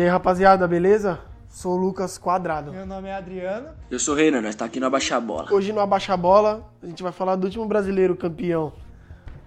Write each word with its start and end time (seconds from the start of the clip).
E 0.00 0.02
aí, 0.02 0.08
rapaziada, 0.08 0.66
beleza? 0.66 1.20
Sou 1.46 1.74
o 1.74 1.76
Lucas 1.76 2.16
Quadrado. 2.16 2.72
Meu 2.72 2.86
nome 2.86 3.08
é 3.08 3.14
Adriano. 3.14 3.68
Eu 3.90 3.98
sou 3.98 4.14
o 4.14 4.16
Renan, 4.16 4.40
nós 4.40 4.54
tá 4.54 4.64
aqui 4.64 4.80
no 4.80 4.86
Abaixa 4.86 5.20
Bola. 5.20 5.52
Hoje 5.52 5.74
no 5.74 5.80
Abaixa 5.80 6.16
Bola, 6.16 6.66
a 6.82 6.86
gente 6.86 7.02
vai 7.02 7.12
falar 7.12 7.36
do 7.36 7.44
último 7.44 7.66
brasileiro 7.66 8.16
campeão 8.16 8.72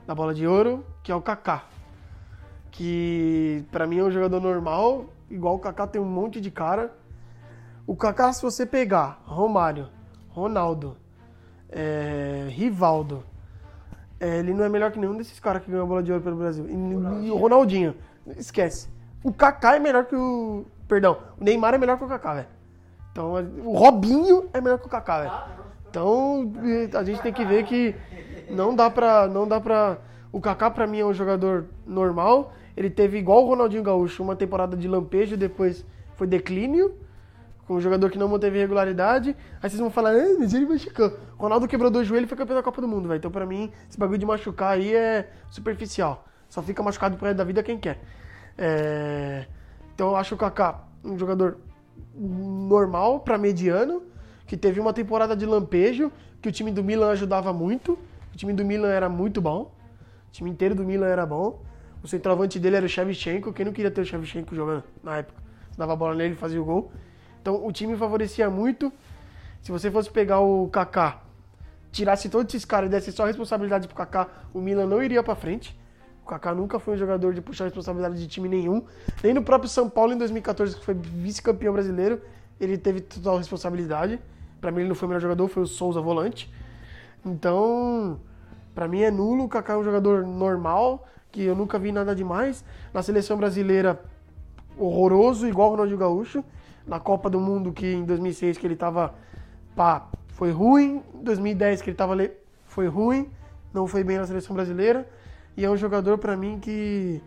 da 0.05 0.13
Bola 0.13 0.31
de 0.31 0.45
Ouro, 0.45 0.85
que 1.01 1.11
é 1.11 1.15
o 1.15 1.21
Kaká. 1.23 1.63
Que 2.69 3.65
pra 3.71 3.87
mim 3.87 3.97
é 3.97 4.03
um 4.03 4.11
jogador 4.11 4.39
normal, 4.39 5.07
igual 5.27 5.55
o 5.55 5.59
Kaká 5.59 5.87
tem 5.87 5.99
um 5.99 6.05
monte 6.05 6.39
de 6.39 6.51
cara. 6.51 6.93
O 7.87 7.95
Kaká, 7.95 8.31
se 8.31 8.43
você 8.43 8.63
pegar 8.63 9.23
Romário, 9.25 9.89
Ronaldo, 10.29 10.97
é, 11.67 12.45
Rivaldo, 12.51 13.23
é, 14.19 14.37
ele 14.37 14.53
não 14.53 14.63
é 14.63 14.69
melhor 14.69 14.91
que 14.91 14.99
nenhum 14.99 15.17
desses 15.17 15.39
caras 15.39 15.63
que 15.63 15.71
ganhou 15.71 15.85
a 15.85 15.89
bola 15.89 16.03
de 16.03 16.11
ouro 16.11 16.23
pelo 16.23 16.35
Brasil. 16.35 16.67
E, 16.69 17.25
e 17.25 17.31
o 17.31 17.37
Ronaldinho, 17.37 17.95
esquece. 18.37 18.92
O 19.23 19.31
Kaká 19.31 19.75
é 19.75 19.79
melhor 19.79 20.05
que 20.05 20.15
o. 20.15 20.65
Perdão, 20.87 21.17
o 21.39 21.43
Neymar 21.43 21.73
é 21.73 21.77
melhor 21.77 21.97
que 21.97 22.03
o 22.03 22.07
Kaká, 22.07 22.33
velho. 22.33 22.47
Então, 23.11 23.33
o 23.63 23.77
Robinho 23.77 24.49
é 24.53 24.59
melhor 24.59 24.77
que 24.79 24.87
o 24.87 24.89
Kaká, 24.89 25.21
velho. 25.21 25.33
Então, 25.89 26.51
a 26.95 27.03
gente 27.03 27.21
tem 27.21 27.31
que 27.31 27.45
ver 27.45 27.63
que 27.63 27.95
não 28.49 28.75
dá 28.75 28.89
pra. 28.89 29.27
Não 29.27 29.47
dá 29.47 29.61
pra. 29.61 29.97
O 30.31 30.41
Kaká, 30.41 30.69
pra 30.69 30.87
mim, 30.87 30.99
é 30.99 31.05
um 31.05 31.13
jogador 31.13 31.65
normal. 31.85 32.53
Ele 32.75 32.89
teve, 32.89 33.19
igual 33.19 33.43
o 33.43 33.47
Ronaldinho 33.47 33.83
Gaúcho, 33.83 34.23
uma 34.23 34.35
temporada 34.35 34.75
de 34.75 34.87
lampejo, 34.87 35.37
depois 35.37 35.85
foi 36.15 36.25
declínio 36.25 36.95
com 37.67 37.75
um 37.75 37.81
jogador 37.81 38.09
que 38.09 38.17
não 38.17 38.27
manteve 38.27 38.59
regularidade. 38.59 39.35
Aí 39.61 39.69
vocês 39.69 39.79
vão 39.79 39.89
falar, 39.89 40.11
ah, 40.11 40.35
mas 40.39 40.53
ele 40.53 40.65
machucou. 40.65 41.17
Ronaldo 41.37 41.67
quebrou 41.67 41.89
dois 41.89 42.07
joelhos 42.07 42.25
e 42.25 42.29
foi 42.29 42.37
campeão 42.37 42.57
da 42.57 42.63
Copa 42.63 42.81
do 42.81 42.87
Mundo, 42.87 43.07
velho. 43.07 43.19
Então, 43.19 43.31
pra 43.31 43.45
mim, 43.45 43.71
esse 43.89 43.97
bagulho 43.97 44.17
de 44.17 44.25
machucar 44.25 44.73
aí 44.73 44.93
é 44.93 45.29
superficial. 45.49 46.25
Só 46.49 46.61
fica 46.61 46.83
machucado 46.83 47.15
pro 47.15 47.25
resto 47.25 47.37
da 47.37 47.43
vida 47.43 47.63
quem 47.63 47.77
quer. 47.77 47.99
É... 48.57 49.45
Então, 49.93 50.09
eu 50.09 50.15
acho 50.15 50.35
o 50.35 50.37
Kaká 50.37 50.83
um 51.03 51.17
jogador 51.17 51.57
normal 52.15 53.19
pra 53.19 53.37
mediano, 53.37 54.03
que 54.45 54.55
teve 54.55 54.79
uma 54.79 54.93
temporada 54.93 55.35
de 55.35 55.45
lampejo, 55.45 56.11
que 56.41 56.49
o 56.49 56.51
time 56.51 56.71
do 56.71 56.83
Milan 56.83 57.11
ajudava 57.11 57.51
muito. 57.51 57.93
O 58.33 58.37
time 58.37 58.53
do 58.53 58.63
Milan 58.63 58.89
era 58.89 59.09
muito 59.09 59.41
bom. 59.41 59.73
O 60.27 60.31
time 60.31 60.49
inteiro 60.49 60.75
do 60.75 60.83
Milan 60.83 61.07
era 61.07 61.25
bom. 61.25 61.61
O 62.01 62.07
centroavante 62.07 62.59
dele 62.59 62.77
era 62.77 62.85
o 62.85 62.89
Shevchenko. 62.89 63.53
Quem 63.53 63.65
não 63.65 63.71
queria 63.71 63.91
ter 63.91 64.01
o 64.01 64.05
Shevchenko 64.05 64.55
jogando 64.55 64.83
na 65.01 65.17
época? 65.17 65.41
Dava 65.77 65.93
a 65.93 65.95
bola 65.95 66.15
nele 66.15 66.33
e 66.33 66.37
fazia 66.37 66.61
o 66.61 66.65
gol. 66.65 66.91
Então 67.41 67.65
o 67.65 67.71
time 67.71 67.95
favorecia 67.95 68.49
muito. 68.49 68.91
Se 69.61 69.71
você 69.71 69.89
fosse 69.89 70.09
pegar 70.09 70.39
o 70.39 70.67
Kaká, 70.67 71.21
tirasse 71.91 72.27
todos 72.27 72.53
esses 72.53 72.65
caras 72.65 72.87
e 72.87 72.91
desse 72.91 73.11
só 73.11 73.25
responsabilidade 73.25 73.87
pro 73.87 73.95
Kaká, 73.95 74.27
o 74.53 74.59
Milan 74.59 74.85
não 74.85 75.01
iria 75.01 75.23
para 75.23 75.35
frente. 75.35 75.79
O 76.23 76.25
Kaká 76.25 76.55
nunca 76.55 76.79
foi 76.79 76.93
um 76.93 76.97
jogador 76.97 77.33
de 77.33 77.41
puxar 77.41 77.65
responsabilidade 77.65 78.17
de 78.17 78.27
time 78.27 78.47
nenhum. 78.47 78.83
Nem 79.21 79.33
no 79.33 79.43
próprio 79.43 79.69
São 79.69 79.89
Paulo 79.89 80.13
em 80.13 80.17
2014, 80.17 80.77
que 80.77 80.85
foi 80.85 80.93
vice-campeão 80.93 81.73
brasileiro, 81.73 82.21
ele 82.59 82.77
teve 82.77 83.01
total 83.01 83.37
responsabilidade. 83.37 84.19
Para 84.61 84.71
mim 84.71 84.81
ele 84.81 84.87
não 84.87 84.95
foi 84.95 85.05
o 85.05 85.09
melhor 85.09 85.19
jogador, 85.19 85.49
foi 85.49 85.63
o 85.63 85.67
Souza 85.67 85.99
volante. 85.99 86.51
Então, 87.25 88.21
para 88.73 88.87
mim 88.87 89.01
é 89.01 89.11
nulo. 89.11 89.43
O 89.43 89.49
Kaká 89.49 89.73
é 89.73 89.77
um 89.77 89.83
jogador 89.83 90.25
normal, 90.25 91.05
que 91.29 91.43
eu 91.43 91.55
nunca 91.55 91.77
vi 91.77 91.91
nada 91.91 92.15
demais. 92.15 92.63
Na 92.93 93.03
seleção 93.03 93.35
brasileira, 93.35 94.01
horroroso, 94.77 95.45
igual 95.45 95.67
o 95.67 95.71
Ronaldinho 95.71 95.99
Gaúcho 95.99 96.43
na 96.87 96.99
Copa 96.99 97.29
do 97.29 97.39
Mundo 97.39 97.71
que 97.71 97.85
em 97.93 98.03
2006 98.05 98.57
que 98.57 98.67
ele 98.67 98.75
tava 98.75 99.13
pá, 99.75 100.07
foi 100.29 100.51
ruim, 100.51 101.01
em 101.13 101.23
2010 101.23 101.81
que 101.81 101.89
ele 101.89 101.97
tava 101.97 102.15
foi 102.65 102.87
ruim, 102.87 103.29
não 103.73 103.87
foi 103.87 104.03
bem 104.03 104.17
na 104.17 104.25
seleção 104.25 104.55
brasileira 104.55 105.07
e 105.55 105.63
é 105.63 105.69
um 105.69 105.77
jogador 105.77 106.17
para 106.17 106.35
mim 106.35 106.59
que 106.59 107.21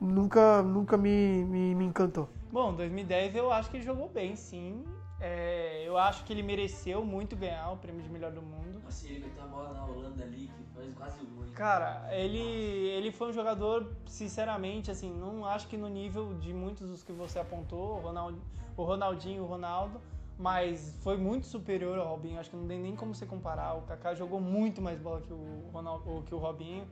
nunca 0.00 0.62
nunca 0.62 0.96
me, 0.96 1.44
me, 1.44 1.74
me, 1.74 1.84
encantou. 1.84 2.28
Bom, 2.50 2.74
2010 2.74 3.36
eu 3.36 3.52
acho 3.52 3.70
que 3.70 3.76
ele 3.78 3.84
jogou 3.84 4.08
bem, 4.08 4.36
sim. 4.36 4.84
É, 5.20 5.84
eu 5.86 5.96
acho 5.96 6.24
que 6.24 6.32
ele 6.32 6.42
mereceu 6.42 7.04
muito 7.04 7.36
ganhar 7.36 7.70
o 7.70 7.76
prêmio 7.76 8.02
de 8.02 8.10
melhor 8.10 8.32
do 8.32 8.42
mundo. 8.42 8.82
Assim, 8.88 9.10
ele 9.10 9.20
meteu 9.20 9.44
a 9.44 9.46
bola 9.46 9.72
na 9.72 9.84
Holanda 9.84 10.24
ali, 10.24 10.48
que 10.48 10.64
faz 10.74 10.94
quase 10.96 11.22
o 11.22 11.26
gol. 11.26 11.44
Cara, 11.54 12.08
ele, 12.10 12.40
ele 12.40 13.12
foi 13.12 13.28
um 13.28 13.32
jogador, 13.32 13.92
sinceramente, 14.06 14.90
assim, 14.90 15.12
não 15.12 15.46
acho 15.46 15.68
que 15.68 15.76
no 15.76 15.88
nível 15.88 16.34
de 16.34 16.52
muitos 16.52 16.88
dos 16.88 17.04
que 17.04 17.12
você 17.12 17.38
apontou, 17.38 17.98
o, 17.98 18.00
Ronald, 18.00 18.36
o 18.76 18.82
Ronaldinho, 18.82 19.44
o 19.44 19.46
Ronaldo, 19.46 20.00
mas 20.36 20.96
foi 21.02 21.16
muito 21.16 21.46
superior 21.46 21.98
ao 21.98 22.08
Robinho. 22.08 22.40
Acho 22.40 22.50
que 22.50 22.56
não 22.56 22.66
tem 22.66 22.80
nem 22.80 22.96
como 22.96 23.14
você 23.14 23.24
comparar. 23.24 23.74
O 23.74 23.82
Kaká 23.82 24.14
jogou 24.14 24.40
muito 24.40 24.82
mais 24.82 24.98
bola 24.98 25.20
que 25.20 25.32
o, 25.32 25.70
Ronaldo, 25.72 26.24
que 26.26 26.34
o 26.34 26.38
Robinho. 26.38 26.84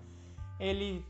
Ele 0.61 1.05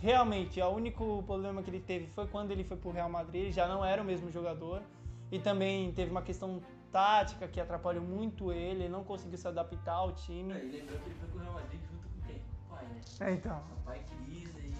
realmente, 0.00 0.60
o 0.60 0.68
único 0.70 1.22
problema 1.22 1.62
que 1.62 1.70
ele 1.70 1.80
teve 1.80 2.08
foi 2.08 2.26
quando 2.26 2.50
ele 2.50 2.64
foi 2.64 2.76
pro 2.76 2.90
Real 2.90 3.08
Madrid, 3.08 3.42
ele 3.42 3.52
já 3.52 3.68
não 3.68 3.84
era 3.84 4.02
o 4.02 4.04
mesmo 4.04 4.30
jogador. 4.32 4.82
E 5.30 5.38
também 5.38 5.92
teve 5.92 6.10
uma 6.10 6.22
questão 6.22 6.60
tática 6.90 7.46
que 7.46 7.60
atrapalhou 7.60 8.02
muito 8.02 8.52
ele, 8.52 8.84
ele 8.84 8.88
não 8.88 9.04
conseguiu 9.04 9.38
se 9.38 9.46
adaptar 9.46 9.94
ao 9.94 10.12
time. 10.12 10.52
É, 10.52 10.64
e 10.64 10.70
lembrou 10.70 10.98
que 10.98 11.08
ele 11.08 11.14
foi 11.14 11.28
pro 11.28 11.38
Real 11.38 11.52
Madrid 11.54 11.80
junto 11.90 12.08
com 12.08 12.26
quem? 12.26 12.36
O 12.36 12.70
pai, 12.70 12.84
né? 12.86 13.00
É, 13.20 13.32
então. 13.32 13.62
O 13.78 13.82
pai 13.84 14.04
quis 14.26 14.56
aí. 14.56 14.72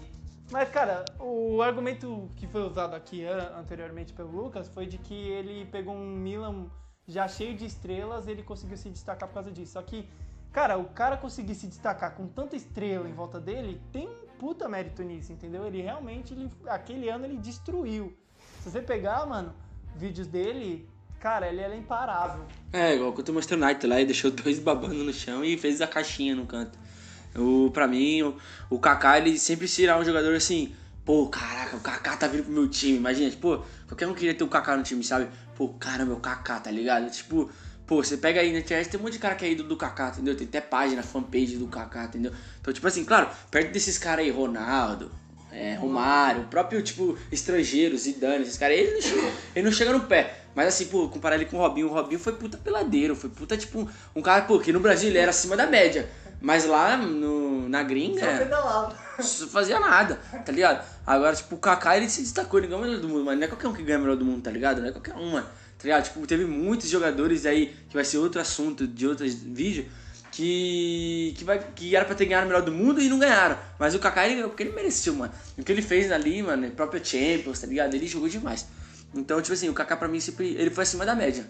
Mas, 0.51 0.69
cara, 0.69 1.05
o 1.19 1.61
argumento 1.61 2.29
que 2.35 2.45
foi 2.45 2.61
usado 2.61 2.93
aqui 2.93 3.25
anteriormente 3.25 4.13
pelo 4.13 4.29
Lucas 4.29 4.67
foi 4.67 4.85
de 4.85 4.97
que 4.97 5.15
ele 5.15 5.65
pegou 5.65 5.95
um 5.95 6.15
Milan 6.15 6.67
já 7.07 7.27
cheio 7.27 7.55
de 7.55 7.65
estrelas 7.65 8.27
ele 8.27 8.43
conseguiu 8.43 8.77
se 8.77 8.89
destacar 8.89 9.27
por 9.27 9.35
causa 9.35 9.51
disso. 9.51 9.73
Só 9.73 9.81
que, 9.81 10.07
cara, 10.53 10.77
o 10.77 10.85
cara 10.85 11.17
conseguir 11.17 11.55
se 11.55 11.67
destacar 11.67 12.15
com 12.15 12.27
tanta 12.27 12.55
estrela 12.55 13.09
em 13.09 13.13
volta 13.13 13.39
dele 13.39 13.81
tem 13.91 14.07
um 14.07 14.27
puta 14.39 14.69
mérito 14.69 15.01
nisso, 15.01 15.33
entendeu? 15.33 15.65
Ele 15.65 15.81
realmente, 15.81 16.33
ele, 16.33 16.49
aquele 16.67 17.09
ano, 17.09 17.25
ele 17.25 17.37
destruiu. 17.37 18.15
Se 18.61 18.69
você 18.69 18.81
pegar, 18.81 19.25
mano, 19.25 19.53
vídeos 19.95 20.27
dele, 20.27 20.87
cara, 21.19 21.49
ele 21.49 21.59
era 21.59 21.75
imparável. 21.75 22.45
É, 22.71 22.95
igual 22.95 23.11
quando 23.13 23.29
o 23.29 23.33
Manchester 23.33 23.61
United 23.61 23.87
lá 23.87 23.99
e 23.99 24.05
deixou 24.05 24.29
dois 24.31 24.59
babando 24.59 25.03
no 25.03 25.11
chão 25.11 25.43
e 25.43 25.57
fez 25.57 25.81
a 25.81 25.87
caixinha 25.87 26.35
no 26.35 26.45
canto. 26.45 26.77
O, 27.35 27.71
pra 27.71 27.87
mim, 27.87 28.21
o, 28.21 28.37
o 28.69 28.77
Kaká, 28.77 29.17
ele 29.17 29.39
sempre 29.39 29.67
será 29.67 29.97
um 29.97 30.05
jogador 30.05 30.35
assim, 30.35 30.75
pô, 31.03 31.27
caraca, 31.27 31.75
o 31.75 31.79
Kaká 31.79 32.15
tá 32.15 32.27
vindo 32.27 32.43
pro 32.43 32.53
meu 32.53 32.67
time. 32.67 32.97
Imagina, 32.97 33.29
tipo, 33.29 33.65
qualquer 33.87 34.07
um 34.07 34.13
queria 34.13 34.35
ter 34.35 34.43
o 34.43 34.47
Kaká 34.47 34.77
no 34.77 34.83
time, 34.83 35.03
sabe? 35.03 35.29
Pô, 35.55 35.69
cara, 35.69 36.05
meu 36.05 36.17
Kaká, 36.17 36.59
tá 36.59 36.69
ligado? 36.69 37.09
Tipo, 37.09 37.49
pô, 37.85 38.03
você 38.03 38.17
pega 38.17 38.41
aí 38.41 38.51
na 38.51 38.59
internet, 38.59 38.89
tem 38.89 38.99
um 38.99 39.03
monte 39.03 39.13
de 39.13 39.19
cara 39.19 39.35
que 39.35 39.45
é 39.45 39.51
ídolo 39.51 39.69
do 39.69 39.77
Kaká, 39.77 40.09
entendeu? 40.09 40.35
Tem 40.35 40.47
até 40.47 40.61
página, 40.61 41.03
fanpage 41.03 41.57
do 41.57 41.67
Kaká, 41.67 42.05
entendeu? 42.05 42.31
Então, 42.61 42.73
tipo 42.73 42.87
assim, 42.87 43.03
claro, 43.03 43.29
perto 43.51 43.71
desses 43.71 43.97
caras 43.97 44.25
aí, 44.25 44.31
Ronaldo, 44.31 45.11
é, 45.51 45.75
Romário, 45.75 46.43
o 46.43 46.47
próprio, 46.47 46.81
tipo, 46.81 47.17
estrangeiro, 47.31 47.97
Zidane, 47.97 48.43
esses 48.43 48.57
caras, 48.57 48.77
ele, 48.77 48.93
não 48.93 49.01
chega, 49.01 49.31
ele 49.55 49.65
não 49.65 49.71
chega 49.71 49.93
no 49.93 50.01
pé. 50.01 50.39
Mas 50.55 50.67
assim, 50.67 50.85
pô, 50.85 51.07
comparar 51.09 51.35
ele 51.35 51.45
com 51.45 51.57
o 51.57 51.59
Robinho, 51.59 51.89
o 51.89 51.93
Robinho 51.93 52.19
foi 52.19 52.33
puta 52.33 52.57
peladeiro, 52.57 53.15
foi 53.15 53.29
puta, 53.29 53.57
tipo, 53.57 53.89
um 54.15 54.21
cara, 54.21 54.43
pô, 54.43 54.59
que 54.59 54.71
no 54.71 54.79
Brasil 54.79 55.09
ele 55.09 55.17
era 55.17 55.31
acima 55.31 55.57
da 55.57 55.65
média. 55.67 56.09
Mas 56.41 56.65
lá 56.65 56.97
no, 56.97 57.69
na 57.69 57.83
gringa. 57.83 58.19
Só 58.19 58.37
pedalava. 58.37 58.95
Não 59.17 59.47
fazia 59.47 59.79
nada, 59.79 60.19
tá 60.45 60.51
ligado? 60.51 60.85
Agora, 61.07 61.35
tipo, 61.35 61.55
o 61.55 61.57
Kaká 61.57 61.95
ele 61.95 62.09
se 62.09 62.21
destacou, 62.21 62.59
ele 62.59 62.67
ganhou 62.67 62.81
o 62.81 62.85
melhor 62.85 62.99
do 62.99 63.07
mundo, 63.07 63.23
mas 63.23 63.37
não 63.37 63.45
é 63.45 63.47
qualquer 63.47 63.67
um 63.67 63.73
que 63.73 63.83
ganha 63.83 63.97
o 63.97 64.01
melhor 64.01 64.17
do 64.17 64.25
mundo, 64.25 64.41
tá 64.41 64.51
ligado? 64.51 64.81
Não 64.81 64.89
é 64.89 64.91
qualquer 64.91 65.15
um, 65.15 65.31
mano. 65.31 65.47
Tá 65.83 65.87
ligado? 65.87 66.03
Tipo, 66.05 66.25
teve 66.25 66.45
muitos 66.45 66.89
jogadores 66.89 67.45
aí, 67.45 67.75
que 67.89 67.93
vai 67.93 68.05
ser 68.05 68.17
outro 68.17 68.39
assunto 68.39 68.87
de 68.87 69.05
outros 69.05 69.33
vídeos, 69.33 69.85
que, 70.31 71.33
que, 71.37 71.43
vai, 71.43 71.59
que 71.59 71.93
era 71.93 72.05
pra 72.05 72.15
ter 72.15 72.25
ganhado 72.25 72.45
o 72.45 72.47
melhor 72.47 72.63
do 72.63 72.71
mundo 72.71 73.01
e 73.01 73.09
não 73.09 73.19
ganharam. 73.19 73.57
Mas 73.77 73.93
o 73.93 73.99
Kaká 73.99 74.25
ele 74.25 74.35
ganhou 74.35 74.49
porque 74.49 74.63
ele 74.63 74.71
mereceu, 74.71 75.13
mano. 75.13 75.33
O 75.57 75.61
que 75.61 75.69
ele 75.69 75.81
fez 75.81 76.09
ali, 76.09 76.41
mano, 76.41 76.71
próprio 76.71 77.05
Champions, 77.05 77.59
tá 77.59 77.67
ligado? 77.67 77.93
Ele 77.95 78.07
jogou 78.07 78.29
demais. 78.29 78.65
Então, 79.13 79.41
tipo 79.41 79.53
assim, 79.53 79.67
o 79.67 79.73
Kaká 79.73 79.97
pra 79.97 80.07
mim 80.07 80.21
sempre. 80.21 80.55
Ele 80.55 80.69
foi 80.69 80.83
acima 80.83 81.05
da 81.05 81.13
média. 81.15 81.45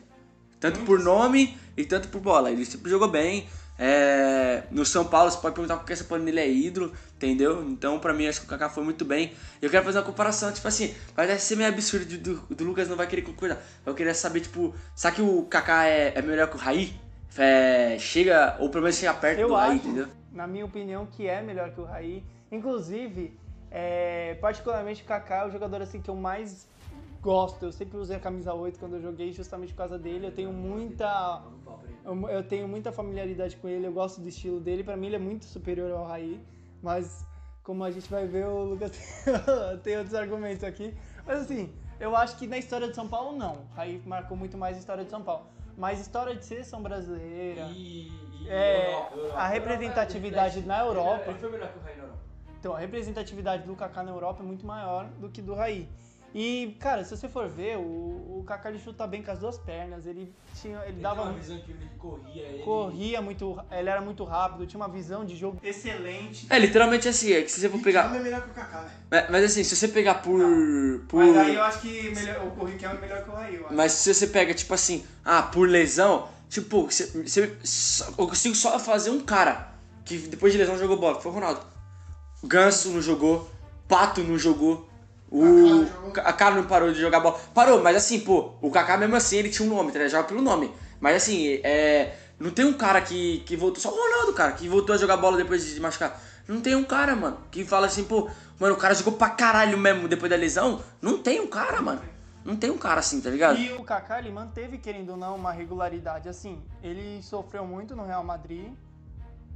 Tanto 0.60 0.80
por 0.80 0.98
nome 1.00 1.56
e 1.78 1.86
tanto 1.86 2.08
por 2.08 2.20
bola. 2.20 2.50
Ele 2.50 2.66
sempre 2.66 2.90
jogou 2.90 3.08
bem. 3.08 3.48
É, 3.78 4.64
no 4.70 4.86
São 4.86 5.06
Paulo, 5.06 5.32
você 5.32 5.38
pode 5.38 5.56
perguntar 5.56 5.78
qualquer 5.78 5.98
São 5.98 6.28
ele 6.28 6.40
é 6.40 6.50
ídolo, 6.50 6.94
entendeu? 7.16 7.64
Então, 7.64 8.00
pra 8.00 8.14
mim, 8.14 8.28
acho 8.28 8.42
que 8.42 8.46
o 8.46 8.50
Kaká 8.50 8.70
foi 8.70 8.84
muito 8.84 9.04
bem. 9.04 9.34
Eu 9.62 9.70
quero 9.70 9.84
fazer 9.84 9.98
uma 9.98 10.06
comparação, 10.06 10.52
tipo 10.52 10.68
assim, 10.68 10.94
vai 11.16 11.38
ser 11.40 11.56
meio 11.56 11.70
absurdo 11.70 12.18
do, 12.18 12.56
do, 12.56 12.64
Lucas 12.64 12.88
não 12.88 12.96
vai 12.96 13.08
querer 13.08 13.24
concordar. 13.24 13.62
Eu 13.86 13.96
queria 13.96 14.14
saber, 14.14 14.42
tipo, 14.42 14.74
será 14.96 15.14
que 15.14 15.22
o 15.22 15.44
Kaká 15.44 15.88
é, 15.88 16.14
é 16.16 16.22
melhor 16.22 16.48
que 16.50 16.56
o 16.56 16.60
Raí? 16.60 16.94
É, 17.36 17.98
chega, 18.00 18.58
ou 18.60 18.70
pelo 18.70 18.84
menos 18.84 18.98
chega 18.98 19.14
perto 19.14 19.40
eu 19.40 19.48
do 19.48 19.56
Raí, 19.56 19.78
acho, 19.78 19.88
entendeu? 19.88 20.08
Na 20.32 20.46
minha 20.46 20.66
opinião, 20.66 21.08
que 21.08 21.28
é 21.28 21.42
melhor 21.42 21.72
que 21.72 21.82
o 21.82 21.84
Raí. 21.84 22.24
Inclusive, 22.52 23.36
é, 23.72 24.36
particularmente 24.36 25.02
o 25.02 25.06
Kaká 25.06 25.38
é 25.38 25.48
o 25.48 25.50
jogador 25.50 25.82
assim 25.82 26.00
que 26.00 26.10
eu 26.10 26.16
mais 26.16 26.68
gosto. 27.24 27.66
Eu 27.66 27.72
sempre 27.72 27.98
usei 27.98 28.18
a 28.18 28.20
camisa 28.20 28.54
8 28.54 28.78
quando 28.78 28.98
eu 28.98 29.02
joguei, 29.02 29.32
justamente 29.32 29.74
por 29.74 29.78
causa 29.78 29.98
dele. 29.98 30.28
Eu 30.28 30.32
tenho 30.32 30.52
muita. 30.52 31.42
Eu, 32.30 32.44
tenho 32.44 32.68
muita 32.68 32.92
familiaridade 32.92 33.56
com 33.56 33.68
ele, 33.68 33.88
eu 33.88 33.94
gosto 33.94 34.20
do 34.22 34.28
estilo 34.28 34.60
dele. 34.60 34.84
Para 34.84 34.98
mim, 34.98 35.08
ele 35.08 35.16
é 35.16 35.20
muito 35.20 35.46
superior 35.46 35.92
ao 35.92 36.06
Raí. 36.06 36.40
Mas, 36.82 37.26
como 37.64 37.84
a 37.84 37.90
gente 37.90 38.10
vai 38.10 38.28
ver, 38.28 38.46
o 38.46 38.66
Lucas 38.66 38.92
tem 39.84 39.98
outros 39.98 40.14
argumentos 40.14 40.64
aqui. 40.66 40.94
Mas, 41.26 41.44
assim, 41.44 41.74
eu 42.00 42.16
acho 42.16 42.38
que 42.38 42.46
na 42.46 42.58
história 42.58 42.90
de 42.90 42.96
São 42.96 43.08
Paulo, 43.08 43.38
não. 43.38 43.66
Raí 43.74 44.02
marcou 44.06 44.36
muito 44.36 44.58
mais 44.58 44.76
a 44.76 44.80
história 44.80 45.06
de 45.06 45.10
São 45.10 45.24
Paulo. 45.24 45.46
Mas 45.78 46.02
história 46.02 46.36
de 46.36 46.46
seleção 46.46 46.84
brasileira. 46.84 47.68
E, 47.72 48.12
e 48.42 48.50
é, 48.50 48.92
Europa, 48.92 49.16
Europa. 49.16 49.38
a 49.38 49.48
representatividade 49.48 50.62
na 50.62 50.80
Europa. 50.82 51.30
Ele 51.30 51.40
foi 51.40 51.52
melhor 51.52 51.72
que 51.72 51.80
o 51.80 51.82
Raí 51.82 51.96
na 51.96 52.04
Europa. 52.04 52.20
Então, 52.60 52.74
a 52.74 52.80
representatividade 52.80 53.64
do 53.64 53.76
Kaká 53.76 54.04
na 54.04 54.12
Europa 54.12 54.44
é 54.44 54.46
muito 54.46 54.66
maior 54.66 55.06
do 55.20 55.30
que 55.30 55.42
do 55.42 55.54
Raí. 55.54 55.90
E, 56.36 56.76
cara, 56.80 57.04
se 57.04 57.16
você 57.16 57.30
for 57.30 57.48
ver, 57.48 57.78
o, 57.78 58.40
o 58.40 58.44
Kaká 58.48 58.70
ele 58.70 58.80
chuta 58.80 59.06
bem 59.06 59.22
com 59.22 59.30
as 59.30 59.38
duas 59.40 59.56
pernas, 59.58 60.08
ele 60.08 60.34
tinha, 60.60 60.80
ele, 60.80 60.94
Ele 60.94 61.02
dava 61.02 61.22
uma 61.22 61.34
visão 61.34 61.60
que 61.60 61.72
ele 61.72 61.88
corria, 62.00 62.42
ele... 62.42 62.64
corria 62.64 63.22
muito, 63.22 63.60
ele 63.72 63.88
era 63.90 64.02
muito 64.02 64.24
rápido, 64.24 64.66
tinha 64.66 64.80
uma 64.82 64.90
visão 64.90 65.24
de 65.24 65.36
jogo 65.36 65.60
excelente. 65.64 66.48
É, 66.50 66.58
literalmente 66.58 67.08
assim, 67.08 67.32
é 67.34 67.44
que 67.44 67.52
se 67.52 67.60
você 67.62 67.70
for 67.70 67.80
pegar... 67.82 68.16
é 68.16 68.20
melhor 68.20 68.42
que 68.42 68.50
o 68.50 68.54
Kaká, 68.54 68.80
velho. 68.80 68.92
Mas, 69.12 69.30
mas 69.30 69.44
assim, 69.46 69.64
se 69.64 69.76
você 69.76 69.88
pegar 69.88 70.16
por... 70.16 70.42
por... 71.08 71.24
Mas 71.24 71.38
aí 71.38 71.54
eu 71.56 71.64
acho 71.64 71.82
que 71.82 72.10
melhor, 72.10 72.48
o 72.48 72.52
Corrique 72.52 72.84
é 72.84 72.94
melhor 72.96 73.24
que 73.24 73.30
o 73.30 73.34
Raí, 73.34 73.56
eu 73.56 73.66
acho. 73.68 73.76
Mas 73.76 73.92
se 73.92 74.12
você 74.14 74.26
pega, 74.26 74.54
tipo 74.56 74.74
assim, 74.74 75.06
ah, 75.24 75.44
por 75.44 75.70
lesão, 75.70 76.30
tipo, 76.50 76.86
você, 76.88 77.06
você- 77.24 77.56
eu 78.18 78.28
consigo 78.28 78.56
só 78.56 78.80
fazer 78.80 79.12
um 79.12 79.20
cara 79.20 79.72
que 80.04 80.18
depois 80.18 80.52
de 80.52 80.58
lesão 80.58 80.80
jogou 80.80 80.98
bola, 80.98 81.18
que 81.18 81.22
foi 81.24 81.32
o 81.32 81.36
Ronaldo. 81.36 81.62
Ganso 82.44 82.90
não 82.90 83.02
jogou, 83.02 83.48
Pato 83.88 84.22
não 84.24 84.38
jogou, 84.38 84.90
o 85.34 86.12
Kaká 86.12 86.52
não 86.52 86.66
parou 86.66 86.92
de 86.92 87.02
jogar 87.02 87.20
bola. 87.20 87.40
Parou, 87.54 87.82
mas 87.82 87.98
assim, 87.98 88.20
pô, 88.20 88.54
o 88.62 88.70
Kaká 88.70 88.98
mesmo 88.98 89.16
assim, 89.16 89.38
ele 89.38 89.50
tinha 89.50 89.68
um 89.68 89.76
nome, 89.76 89.92
tá 89.92 90.00
ligado? 90.00 90.28
Pelo 90.28 90.42
nome. 90.42 90.72
Mas 91.00 91.24
assim, 91.24 91.60
é, 91.64 92.16
não 92.40 92.52
tem 92.52 92.66
um 92.66 92.74
cara 92.74 93.02
que, 93.02 93.40
que 93.40 93.56
voltou, 93.56 93.82
só 93.82 93.90
o 93.90 93.96
Ronaldo, 93.96 94.34
cara, 94.34 94.52
que 94.52 94.68
voltou 94.68 94.94
a 94.94 94.98
jogar 94.98 95.18
bola 95.18 95.38
depois 95.38 95.66
de 95.66 95.80
machucar. 95.80 96.22
Não 96.48 96.62
tem 96.62 96.76
um 96.76 96.84
cara, 96.84 97.16
mano, 97.16 97.38
que 97.50 97.66
fala 97.66 97.88
assim, 97.88 98.04
pô, 98.04 98.30
mano, 98.60 98.76
o 98.76 98.78
cara 98.78 98.94
jogou 98.94 99.14
pra 99.14 99.30
caralho 99.30 99.78
mesmo 99.78 100.08
depois 100.08 100.30
da 100.30 100.36
lesão. 100.36 100.82
Não 101.02 101.18
tem 101.18 101.40
um 101.40 101.48
cara, 101.48 101.82
mano. 101.82 102.02
Não 102.44 102.58
tem 102.58 102.70
um 102.70 102.78
cara 102.78 103.00
assim, 103.00 103.22
tá 103.22 103.30
ligado? 103.30 103.58
E 103.58 103.72
o 103.72 103.84
Kaká, 103.84 104.20
ele 104.20 104.30
manteve, 104.32 104.78
querendo 104.78 105.12
ou 105.12 105.18
não, 105.18 105.36
uma 105.36 105.54
regularidade. 105.54 106.28
Assim, 106.28 106.62
ele 106.84 107.22
sofreu 107.24 107.66
muito 107.66 107.96
no 107.96 108.06
Real 108.06 108.24
Madrid. 108.24 108.74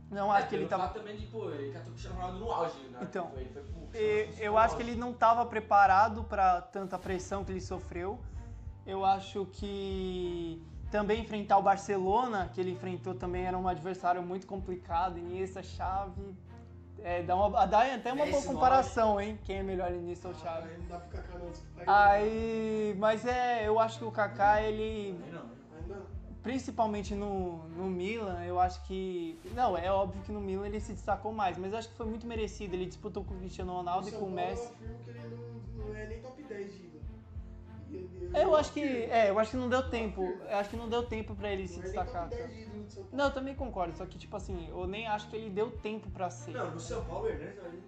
Não 0.09 0.31
acho 0.31 0.47
que 0.47 0.55
ele 0.55 0.67
tava... 0.67 0.87
também 0.89 1.17
de, 1.17 1.25
pô, 1.27 1.49
ele 1.49 1.71
catou 1.71 1.89
o 1.89 1.91
Cristiano 1.91 2.15
Ronaldo 2.17 2.39
no 2.39 2.51
auge, 2.51 2.79
né? 2.89 2.99
Então, 3.01 3.31
Ele 3.35 3.49
foi 3.49 3.61
pro- 3.61 3.77
E- 3.99 4.29
Eu 4.39 4.57
acho 4.57 4.75
que 4.75 4.81
ele 4.81 4.95
não 4.95 5.11
estava 5.11 5.45
preparado 5.45 6.23
para 6.23 6.61
tanta 6.61 6.97
pressão 6.97 7.43
que 7.43 7.51
ele 7.51 7.61
sofreu. 7.61 8.19
Eu 8.85 9.03
acho 9.03 9.45
que 9.47 10.61
também 10.89 11.19
enfrentar 11.21 11.57
o 11.57 11.61
Barcelona, 11.61 12.49
que 12.53 12.61
ele 12.61 12.71
enfrentou 12.71 13.13
também 13.13 13.45
era 13.45 13.57
um 13.57 13.67
adversário 13.67 14.21
muito 14.23 14.47
complicado. 14.47 15.17
Iniesta, 15.17 15.61
Xavi, 15.61 16.33
é, 17.03 17.21
dá, 17.21 17.35
uma, 17.35 17.65
dá 17.65 17.93
até 17.93 18.13
uma 18.13 18.25
boa 18.25 18.43
comparação, 18.43 19.19
hein? 19.19 19.37
Quem 19.43 19.57
é 19.57 19.63
melhor 19.63 19.91
Iniesta 19.91 20.29
ou 20.29 20.33
Xavi? 20.33 20.69
Aí 20.69 20.77
não 20.77 20.87
dá 20.87 20.99
pro 20.99 21.09
Kaká 21.17 21.37
não. 21.37 21.93
Aí, 21.93 22.95
mas 22.97 23.25
é, 23.25 23.67
eu 23.67 23.77
acho 23.77 23.99
que 23.99 24.05
o 24.05 24.11
Kaká 24.11 24.61
ele 24.61 25.19
Não, 25.31 25.43
não. 25.43 25.56
Principalmente 26.43 27.13
no, 27.13 27.67
no 27.69 27.85
Milan, 27.87 28.43
eu 28.45 28.59
acho 28.59 28.81
que. 28.85 29.37
Não, 29.53 29.77
é 29.77 29.91
óbvio 29.91 30.21
que 30.23 30.31
no 30.31 30.39
Milan 30.39 30.67
ele 30.67 30.79
se 30.79 30.93
destacou 30.93 31.31
mais, 31.33 31.57
mas 31.57 31.71
eu 31.73 31.77
acho 31.79 31.89
que 31.89 31.95
foi 31.95 32.05
muito 32.05 32.25
merecido. 32.25 32.73
Ele 32.75 32.85
disputou 32.85 33.23
com 33.23 33.33
o 33.33 33.37
Cristiano 33.37 33.73
Ronaldo 33.73 34.07
e 34.07 34.11
com 34.13 34.25
o 34.25 34.31
Messi. 34.31 34.63
Eu 34.63 34.69
afirmo 34.73 34.97
que 35.03 35.09
ele 35.09 35.19
não, 35.75 35.85
não 35.87 35.95
é 35.95 36.07
nem 36.07 36.21
top 36.21 36.43
10 36.43 36.73
de 36.73 36.87
ele- 37.91 38.31
Eu 38.33 38.55
acho 38.55 38.71
que. 38.71 38.79
É, 38.81 39.29
eu 39.29 39.39
acho 39.39 39.51
que 39.51 39.57
não 39.57 39.67
deu 39.69 39.89
tempo. 39.89 40.21
Eu 40.49 40.57
acho 40.57 40.69
que 40.69 40.75
não 40.77 40.87
deu 40.87 41.03
tempo 41.03 41.35
pra 41.35 41.51
ele 41.51 41.67
se 41.67 41.75
Não 41.75 41.81
é 41.81 41.85
destacar. 41.85 42.29
top 42.29 42.35
10 42.35 42.49
cara. 42.49 42.53
de 42.53 42.61
ídolo 42.69 42.83
de 42.85 42.93
São 42.93 43.03
Paulo. 43.03 43.17
Não, 43.17 43.25
eu 43.25 43.31
também 43.33 43.55
concordo, 43.55 43.97
só 43.97 44.05
que 44.05 44.17
tipo 44.17 44.35
assim, 44.37 44.67
eu 44.69 44.87
nem 44.87 45.07
acho 45.07 45.29
que 45.29 45.35
ele 45.35 45.49
deu 45.49 45.71
tempo 45.71 46.09
pra 46.11 46.29
ser. 46.29 46.51
Não, 46.51 46.71
no 46.71 46.79
São 46.79 47.03
Paulo, 47.05 47.25
olha 47.25 47.37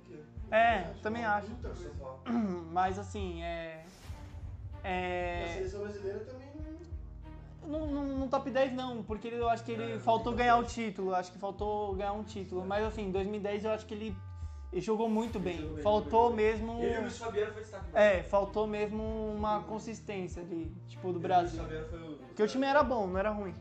que... 0.05 0.19
É, 0.51 0.93
também 1.01 1.23
acho. 1.23 1.47
Mas 2.71 2.97
assim, 2.99 3.41
é. 3.43 3.85
E 4.83 4.87
A 4.87 4.89
É. 4.89 5.53
seleção 5.55 5.81
brasileira 5.81 6.19
também. 6.21 6.48
No, 7.69 7.86
no- 7.86 8.18
no 8.18 8.27
top 8.27 8.50
10 8.50 8.74
não, 8.74 9.04
porque 9.04 9.27
ele- 9.27 9.38
eu 9.38 9.48
acho 9.50 9.63
que 9.63 9.71
ele 9.71 9.94
É, 9.94 10.00
faltou 10.00 10.33
ganhar 10.33 10.57
o 10.57 10.62
10. 10.62 10.74
título. 10.74 11.13
Acho 11.13 11.31
que 11.31 11.38
faltou 11.38 11.94
ganhar 11.95 12.13
um 12.13 12.24
título. 12.24 12.66
Mas 12.66 12.83
assim, 12.83 13.04
em 13.07 13.12
2010 13.12 13.63
eu 13.63 13.71
acho 13.71 13.86
que 13.86 13.94
ele, 13.94 14.18
ele 14.74 14.81
jogou 14.81 15.07
muito 15.07 15.39
bem. 15.39 15.57
Jogou 15.57 15.74
bem, 15.75 15.83
faltou 15.83 16.33
mesmo. 16.33 16.81
Ele 16.81 16.94
e 16.94 16.98
o 16.98 17.01
Luiz 17.01 17.18
Fabiano 17.18 17.54
foi 17.54 17.62
destaque. 17.62 17.86
É, 17.94 18.24
faltou 18.24 18.66
mesmo 18.66 19.04
uma 19.36 19.62
consistência 19.63 20.42
ali, 20.42 20.75
tipo, 20.88 21.13
do 21.13 21.19
Brasil. 21.19 21.63
Ele 21.63 21.75
o 21.75 21.77
Luiz 21.80 21.88
Fabiano 21.89 22.07
foi 22.07 22.16
o... 22.16 22.27
Porque 22.27 22.44
o 22.44 22.48
time 22.48 22.66
era 22.66 22.81
bom, 22.83 23.06
não 23.07 23.18
era 23.19 23.30
ruim. 23.30 23.54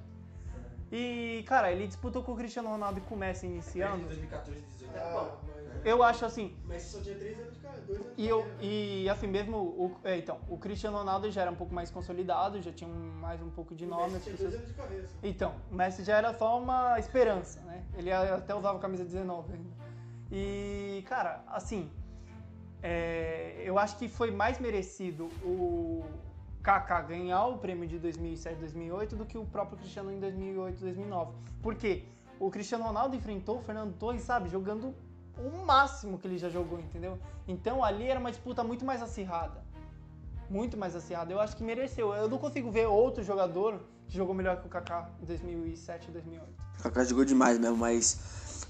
E, 0.90 1.44
cara, 1.46 1.70
ele 1.70 1.86
disputou 1.86 2.22
com 2.22 2.32
o 2.32 2.36
Cristiano 2.36 2.70
Ronaldo 2.70 2.98
e 2.98 3.02
com 3.02 3.14
o 3.14 3.18
Messi 3.18 3.44
Ele 3.44 3.56
iniciando. 3.56 3.98
de 3.98 4.04
2014 4.06 4.60
18 4.60 4.94
era 4.96 5.04
Ah, 5.06 5.12
bom. 5.12 5.47
Mas- 5.78 5.86
Eu 5.86 6.02
acho 6.02 6.24
assim, 6.24 6.54
O 6.64 6.68
Messi 6.68 6.90
só 6.96 7.00
tinha 7.02 7.16
3 7.16 7.38
anos 7.38 7.54
de 7.54 7.60
carreira, 7.60 7.86
2 7.86 8.00
anos 8.00 8.16
de 8.16 8.22
e, 8.22 8.28
eu, 8.28 8.40
carreira. 8.42 8.62
e 8.64 9.08
assim 9.08 9.26
mesmo, 9.26 9.56
o, 9.58 9.96
é, 10.04 10.16
então, 10.18 10.38
o 10.48 10.58
Cristiano 10.58 10.96
Ronaldo 10.98 11.30
já 11.30 11.42
era 11.42 11.50
um 11.50 11.54
pouco 11.56 11.74
mais 11.74 11.90
consolidado, 11.90 12.60
já 12.60 12.72
tinha 12.72 12.88
um- 12.90 13.12
mais 13.20 13.40
um 13.42 13.50
pouco 13.50 13.74
de 13.74 13.84
O 13.84 13.88
nome. 13.88 14.12
Messi 14.14 14.30
pessoas- 14.30 14.50
2 14.50 14.54
anos 14.62 14.68
de 14.68 14.74
carreira. 14.74 15.08
só. 15.08 15.14
Então, 15.22 15.54
o 15.70 15.74
Messi 15.74 16.04
já 16.04 16.16
era 16.16 16.32
só 16.34 16.58
uma 16.60 16.98
esperança, 16.98 17.60
né? 17.62 17.84
Ele 17.96 18.10
até 18.12 18.54
usava 18.54 18.78
a 18.78 18.80
camisa 18.80 19.04
19 19.04 19.52
ainda. 19.54 19.70
E, 20.30 21.02
cara, 21.06 21.42
assim, 21.48 21.90
é, 22.82 23.62
eu 23.64 23.78
acho 23.78 23.96
que 23.96 24.08
foi 24.08 24.30
mais 24.30 24.58
merecido 24.58 25.28
o 25.42 26.04
Kaká 26.62 27.00
ganhar 27.00 27.46
o 27.46 27.58
prêmio 27.58 27.88
de 27.88 27.98
2007, 27.98 28.56
2008 28.58 29.16
do 29.16 29.24
que 29.24 29.38
o 29.38 29.44
próprio 29.44 29.78
Cristiano 29.78 30.12
em 30.12 30.20
2008, 30.20 30.78
2009. 30.80 31.32
Por 31.62 31.74
quê? 31.74 32.04
O 32.38 32.50
Cristiano 32.50 32.84
Ronaldo 32.84 33.16
enfrentou 33.16 33.58
o 33.58 33.62
Fernando 33.62 33.96
Torres, 33.98 34.22
sabe, 34.22 34.48
jogando 34.48 34.94
o 35.38 35.64
máximo 35.64 36.18
que 36.18 36.26
ele 36.26 36.38
já 36.38 36.48
jogou, 36.48 36.78
entendeu? 36.78 37.18
Então 37.46 37.82
ali 37.84 38.04
era 38.04 38.18
uma 38.18 38.30
disputa 38.30 38.62
muito 38.64 38.84
mais 38.84 39.02
acirrada. 39.02 39.62
Muito 40.50 40.76
mais 40.76 40.96
acirrada. 40.96 41.32
Eu 41.32 41.40
acho 41.40 41.56
que 41.56 41.62
mereceu. 41.62 42.14
Eu 42.14 42.28
não 42.28 42.38
consigo 42.38 42.70
ver 42.70 42.86
outro 42.86 43.22
jogador 43.22 43.80
que 44.08 44.16
jogou 44.16 44.34
melhor 44.34 44.56
que 44.60 44.66
o 44.66 44.70
Kaká 44.70 45.08
em 45.22 45.26
2007 45.26 46.10
2008. 46.10 46.48
O 46.78 46.82
Kaká 46.82 47.04
jogou 47.04 47.24
demais 47.24 47.58
mesmo, 47.58 47.76
mas 47.76 48.18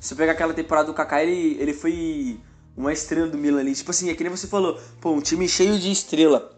se 0.01 0.15
pegar 0.15 0.33
aquela 0.33 0.53
temporada 0.53 0.89
do 0.89 0.95
Kaká, 0.95 1.23
ele, 1.23 1.57
ele 1.61 1.73
foi 1.73 2.41
uma 2.77 2.93
estrela 2.93 3.29
do 3.29 3.39
Milan 3.39 3.61
ali. 3.61 3.75
Tipo 3.75 3.91
assim, 3.91 4.11
é 4.11 4.15
que 4.15 4.23
nem 4.25 4.31
você 4.31 4.47
falou, 4.47 4.79
pô, 5.01 5.11
um 5.11 5.21
time 5.21 5.49
cheio 5.49 5.79
de 5.79 5.91
estrela 5.91 6.51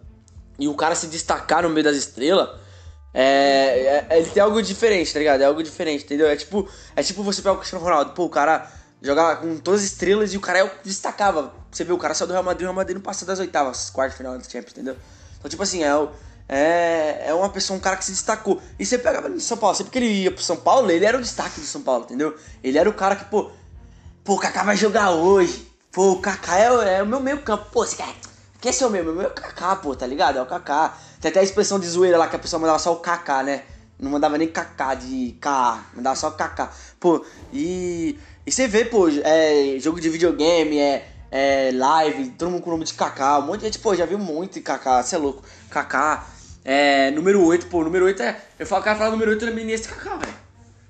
e 0.58 0.68
o 0.68 0.74
cara 0.74 0.94
se 0.94 1.06
destacar 1.06 1.62
no 1.62 1.70
meio 1.70 1.84
das 1.84 1.96
estrelas, 1.96 2.50
é, 3.12 4.06
é- 4.10 4.18
ele 4.18 4.30
tem 4.30 4.42
algo 4.42 4.62
diferente, 4.62 5.12
tá 5.12 5.18
ligado? 5.18 5.40
É 5.40 5.44
algo 5.44 5.62
diferente, 5.62 6.04
entendeu? 6.04 6.28
É 6.28 6.36
tipo, 6.36 6.68
é 6.94 7.02
tipo 7.02 7.22
você 7.22 7.40
pegar 7.42 7.54
o 7.54 7.56
Cristiano 7.56 7.84
Ronaldo, 7.84 8.12
pô, 8.12 8.24
o 8.24 8.30
cara 8.30 8.70
jogava 9.02 9.37
com 9.37 9.56
todas 9.58 9.81
as 9.81 9.87
estrelas 9.87 10.32
e 10.32 10.37
o 10.37 10.41
cara 10.41 10.64
o 10.64 10.70
que 10.70 10.85
destacava. 10.85 11.52
Você 11.70 11.85
vê, 11.85 11.93
o 11.93 11.99
cara 11.99 12.14
saiu 12.14 12.26
do 12.29 12.32
Real 12.32 12.43
Madrid, 12.43 12.62
o 12.62 12.64
Real 12.67 12.75
Madrid 12.75 12.97
não 12.97 13.02
passa 13.02 13.25
das 13.25 13.38
oitavas, 13.38 13.91
quartas 13.91 14.17
final 14.17 14.37
do 14.37 14.44
Champions, 14.44 14.73
entendeu? 14.73 14.97
Então, 15.38 15.49
tipo 15.49 15.62
assim, 15.62 15.82
é, 15.82 15.94
o- 15.97 16.11
é, 16.49 17.25
é 17.29 17.35
uma 17.35 17.49
pessoa, 17.49 17.76
um 17.76 17.81
cara 17.81 17.97
que 17.97 18.05
se 18.05 18.11
destacou. 18.11 18.61
E 18.79 18.85
você 18.85 18.99
pegava 18.99 19.26
ele 19.29 19.37
no 19.37 19.41
São 19.41 19.56
Paulo, 19.56 19.76
sempre 19.76 19.93
que 19.93 19.99
ele 19.99 20.06
ia 20.25 20.31
pro 20.32 20.43
São 20.43 20.56
Paulo, 20.56 20.91
ele 20.91 21.05
era 21.05 21.17
o 21.17 21.20
destaque 21.20 21.61
do 21.61 21.67
São 21.67 21.82
Paulo, 21.82 22.05
entendeu? 22.05 22.37
Ele 22.62 22.76
era 22.76 22.88
o 22.88 22.93
cara 22.93 23.14
que, 23.17 23.24
pô, 23.27 23.51
pô, 24.24 24.34
o 24.34 24.39
Kaká 24.39 24.65
vai 24.65 24.77
jogar 24.77 25.10
hoje. 25.13 25.70
Pô, 25.93 26.13
o 26.13 26.20
Kaká 26.20 26.58
é, 26.58 26.70
o- 26.72 26.82
é 26.82 27.03
o 27.03 27.06
meu 27.06 27.20
meio 27.20 27.41
campo. 27.43 27.67
Pô, 27.70 27.86
você 27.86 27.96
quer. 27.96 28.15
Quem 28.60 28.70
é 28.72 28.89
meio? 28.91 29.05
Meu 29.05 29.15
meio 29.15 29.29
é 29.29 29.31
o 29.31 29.34
Kaká, 29.34 29.77
pô, 29.77 29.94
tá 29.94 30.06
ligado? 30.06 30.39
É 30.39 30.43
o 30.43 30.46
Kaká. 30.46 30.94
Tem 31.20 31.31
até 31.31 31.41
a 31.41 31.43
expressão 31.43 31.79
de 31.81 31.86
zoeira 31.89 32.19
lá 32.19 32.29
que 32.29 32.36
a 32.36 32.39
pessoa 32.39 32.60
mandava 32.60 32.79
só 32.79 32.93
o 32.93 32.96
Kaká, 32.96 33.43
né? 33.43 33.63
Não 34.00 34.10
mandava 34.10 34.38
nem 34.38 34.48
Kaká 34.48 34.94
de 34.94 35.36
K, 35.40 35.84
mandava 35.94 36.16
só 36.16 36.30
Kaká. 36.30 36.72
Pô, 36.98 37.24
e. 37.52 38.19
E 38.46 38.50
você 38.50 38.66
vê, 38.66 38.86
pô, 38.86 39.06
é, 39.08 39.78
jogo 39.78 40.00
de 40.00 40.08
videogame, 40.08 40.78
é, 40.78 41.06
é 41.30 41.70
live, 41.72 42.30
todo 42.30 42.50
mundo 42.50 42.62
com 42.62 42.70
o 42.70 42.72
nome 42.72 42.84
de 42.84 42.94
Kaká. 42.94 43.38
Um 43.38 43.42
monte 43.42 43.60
de 43.60 43.66
gente, 43.66 43.78
pô, 43.78 43.94
já 43.94 44.06
viu 44.06 44.19
muito 44.19 44.54
de 44.54 44.62
Kaká, 44.62 45.02
você 45.02 45.14
é 45.14 45.19
louco. 45.19 45.44
Kaká, 45.69 46.26
é, 46.64 47.10
número 47.10 47.44
8, 47.44 47.66
pô, 47.66 47.84
número 47.84 48.06
8 48.06 48.22
é. 48.22 48.40
Eu 48.58 48.66
falo, 48.66 48.80
o 48.80 48.84
cara 48.84 48.98
fala 48.98 49.10
número 49.10 49.30
8 49.32 49.44
é 49.44 49.50
Iniesta 49.50 49.88
e 49.88 49.94
Kaká, 49.94 50.16
velho. 50.16 50.34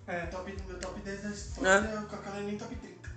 É, 0.06 0.26
top, 0.26 0.54
meu 0.68 0.78
top 0.78 1.00
10 1.00 1.22
da 1.22 1.28
história, 1.30 2.00
o 2.00 2.06
Kaká 2.06 2.30
não 2.30 2.38
é 2.38 2.42
nem 2.42 2.56
top 2.56 2.74
30. 2.76 3.10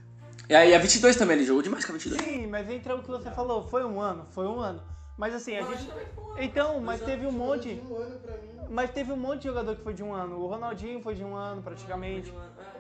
E 0.50 0.56
aí 0.56 0.74
a 0.74 0.80
22 0.80 1.16
também, 1.16 1.38
ele 1.38 1.46
jogou 1.46 1.62
demais 1.62 1.86
com 1.86 1.92
a 1.92 1.96
22. 1.96 2.22
Sim, 2.22 2.48
mas 2.48 2.68
entra 2.68 2.96
o 2.96 3.04
que 3.04 3.10
você 3.10 3.30
falou, 3.30 3.68
foi 3.70 3.86
um 3.86 4.02
ano, 4.02 4.26
foi 4.32 4.48
um 4.48 4.60
ano. 4.60 4.82
Mas 5.18 5.34
assim, 5.34 5.56
a 5.56 5.62
gente. 5.64 5.90
Então, 6.38 6.80
mas 6.82 7.02
teve 7.02 7.26
um 7.26 7.32
monte. 7.32 7.80
Um 7.90 7.96
ano 7.96 8.20
pra 8.20 8.38
mim. 8.38 8.50
Mas 8.70 8.92
teve 8.92 9.12
um 9.12 9.18
monte 9.18 9.40
de 9.42 9.48
jogador 9.50 9.76
que 9.76 9.84
foi 9.84 9.94
de 9.94 10.04
um 10.04 10.14
ano. 10.14 10.40
O 10.40 10.48
Ronaldinho 10.48 11.02
foi 11.02 11.14
de 11.16 11.24
um 11.24 11.36
ano, 11.36 11.62
praticamente. 11.62 12.34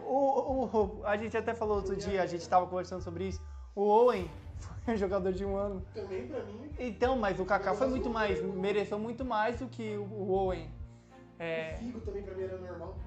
O, 0.06 0.16
o- 0.16 0.66
o- 1.02 1.06
a 1.06 1.16
gente 1.18 1.36
até 1.38 1.54
falou 1.54 1.76
outro 1.78 1.96
dia, 1.96 2.22
a 2.24 2.26
gente 2.26 2.48
tava 2.50 2.66
conversando 2.68 3.02
sobre 3.02 3.28
isso. 3.28 3.42
O 3.76 3.82
Owen 3.84 4.30
foi 4.86 4.94
um 4.94 4.98
jogador 4.98 5.32
de 5.32 5.46
um 5.46 5.56
ano. 5.56 5.86
Também 5.94 6.28
pra 6.28 6.44
mim. 6.44 6.72
Então, 6.80 7.16
mas 7.18 7.40
o 7.40 7.46
Kaká 7.46 7.74
foi 7.76 7.88
muito 7.88 8.10
mais, 8.10 8.42
mereceu 8.42 8.98
muito 8.98 9.24
mais 9.24 9.60
do 9.60 9.68
que 9.68 9.96
o- 9.98 10.04
o 10.04 10.32
Owen. 10.32 10.70
É, 11.38 11.76
Figo 11.78 12.00
também 12.02 12.24
pra 12.24 12.34
mim 12.36 12.44
era 12.44 12.58
normal. 12.58 12.98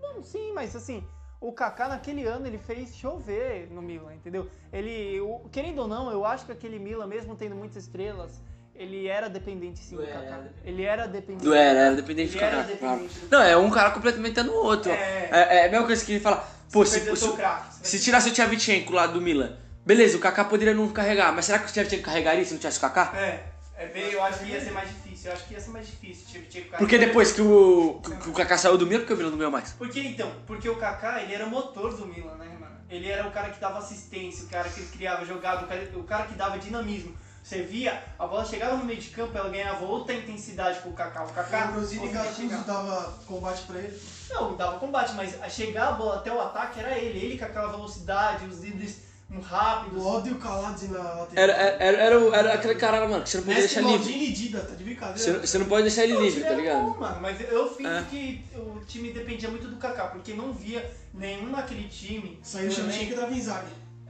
não, 0.00 0.22
sim, 0.22 0.52
mas 0.52 0.74
assim, 0.76 1.04
o 1.40 1.52
Kaká 1.52 1.88
naquele 1.88 2.24
ano 2.26 2.46
ele 2.46 2.58
fez 2.58 2.94
chover 2.94 3.68
no 3.70 3.82
Milan, 3.82 4.14
entendeu? 4.14 4.48
Ele, 4.72 5.20
o- 5.20 5.48
querendo 5.50 5.80
ou 5.80 5.88
não, 5.88 6.10
eu 6.10 6.24
acho 6.24 6.46
que 6.46 6.52
aquele 6.52 6.78
Milan, 6.78 7.06
mesmo 7.06 7.34
tendo 7.36 7.54
muitas 7.56 7.84
estrelas, 7.84 8.42
ele 8.80 9.06
era 9.06 9.28
dependente 9.28 9.78
sim 9.78 9.94
do 9.94 10.06
Kaká. 10.06 10.40
Ele 10.64 10.84
era 10.84 11.06
dependente. 11.06 11.44
Do 11.44 11.52
era, 11.52 11.78
era 11.80 11.94
dependente 11.94 12.34
Ele 12.38 12.56
do 12.56 12.66
dependente 12.66 13.18
do- 13.18 13.28
Não, 13.30 13.42
é 13.42 13.54
um 13.54 13.70
cara 13.70 13.90
complementando 13.90 14.50
o 14.52 14.64
outro. 14.64 14.90
É. 14.90 15.28
É, 15.30 15.56
é 15.58 15.66
a 15.66 15.70
mesma 15.70 15.86
coisa 15.86 16.02
que 16.02 16.12
ele 16.12 16.20
fala. 16.20 16.48
Pô, 16.72 16.86
se, 16.86 17.00
se, 17.00 17.28
vai 17.28 17.62
se 17.82 18.00
tirasse 18.00 18.30
o 18.30 18.32
Tchevchenko 18.32 18.94
lá 18.94 19.06
do 19.06 19.20
Milan, 19.20 19.54
beleza, 19.84 20.16
o 20.16 20.20
Kaká 20.20 20.44
poderia 20.44 20.72
não 20.72 20.88
carregar, 20.88 21.30
mas 21.32 21.44
será 21.44 21.58
que 21.58 21.68
o 21.68 21.72
Tchevchenko 21.72 22.04
carregaria 22.04 22.42
se 22.42 22.52
não 22.52 22.58
tivesse 22.58 22.78
o 22.78 22.80
Kaká? 22.80 23.12
É, 23.18 23.40
é 23.76 23.86
bem, 23.88 24.10
eu 24.12 24.22
acho 24.22 24.38
que 24.38 24.46
ia 24.46 24.60
ser 24.60 24.70
mais 24.70 24.88
difícil. 24.88 25.30
Eu 25.30 25.36
acho 25.36 25.46
que 25.46 25.52
ia 25.54 25.60
ser 25.60 25.70
mais 25.70 25.86
difícil. 25.86 26.26
Tipo, 26.26 26.46
tipo, 26.48 26.76
Porque 26.78 26.96
depois 26.96 27.32
que 27.32 27.42
o, 27.42 28.00
que, 28.02 28.16
que 28.16 28.28
o 28.30 28.32
Kaká 28.32 28.56
saiu 28.56 28.78
do 28.78 28.86
Milan, 28.86 29.00
porque 29.00 29.12
o 29.12 29.16
Milan 29.18 29.30
não 29.30 29.36
ganhou 29.38 29.52
mais? 29.52 29.72
Porque 29.72 30.00
então, 30.00 30.32
porque 30.46 30.68
o 30.70 30.76
Kaká, 30.76 31.20
ele 31.22 31.34
era 31.34 31.44
o 31.44 31.50
motor 31.50 31.94
do 31.94 32.06
Milan, 32.06 32.34
né, 32.36 32.46
mano? 32.58 32.76
Ele 32.88 33.08
era 33.08 33.26
o 33.28 33.30
cara 33.30 33.50
que 33.50 33.60
dava 33.60 33.78
assistência, 33.78 34.46
o 34.46 34.48
cara 34.48 34.68
que 34.70 34.80
criava 34.86 35.26
jogada, 35.26 35.64
o 35.64 35.68
cara, 35.68 35.90
o 35.96 36.04
cara 36.04 36.24
que 36.24 36.34
dava 36.34 36.58
dinamismo. 36.58 37.14
Você 37.50 37.62
via, 37.62 38.00
a 38.16 38.28
bola 38.28 38.44
chegava 38.44 38.76
no 38.76 38.84
meio 38.84 39.00
de 39.00 39.08
campo, 39.08 39.36
ela 39.36 39.48
ganhava 39.48 39.84
outra 39.84 40.14
intensidade 40.14 40.78
com 40.82 40.90
o 40.90 40.92
Kaká. 40.92 41.24
O 41.24 41.32
Kaká 41.32 41.72
O 41.72 41.80
Rosini 41.80 42.02
conseguia 42.08 42.22
Gattuso 42.22 42.64
dava 42.64 43.18
combate 43.26 43.62
pra 43.64 43.78
ele. 43.80 44.00
Não, 44.30 44.56
dava 44.56 44.78
combate, 44.78 45.14
mas 45.14 45.34
a 45.42 45.48
chegar 45.48 45.88
a 45.88 45.92
bola 45.94 46.14
até 46.18 46.32
o 46.32 46.40
ataque 46.40 46.78
era 46.78 46.96
ele. 46.96 47.18
Ele 47.18 47.36
com 47.36 47.44
aquela 47.46 47.72
velocidade, 47.72 48.44
os 48.46 48.60
líderes 48.60 48.98
rápidos. 49.42 50.00
O 50.00 50.06
Odo 50.06 50.28
e 50.28 50.32
o 50.32 50.38
Kaladze 50.38 50.86
na 50.92 50.98
lateral. 51.02 51.28
Era, 51.34 51.52
era, 51.54 51.96
era, 51.98 52.36
era, 52.36 52.54
aquele 52.54 52.76
cara, 52.76 53.08
mano, 53.08 53.24
que 53.24 53.30
você 53.30 53.38
não 53.38 53.44
podia 53.44 53.60
Messi, 53.62 53.74
deixar 53.74 53.90
livre. 53.90 53.98
Maldini 54.06 54.28
e 54.28 54.32
Dida, 54.32 54.60
tá 54.60 54.66
de 54.66 54.76
Você, 54.76 54.84
brincadeira. 54.84 55.32
não- 55.32 55.40
você 55.40 55.58
não 55.58 55.66
pode 55.66 55.82
deixar 55.82 56.04
ele 56.04 56.12
Não, 56.12 56.20
o 56.20 56.24
livre, 56.24 56.44
tá 56.44 56.50
ligado? 56.54 56.80
bom, 56.82 57.00
mano, 57.00 57.20
mas 57.20 57.40
eu 57.50 57.74
fingo 57.74 57.88
É. 57.88 58.04
que 58.08 58.44
o 58.54 58.80
time 58.86 59.12
dependia 59.12 59.48
muito 59.48 59.66
do 59.66 59.74
Kaká, 59.76 60.04
porque 60.06 60.34
não 60.34 60.52
via 60.52 60.88
nenhum 61.12 61.50
naquele 61.50 61.88
time. 61.88 62.38
Saiu 62.44 62.66
o 62.66 62.68
no 62.68 62.74
Chimichinha 62.74 63.12
elenco. 63.12 63.20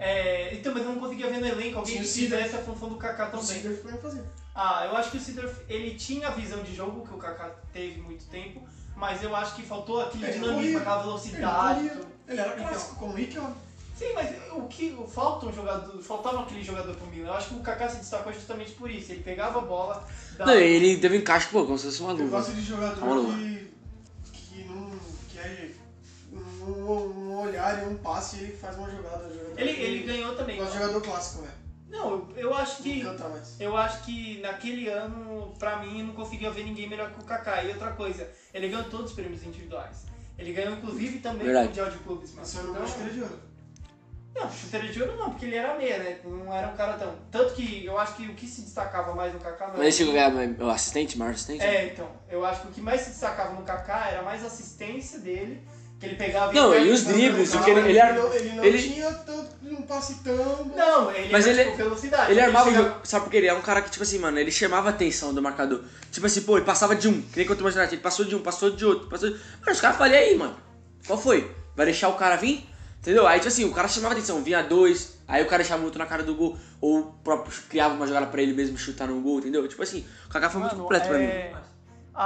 É, 0.03 0.55
então, 0.55 0.73
mas 0.73 0.83
eu 0.83 0.93
não 0.93 0.99
conseguia 1.01 1.29
ver 1.31 1.41
no 1.41 1.47
elenco 1.47 1.79
alguém 1.79 1.97
que 1.99 2.03
o 2.03 2.09
fizesse 2.09 2.57
a 2.57 2.59
função 2.63 2.89
do 2.89 2.95
Kaká 2.97 3.25
O 3.29 3.31
também. 3.33 3.45
Sidorf 3.47 3.83
vai 3.83 3.99
fazer. 3.99 4.23
Ah, 4.55 4.87
eu 4.87 4.97
acho 4.97 5.11
que 5.11 5.19
o 5.19 5.21
Sidorf, 5.21 5.61
ele 5.69 5.95
tinha 5.95 6.29
a 6.29 6.31
visão 6.31 6.63
de 6.63 6.75
jogo 6.75 7.07
que 7.07 7.13
o 7.15 7.19
Kaká 7.19 7.51
teve 7.71 8.01
muito 8.01 8.25
tempo, 8.31 8.67
mas 8.97 9.23
eu 9.23 9.37
acho 9.37 9.55
que 9.55 9.63
faltou 9.63 10.01
aquele 10.01 10.25
Ele 10.25 10.33
dinamismo, 10.33 10.57
corria. 10.63 10.79
aquela 10.79 11.03
velocidade. 11.03 11.87
Ele. 11.87 12.01
Ele 12.29 12.41
era 12.41 12.55
Então. 12.55 12.69
clássico, 12.69 12.95
como 12.97 13.13
o 13.13 13.17
Rick, 13.17 13.39
ó. 13.39 13.51
Sim, 13.95 14.13
mas 14.15 14.35
o 14.53 14.63
que 14.69 14.97
falta 15.13 15.45
um 15.47 15.53
jogador, 15.53 16.03
faltava 16.03 16.41
aquele 16.45 16.65
jogador 16.65 16.95
pro 16.97 17.07
Milan. 17.09 17.29
Eu 17.29 17.35
acho 17.35 17.49
que 17.49 17.55
o 17.57 17.61
Kaká 17.61 17.87
se 17.91 17.99
destacou 17.99 18.33
justamente 18.33 18.71
por 18.73 18.91
isso. 18.91 19.13
Ele 19.13 19.23
pegava 19.23 19.59
a 19.59 19.63
bola, 19.63 20.09
dava- 20.39 20.53
Não, 20.53 20.59
ele 20.59 20.97
teve 20.97 21.19
um 21.19 21.21
encaixe, 21.21 21.49
pô, 21.49 21.67
como 21.67 21.77
se 21.77 21.85
fosse 21.85 22.01
uma 22.01 22.13
Eu 22.13 22.17
luva. 22.25 22.39
gosto 22.39 22.53
de 22.55 22.63
jogador 22.63 23.27
que, 23.35 23.71
que 24.33 24.65
não. 24.65 24.91
que 25.29 25.39
é 25.39 25.71
um, 26.63 26.93
um 27.31 27.39
olhar 27.41 27.83
e 27.83 27.87
um 27.87 27.97
passe 27.99 28.37
e 28.37 28.45
ele 28.45 28.57
faz 28.57 28.77
uma 28.77 28.91
jogada. 28.91 29.27
um 29.27 29.33
jogador 29.33 29.61
ele, 29.61 29.75
que- 29.75 29.81
ele 29.81 30.03
ganhou 30.05 30.35
também. 30.37 30.65
De 30.65 30.73
jogador 30.73 31.01
clássico, 31.03 31.43
velho. 31.43 31.61
Não, 31.89 32.11
eu, 32.13 32.33
eu 32.37 32.55
acho 32.55 32.83
que 32.85 33.03
Não 33.03 33.17
eu 33.59 33.77
acho 33.77 34.05
que 34.05 34.41
naquele 34.41 34.89
ano, 34.89 35.53
pra 35.59 35.77
mim, 35.79 36.01
eu 36.01 36.07
não 36.07 36.15
conseguia 36.15 36.51
ver 36.51 36.63
ninguém 36.65 36.89
melhor 36.89 37.11
que 37.11 37.21
o 37.21 37.25
Kaká. 37.25 37.65
E 37.65 37.71
outra 37.73 37.91
coisa, 37.93 38.29
ele 38.55 38.69
ganhou 38.69 38.85
todos 38.85 39.07
os 39.11 39.13
prêmios 39.13 39.43
individuais. 39.43 40.05
Ele 40.39 40.53
ganhou 40.53 40.75
inclusive 40.75 41.19
também 41.19 41.45
Verdade. 41.45 41.67
o 41.67 41.69
Mundial 41.69 41.91
de 41.91 41.99
Clubes. 41.99 42.33
Esse 42.41 42.59
ano 42.59 42.71
Então, 42.71 42.87
chuteira 42.87 43.13
de 43.13 43.21
ouro. 43.23 43.39
Não, 44.33 44.51
chuteira 44.53 44.89
de 44.89 45.03
ouro 45.03 45.17
não, 45.17 45.31
porque 45.31 45.45
ele 45.45 45.57
era 45.57 45.77
meia, 45.77 45.99
né? 45.99 46.21
Não 46.25 46.55
era 46.55 46.69
um 46.69 46.77
cara 46.77 46.93
tão. 46.93 47.13
Tanto 47.31 47.53
que 47.55 47.85
eu 47.85 47.99
acho 47.99 48.15
que 48.15 48.27
o 48.29 48.35
que 48.35 48.47
se 48.47 48.63
destacava 48.63 49.13
mais 49.13 49.35
no 49.35 49.41
Kaká 49.41 49.67
não 49.67 49.75
Mas 49.79 49.83
ele 49.83 49.93
chegou 49.93 50.13
a 50.21 50.31
ganhar 50.31 50.63
o 50.63 50.71
assistente, 50.71 51.19
maior 51.19 51.33
assistente? 51.33 51.63
É, 51.65 51.87
então. 51.89 52.09
Eu 52.29 52.45
acho 52.47 52.63
que 52.63 52.69
o 52.69 52.71
que 52.71 52.81
mais 52.81 53.01
se 53.01 53.11
destacava 53.11 53.53
no 53.55 53.63
Kaká 53.63 54.09
era 54.11 54.23
mais 54.23 54.45
a 54.45 54.47
assistência 54.47 55.19
dele, 55.19 55.61
que 56.01 56.07
ele 56.07 56.15
pegava 56.17 56.51
Não, 56.53 56.75
e 56.75 56.91
os 56.91 57.05
dribles, 57.05 57.51
porque 57.53 57.71
ele- 57.71 57.81
ele 57.91 57.99
era- 57.99 58.15
não, 58.15 58.33
ele 58.35 58.49
não 58.55 58.65
ele- 58.65 58.83
tinha 58.83 59.13
tanto, 59.13 59.51
um 59.63 59.83
passe 59.83 60.15
tão. 60.25 60.65
Não, 60.75 61.11
ele 61.13 61.31
Mas 61.31 61.47
ele- 61.47 61.63
tipo, 61.65 61.77
velocidade. 61.77 62.31
Ele 62.33 62.41
armava 62.41 62.69
o 62.69 62.73
chegava- 62.73 62.89
jogo, 62.91 63.01
sabe 63.07 63.25
por 63.27 63.31
quê? 63.31 63.37
Ele 63.37 63.47
é 63.49 63.55
um 63.55 63.61
cara 63.61 63.83
que, 63.83 63.91
tipo 63.91 64.03
assim, 64.03 64.19
mano, 64.19 64.39
ele 64.39 64.51
chamava 64.51 64.89
a 64.89 64.91
atenção 64.93 65.35
do 65.35 65.43
marcador. 65.43 65.83
Tipo 66.11 66.27
assim, 66.27 66.41
pô, 66.41 66.57
ele 66.57 66.65
passava 66.65 66.97
de 66.97 67.07
um, 67.07 67.21
que 67.21 67.37
nem 67.37 67.47
contra 67.47 67.63
o 67.63 67.65
Manchester 67.65 67.93
ele 67.93 68.01
passou 68.03 68.25
de 68.25 68.35
um, 68.35 68.41
passou 68.41 68.71
de 68.71 68.85
outro, 68.85 69.09
passou 69.09 69.29
de... 69.29 69.35
Mano, 69.37 69.73
os 69.73 69.81
caras 69.81 69.97
falaram, 69.99 70.15
e 70.17 70.19
aí, 70.19 70.37
mano, 70.37 70.57
qual 71.07 71.19
foi? 71.21 71.51
Vai 71.77 71.85
deixar 71.87 72.09
o 72.09 72.15
cara 72.15 72.35
vir? 72.37 72.67
Entendeu? 73.01 73.27
Aí, 73.27 73.39
tipo 73.39 73.49
assim, 73.49 73.65
o 73.65 73.73
cara 73.73 73.87
chamava 73.89 74.15
atenção, 74.15 74.43
vinha 74.43 74.63
dois, 74.63 75.19
aí 75.29 75.43
o 75.43 75.47
cara 75.47 75.63
deixava 75.63 75.81
o 75.83 75.85
outro 75.85 75.99
na 75.99 76.05
cara 76.07 76.23
do 76.23 76.35
gol, 76.35 76.59
ou 76.81 76.99
o 76.99 77.03
próprio 77.25 77.53
criava 77.69 77.95
uma 77.95 78.07
jogada 78.07 78.27
pra 78.27 78.43
ele 78.43 78.53
mesmo 78.53 78.77
chutar 78.77 79.07
no 79.09 79.21
gol, 79.21 79.39
entendeu? 79.39 79.67
Tipo 79.69 79.83
assim, 79.83 80.05
o 80.27 80.29
Kaká 80.31 80.51
foi 80.51 80.61
muito 80.61 80.73
Mano, 80.73 80.83
completo 80.85 81.09
pra 81.09 81.19
mim. 81.19 81.29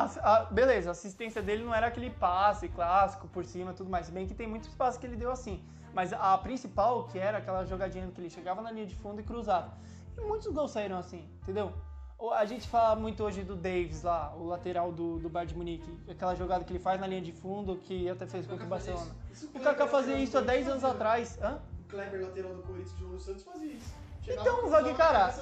A- 0.00 0.32
a- 0.32 0.44
beleza, 0.46 0.90
a 0.90 0.92
assistência 0.92 1.40
dele 1.42 1.62
não 1.64 1.74
era 1.74 1.86
aquele 1.86 2.10
passe 2.10 2.68
clássico 2.68 3.28
por 3.28 3.44
cima 3.44 3.70
e 3.70 3.74
tudo 3.74 3.90
mais. 3.90 4.06
Se 4.06 4.12
bem 4.12 4.26
que 4.26 4.34
tem 4.34 4.46
muitos 4.46 4.68
passes 4.74 4.98
que 4.98 5.06
ele 5.06 5.16
deu 5.16 5.30
assim. 5.30 5.62
Mas 5.92 6.12
a 6.12 6.36
principal, 6.38 7.04
que 7.04 7.18
era 7.18 7.38
aquela 7.38 7.64
jogadinha 7.64 8.06
que 8.08 8.20
ele 8.20 8.28
chegava 8.30 8.60
na 8.60 8.70
linha 8.70 8.86
de 8.86 8.96
fundo 8.96 9.20
e 9.20 9.24
cruzava. 9.24 9.72
E 10.18 10.20
muitos 10.20 10.48
gols 10.52 10.72
saíram 10.72 10.98
assim, 10.98 11.28
entendeu? 11.42 11.72
O- 12.18 12.30
A 12.30 12.44
gente 12.44 12.66
fala 12.68 12.96
muito 12.96 13.22
hoje 13.22 13.42
do 13.44 13.54
Davis 13.54 14.02
lá, 14.02 14.34
o 14.36 14.44
lateral 14.46 14.90
do, 14.90 15.18
do 15.18 15.28
Bayern 15.28 15.52
de 15.52 15.58
Munique. 15.58 15.98
Aquela 16.10 16.34
jogada 16.34 16.64
que 16.64 16.72
ele 16.72 16.78
faz 16.80 17.00
na 17.00 17.06
linha 17.06 17.20
de 17.22 17.32
fundo, 17.32 17.76
que 17.76 18.08
até 18.08 18.26
fez 18.26 18.46
contra 18.46 18.64
o 18.64 18.68
Barcelona. 18.68 19.10
O 19.54 19.60
Kaká 19.60 19.86
fazia 19.86 20.16
isso 20.16 20.36
há 20.38 20.40
10 20.40 20.68
anos 20.68 20.84
atrás. 20.84 21.38
Hã? 21.40 21.60
O 21.80 21.88
Kleber, 21.88 22.22
lateral 22.22 22.54
do 22.54 22.62
Corinthians, 22.62 22.98
João 22.98 23.18
Santos, 23.20 23.44
fazia 23.44 23.72
isso. 23.72 23.94
Então, 24.26 24.68
só 24.70 24.82
que, 24.82 24.94
cara, 24.94 25.34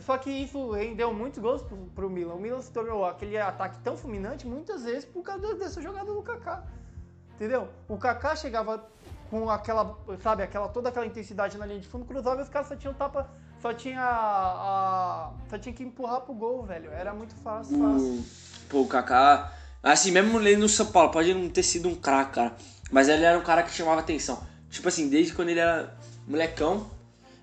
Só 0.00 0.18
que 0.18 0.30
isso 0.30 0.72
rendeu 0.72 1.12
muitos 1.12 1.40
gols 1.40 1.62
pro, 1.62 1.76
pro 1.94 2.10
Milan. 2.10 2.34
O 2.34 2.40
Milan 2.40 2.60
se 2.60 2.70
tornou 2.70 3.04
aquele 3.04 3.38
ataque 3.38 3.78
tão 3.84 3.96
fulminante 3.96 4.46
muitas 4.46 4.82
vezes 4.82 5.04
por 5.04 5.22
causa 5.22 5.54
dessa 5.54 5.80
jogada 5.80 6.12
do 6.12 6.22
Kaká. 6.22 6.64
Entendeu? 7.34 7.68
O 7.88 7.96
Kaká 7.96 8.34
chegava 8.34 8.84
com 9.30 9.50
aquela, 9.50 9.96
sabe, 10.22 10.42
aquela 10.42 10.68
toda 10.68 10.88
aquela 10.88 11.06
intensidade 11.06 11.58
na 11.58 11.66
linha 11.66 11.80
de 11.80 11.88
fundo, 11.88 12.04
cruzava 12.04 12.40
e 12.40 12.44
os 12.44 12.48
caras 12.48 12.68
só 12.68 12.76
tinham 12.76 12.94
tapa, 12.94 13.28
só 13.60 13.72
tinha 13.74 14.02
a, 14.02 15.32
só 15.50 15.58
tinha 15.58 15.74
que 15.74 15.82
empurrar 15.82 16.20
pro 16.20 16.34
gol, 16.34 16.62
velho. 16.64 16.90
Era 16.90 17.12
muito 17.12 17.34
fácil, 17.36 17.78
fácil. 17.78 18.14
O, 18.14 18.24
pô, 18.68 18.80
o 18.82 18.88
Kaká, 18.88 19.52
assim, 19.82 20.10
mesmo 20.10 20.40
ele 20.40 20.56
no 20.56 20.68
São 20.68 20.86
Paulo, 20.86 21.10
pode 21.10 21.32
não 21.34 21.48
ter 21.48 21.62
sido 21.62 21.88
um 21.88 21.94
craque, 21.94 22.34
cara, 22.34 22.54
mas 22.90 23.08
ele 23.08 23.24
era 23.24 23.38
um 23.38 23.42
cara 23.42 23.62
que 23.62 23.70
chamava 23.70 24.00
atenção. 24.00 24.42
Tipo 24.70 24.88
assim, 24.88 25.08
desde 25.08 25.32
quando 25.32 25.50
ele 25.50 25.60
era 25.60 25.94
molecão, 26.26 26.90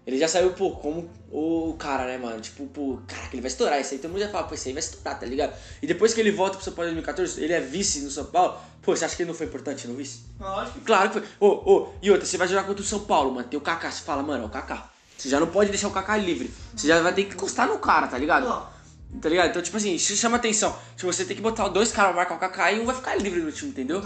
ele 0.05 0.17
já 0.17 0.27
saiu, 0.27 0.51
pô, 0.51 0.72
como 0.72 1.10
o 1.31 1.75
cara, 1.79 2.05
né, 2.05 2.17
mano? 2.17 2.41
Tipo, 2.41 2.65
pô, 2.67 3.00
caraca, 3.07 3.29
ele 3.33 3.41
vai 3.41 3.50
estourar 3.50 3.79
isso 3.79 3.93
aí. 3.93 4.00
Todo 4.00 4.12
mundo 4.12 4.19
já 4.19 4.29
fala, 4.29 4.45
pô, 4.45 4.53
isso 4.53 4.67
aí 4.67 4.74
vai 4.74 4.81
estourar, 4.81 5.19
tá 5.19 5.25
ligado? 5.25 5.53
E 5.81 5.88
depois 5.88 6.13
que 6.13 6.19
ele 6.19 6.31
volta 6.31 6.55
pro 6.57 6.63
São 6.63 6.74
Paulo 6.74 6.91
em 6.91 6.95
2014, 6.95 7.41
ele 7.41 7.53
é 7.53 7.62
vice 7.62 8.01
no 8.01 8.12
São 8.12 8.25
Paulo. 8.25 8.57
Pô, 8.81 8.93
você 8.93 9.05
acha 9.05 9.15
que 9.15 9.24
ele 9.24 9.29
não 9.29 9.38
foi 9.38 9.48
importante 9.48 9.88
no 9.88 9.95
vice? 9.95 10.25
Lógico 10.39 10.79
que 10.79 10.86
Claro 10.86 11.10
que 11.10 11.19
foi. 11.19 11.27
Ô, 11.39 11.48
ô, 11.48 11.93
e 12.01 12.12
outra, 12.12 12.25
você 12.25 12.38
vai 12.38 12.48
jogar 12.50 12.63
contra 12.63 12.83
o 12.83 12.86
São 12.86 13.00
Paulo, 13.00 13.33
mano. 13.33 13.48
Tem 13.48 13.57
o 13.57 13.62
Kaká, 13.62 13.89
você 13.89 14.03
fala, 14.03 14.22
mano, 14.22 14.43
é 14.43 14.45
o 14.45 14.50
Kaká. 14.50 14.89
Você 15.17 15.29
já 15.29 15.39
não 15.39 15.48
pode 15.48 15.69
deixar 15.69 15.88
o 15.88 15.91
Kaká 15.91 16.17
livre. 16.17 16.53
Você 16.75 16.88
já 16.88 17.01
vai 17.01 17.13
ter 17.13 17.24
que 17.24 17.36
encostar 17.36 17.65
no 17.67 17.79
cara, 17.79 18.07
tá 18.07 18.17
ligado? 18.17 18.45
Não. 18.45 18.73
Tá 19.22 19.29
ligado? 19.29 19.50
Então, 19.50 19.62
tipo 19.62 19.77
assim, 19.77 19.93
isso 19.93 20.15
chama 20.15 20.38
atenção. 20.38 20.75
Tipo, 20.96 21.12
você 21.12 21.24
tem 21.25 21.36
que 21.36 21.41
botar 21.41 21.67
dois 21.67 21.91
caras 21.91 22.12
pra 22.12 22.22
marcar 22.22 22.36
o 22.36 22.39
Kaká 22.39 22.72
e 22.72 22.79
um 22.79 22.86
vai 22.86 22.96
ficar 22.96 23.15
livre 23.15 23.41
no 23.41 23.51
time, 23.51 23.72
entendeu? 23.72 24.01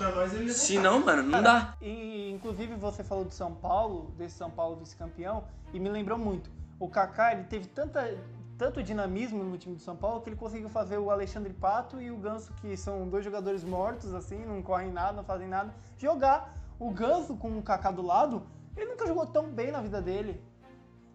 Se 0.50 0.78
não, 0.78 1.00
mano, 1.04 1.24
não 1.24 1.42
dá. 1.42 1.76
E 1.82 2.32
inclusive 2.32 2.76
você 2.76 3.04
falou 3.04 3.26
do 3.26 3.34
São 3.34 3.54
Paulo, 3.54 4.14
desse 4.18 4.36
São 4.36 4.50
Paulo 4.50 4.76
vice-campeão, 4.78 5.44
e 5.74 5.80
me 5.80 5.90
lembrou 5.90 6.18
muito. 6.18 6.50
O 6.80 6.88
Kaká, 6.88 7.32
ele 7.34 7.46
teve 7.46 7.68
tanta, 7.68 8.16
tanto 8.58 8.84
dinamismo 8.84 9.44
no 9.44 9.58
time 9.58 9.76
do 9.76 9.82
São 9.82 9.96
Paulo 9.96 10.22
que 10.22 10.30
ele 10.30 10.36
conseguiu 10.36 10.70
fazer 10.70 10.98
o 10.98 11.10
Alexandre 11.10 11.54
Pato 11.54 12.00
e 12.02 12.12
o 12.12 12.18
Ganso, 12.18 12.54
que 12.62 12.76
são 12.78 13.08
dois 13.08 13.24
jogadores 13.24 13.64
mortos, 13.64 14.14
assim, 14.14 14.46
não 14.46 14.62
correm 14.62 14.92
nada, 14.92 15.14
não 15.14 15.24
fazem 15.24 15.48
nada, 15.48 15.74
jogar. 15.98 16.56
O 16.80 16.92
Ganso 16.92 17.36
com 17.36 17.58
o 17.58 17.64
Kaká 17.64 17.90
do 17.90 18.04
lado, 18.04 18.44
ele 18.76 18.92
nunca 18.92 19.08
jogou 19.08 19.26
tão 19.26 19.48
bem 19.48 19.72
na 19.72 19.82
vida 19.82 20.02
dele. 20.02 20.40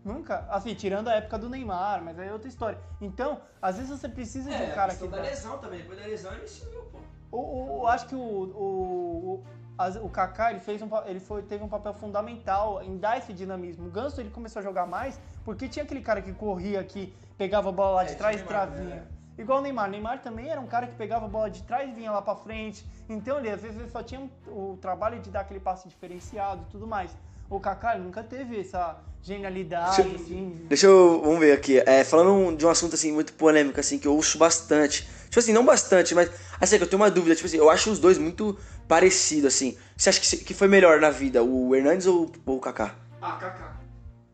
Nunca. 0.05 0.47
Assim, 0.51 0.75
tirando 0.75 1.09
a 1.09 1.15
época 1.15 1.39
do 1.39 1.49
Neymar, 1.49 2.03
mas 2.03 2.19
aí 2.19 2.29
é 2.29 2.33
outra 2.33 2.49
história. 2.49 2.79
Então, 3.01 3.41
às 3.61 3.77
vezes 3.77 3.91
você 3.91 4.09
precisa 4.09 4.51
de 4.51 4.57
um 4.63 4.67
É, 4.67 4.75
cara 4.75 4.95
que 4.95 5.07
da 5.07 5.21
lesão 5.23 5.59
também. 5.59 5.81
Depois 5.81 5.99
da 6.01 6.07
lesão 6.07 6.33
ele 6.35 6.47
sumiu, 6.49 6.83
pô. 6.91 6.99
o, 7.31 7.39
o- 7.39 7.83
eu 7.83 7.87
acho 7.89 8.07
que 8.07 8.15
o, 8.15 8.19
o, 8.19 9.45
o, 9.79 10.07
o 10.07 10.09
Kaká 10.11 10.51
ele 10.51 10.61
fez 10.61 10.83
um, 10.83 10.89
ele 11.07 11.21
foi, 11.21 11.43
teve 11.43 11.63
um 11.63 11.69
papel 11.69 11.95
fundamental 11.95 12.83
em 12.83 12.97
dar 12.99 13.19
esse 13.19 13.33
dinamismo. 13.33 13.87
O 13.87 13.91
Ganso 13.91 14.21
ele 14.21 14.31
começou 14.31 14.61
a 14.61 14.63
jogar 14.63 14.87
mais 14.87 15.21
porque 15.45 15.69
tinha 15.69 15.85
aquele 15.85 16.01
cara 16.03 16.21
que 16.21 16.33
corria 16.33 16.81
aqui, 16.81 17.15
pegava 17.39 17.69
a 17.69 17.73
bola 17.73 17.97
lá 17.97 18.05
de 18.05 18.13
É, 18.13 18.17
trás 18.17 18.41
e 18.41 18.45
o 18.45 18.47
travinha. 18.47 18.97
né? 18.97 19.07
Igual 19.39 19.61
o 19.61 19.63
Neymar. 19.63 19.89
Neymar 19.89 20.21
também 20.21 20.49
era 20.51 20.61
um 20.61 20.67
cara 20.67 20.87
que 20.87 20.95
pegava 20.95 21.25
a 21.25 21.29
bola 21.29 21.49
de 21.51 21.63
trás 21.63 21.89
e 21.89 21.93
vinha 21.93 22.11
lá 22.13 22.21
pra 22.21 22.35
frente. 22.37 22.87
Então 23.09 23.39
ele 23.39 23.49
às 23.51 23.63
vezes 23.63 23.79
ele 23.81 23.89
só 23.89 24.03
tinha 24.03 24.29
o 24.47 24.77
trabalho 24.81 25.21
de 25.21 25.31
dar 25.31 25.41
aquele 25.41 25.59
passe 25.61 25.89
diferenciado 25.89 26.63
e 26.63 26.71
tudo 26.71 26.87
mais. 26.87 27.17
O 27.55 27.61
Kaká 27.61 27.99
nunca 27.99 28.23
teve 28.23 28.61
essa 28.61 28.97
genialidade. 29.23 30.03
Deixa- 30.03 30.15
assim, 30.17 30.67
Deixa 30.69 30.87
eu. 30.87 31.21
Vamos 31.23 31.39
ver 31.41 31.53
aqui. 31.53 31.79
É, 31.85 32.03
falando 32.03 32.57
de 32.57 32.65
um 32.65 32.71
assunto 32.71 32.95
assim 32.95 33.13
muito 33.13 33.35
polêmico, 33.35 33.79
assim, 33.79 33.99
que 33.99 34.09
eu 34.09 34.15
ouço 34.15 34.39
bastante. 34.39 35.07
Tipo 35.27 35.39
assim, 35.39 35.53
não 35.53 35.65
bastante, 35.65 36.15
mas. 36.15 36.31
Assim, 36.59 36.79
que 36.79 36.85
eu 36.85 36.89
tenho 36.89 37.03
uma 37.03 37.11
dúvida, 37.11 37.35
tipo 37.35 37.47
assim, 37.47 37.59
eu 37.59 37.69
acho 37.69 37.91
os 37.91 37.99
dois 37.99 38.17
muito 38.17 38.57
parecidos, 38.89 39.55
assim. 39.55 39.77
Você 39.97 40.09
acha 40.09 40.21
que, 40.21 40.37
que 40.45 40.55
foi 40.55 40.67
melhor 40.67 40.99
na 41.01 41.11
vida, 41.11 41.43
o 41.43 41.75
Hernandes 41.77 42.07
ou, 42.07 42.33
ou 42.47 42.57
o 42.57 42.61
Kaká? 42.61 42.95
Ah, 43.21 43.33
Kaká. 43.33 43.77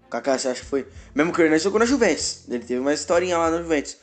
O 0.07 0.09
Kaká, 0.11 0.39
você 0.39 0.49
acha 0.49 0.61
que 0.61 0.67
foi? 0.67 0.87
Mesmo 1.15 1.33
que 1.33 1.41
o 1.41 1.45
Hernandes 1.45 1.65
jogou 1.65 1.81
na 1.81 1.87
Juventus. 1.87 2.45
Ele 2.49 2.61
teve 2.65 2.79
uma 2.79 2.95
historinha 2.95 3.37
lá 3.37 3.51
na 3.51 3.59
Juventus. 3.59 3.97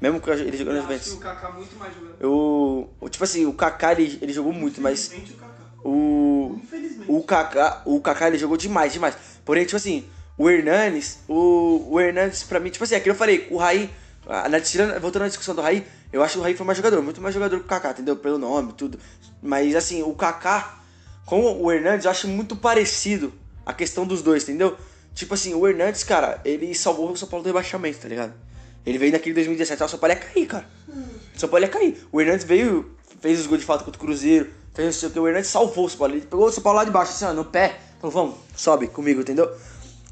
Mesmo 0.00 0.20
que 0.20 0.30
ele 0.30 0.56
jogou 0.56 0.74
na 0.74 0.80
Eu 0.80 0.84
acho 0.86 0.88
que 0.98 1.04
Juventus. 1.10 1.12
o 1.14 1.18
Kaká 1.20 1.50
muito 1.52 1.76
mais 1.78 1.94
jogador. 1.94 2.16
Eu, 2.20 2.90
o- 3.00 3.08
tipo 3.08 3.24
assim, 3.24 3.46
o 3.46 3.52
Kaká 3.54 3.92
ele, 3.92 4.18
ele 4.20 4.32
jogou 4.32 4.52
muito, 4.52 4.80
mas 4.80 5.06
Infelizmente, 5.06 5.32
o 5.32 5.36
Kaká. 5.40 5.62
o 5.84 6.60
Infelizmente. 6.62 6.87
O 7.08 7.22
Kaká, 7.22 7.82
o 7.84 8.00
Kaká 8.00 8.28
ele 8.28 8.38
jogou 8.38 8.56
demais, 8.56 8.92
demais. 8.92 9.16
Porém, 9.44 9.64
tipo 9.64 9.76
assim, 9.76 10.04
o 10.36 10.48
Hernanes, 10.48 11.18
o, 11.26 11.88
o 11.90 12.00
Hernanes 12.00 12.42
pra 12.42 12.60
mim, 12.60 12.70
tipo 12.70 12.84
assim, 12.84 12.94
aquilo 12.94 13.14
eu 13.14 13.18
falei, 13.18 13.48
o 13.50 13.56
Raí, 13.56 13.90
na, 14.50 14.60
tirando, 14.60 15.00
voltando 15.00 15.24
à 15.24 15.28
discussão 15.28 15.54
do 15.54 15.62
Raí, 15.62 15.84
eu 16.12 16.22
acho 16.22 16.34
que 16.34 16.38
o 16.38 16.42
Raí 16.42 16.54
foi 16.54 16.64
mais 16.64 16.76
jogador, 16.76 17.02
muito 17.02 17.20
mais 17.20 17.34
jogador 17.34 17.58
que 17.58 17.64
o 17.64 17.68
Kaká, 17.68 17.90
entendeu? 17.90 18.16
Pelo 18.16 18.38
nome, 18.38 18.72
tudo. 18.74 18.98
Mas 19.42 19.74
assim, 19.74 20.02
o 20.02 20.14
Kaká 20.14 20.78
com 21.26 21.62
o 21.62 21.70
Hernandes, 21.70 22.06
eu 22.06 22.10
acho 22.10 22.26
muito 22.26 22.56
parecido 22.56 23.32
a 23.66 23.72
questão 23.74 24.06
dos 24.06 24.22
dois, 24.22 24.44
entendeu? 24.44 24.76
Tipo 25.14 25.34
assim, 25.34 25.52
o 25.52 25.68
Hernandes, 25.68 26.02
cara, 26.02 26.40
ele 26.44 26.74
salvou 26.74 27.10
o 27.10 27.16
São 27.16 27.28
Paulo 27.28 27.42
do 27.42 27.48
rebaixamento, 27.48 27.98
tá 27.98 28.08
ligado? 28.08 28.32
Ele 28.86 28.96
veio 28.96 29.12
naquele 29.12 29.34
2017, 29.34 29.82
o 29.82 29.88
São 29.88 29.98
Paulo 29.98 30.14
ia 30.14 30.20
cair, 30.20 30.46
cara. 30.46 30.66
O 30.88 31.38
São 31.38 31.48
Paulo 31.48 31.64
ia 31.64 31.70
cair. 31.70 32.02
O 32.10 32.20
Hernandes 32.20 32.46
veio, 32.46 32.96
fez 33.20 33.40
os 33.40 33.46
gols 33.46 33.60
de 33.60 33.66
falta 33.66 33.84
contra 33.84 34.00
o 34.00 34.04
Cruzeiro, 34.04 34.50
fez 34.78 34.86
não 34.86 34.92
sei 34.92 35.08
o 35.08 35.12
que, 35.12 35.18
o 35.18 35.26
Hernandes 35.26 35.50
salvou 35.50 35.86
o 35.86 35.88
São 35.88 35.98
Paulo. 35.98 36.14
Ele 36.14 36.20
pegou 36.24 36.46
o 36.46 36.52
São 36.52 36.62
Paulo 36.62 36.78
lá 36.78 36.84
de 36.84 36.90
baixo, 36.92 37.10
assim, 37.10 37.24
ó, 37.24 37.32
no 37.32 37.44
pé, 37.44 37.80
falou, 38.00 38.14
vamos, 38.14 38.36
sobe 38.56 38.86
comigo, 38.86 39.20
entendeu? 39.20 39.50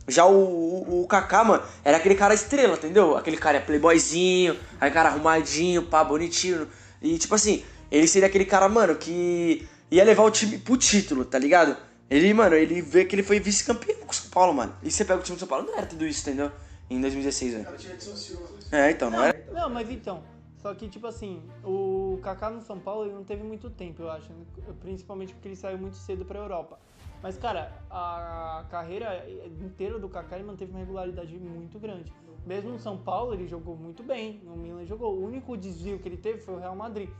Já 0.08 0.26
o, 0.26 0.34
o, 0.34 1.02
o 1.02 1.06
Kaká, 1.06 1.44
mano, 1.44 1.62
era 1.84 1.96
aquele 1.96 2.16
cara 2.16 2.34
estrela, 2.34 2.74
entendeu? 2.74 3.16
Aquele 3.16 3.36
cara 3.36 3.60
playboyzinho, 3.60 4.56
aquele 4.76 4.94
cara 4.94 5.08
arrumadinho, 5.10 5.84
pá, 5.84 6.02
bonitinho. 6.02 6.68
E 7.00 7.16
tipo 7.16 7.34
assim, 7.34 7.64
ele 7.90 8.08
seria 8.08 8.26
aquele 8.26 8.44
cara, 8.44 8.68
mano, 8.68 8.96
que 8.96 9.66
ia 9.90 10.04
levar 10.04 10.24
o 10.24 10.30
time 10.30 10.58
pro 10.58 10.76
título, 10.76 11.24
tá 11.24 11.38
ligado? 11.38 11.76
Ele, 12.10 12.32
mano, 12.34 12.54
ele 12.54 12.82
vê 12.82 13.04
que 13.04 13.14
ele 13.14 13.22
foi 13.22 13.38
vice-campeão 13.40 13.98
com 14.00 14.10
o 14.10 14.14
São 14.14 14.30
Paulo, 14.30 14.52
mano. 14.52 14.74
E 14.82 14.90
você 14.90 15.04
pega 15.04 15.20
o 15.20 15.22
time 15.22 15.36
do 15.36 15.40
São 15.40 15.48
Paulo, 15.48 15.66
não 15.66 15.76
era 15.76 15.86
tudo 15.86 16.04
isso, 16.06 16.28
entendeu? 16.28 16.50
Em 16.88 17.00
2016, 17.00 17.52
velho. 17.52 17.64
Cara, 17.64 17.76
tinha 17.76 17.94
Edson 17.94 18.16
Silva. 18.16 18.48
É, 18.70 18.90
então, 18.90 19.10
não 19.10 19.22
era. 19.22 19.44
Não, 19.52 19.68
mas 19.68 19.90
então. 19.90 20.22
Só 20.66 20.74
que, 20.74 20.88
tipo 20.88 21.06
assim, 21.06 21.40
o 21.62 22.18
Kaká 22.24 22.50
no 22.50 22.60
São 22.60 22.76
Paulo 22.76 23.04
ele 23.04 23.14
não 23.14 23.22
teve 23.22 23.44
muito 23.44 23.70
tempo, 23.70 24.02
eu 24.02 24.10
acho. 24.10 24.32
Principalmente 24.80 25.32
porque 25.32 25.46
ele 25.46 25.54
saiu 25.54 25.78
muito 25.78 25.96
cedo 25.96 26.24
pra 26.24 26.40
Europa. 26.40 26.76
Mas, 27.22 27.38
cara, 27.38 27.70
a 27.88 28.64
carreira 28.68 29.24
inteira 29.60 29.96
do 29.96 30.08
Kaká 30.08 30.34
ele 30.34 30.44
manteve 30.44 30.72
uma 30.72 30.80
regularidade 30.80 31.38
muito 31.38 31.78
grande. 31.78 32.12
Mesmo 32.44 32.70
no 32.70 32.80
São 32.80 32.98
Paulo 32.98 33.32
ele 33.32 33.46
jogou 33.46 33.76
muito 33.76 34.02
bem, 34.02 34.40
no 34.42 34.56
Milan 34.56 34.78
ele 34.78 34.86
jogou. 34.86 35.14
O 35.14 35.24
único 35.24 35.56
desvio 35.56 36.00
que 36.00 36.08
ele 36.08 36.16
teve 36.16 36.40
foi 36.40 36.54
o 36.54 36.58
Real 36.58 36.74
Madrid. 36.74 37.10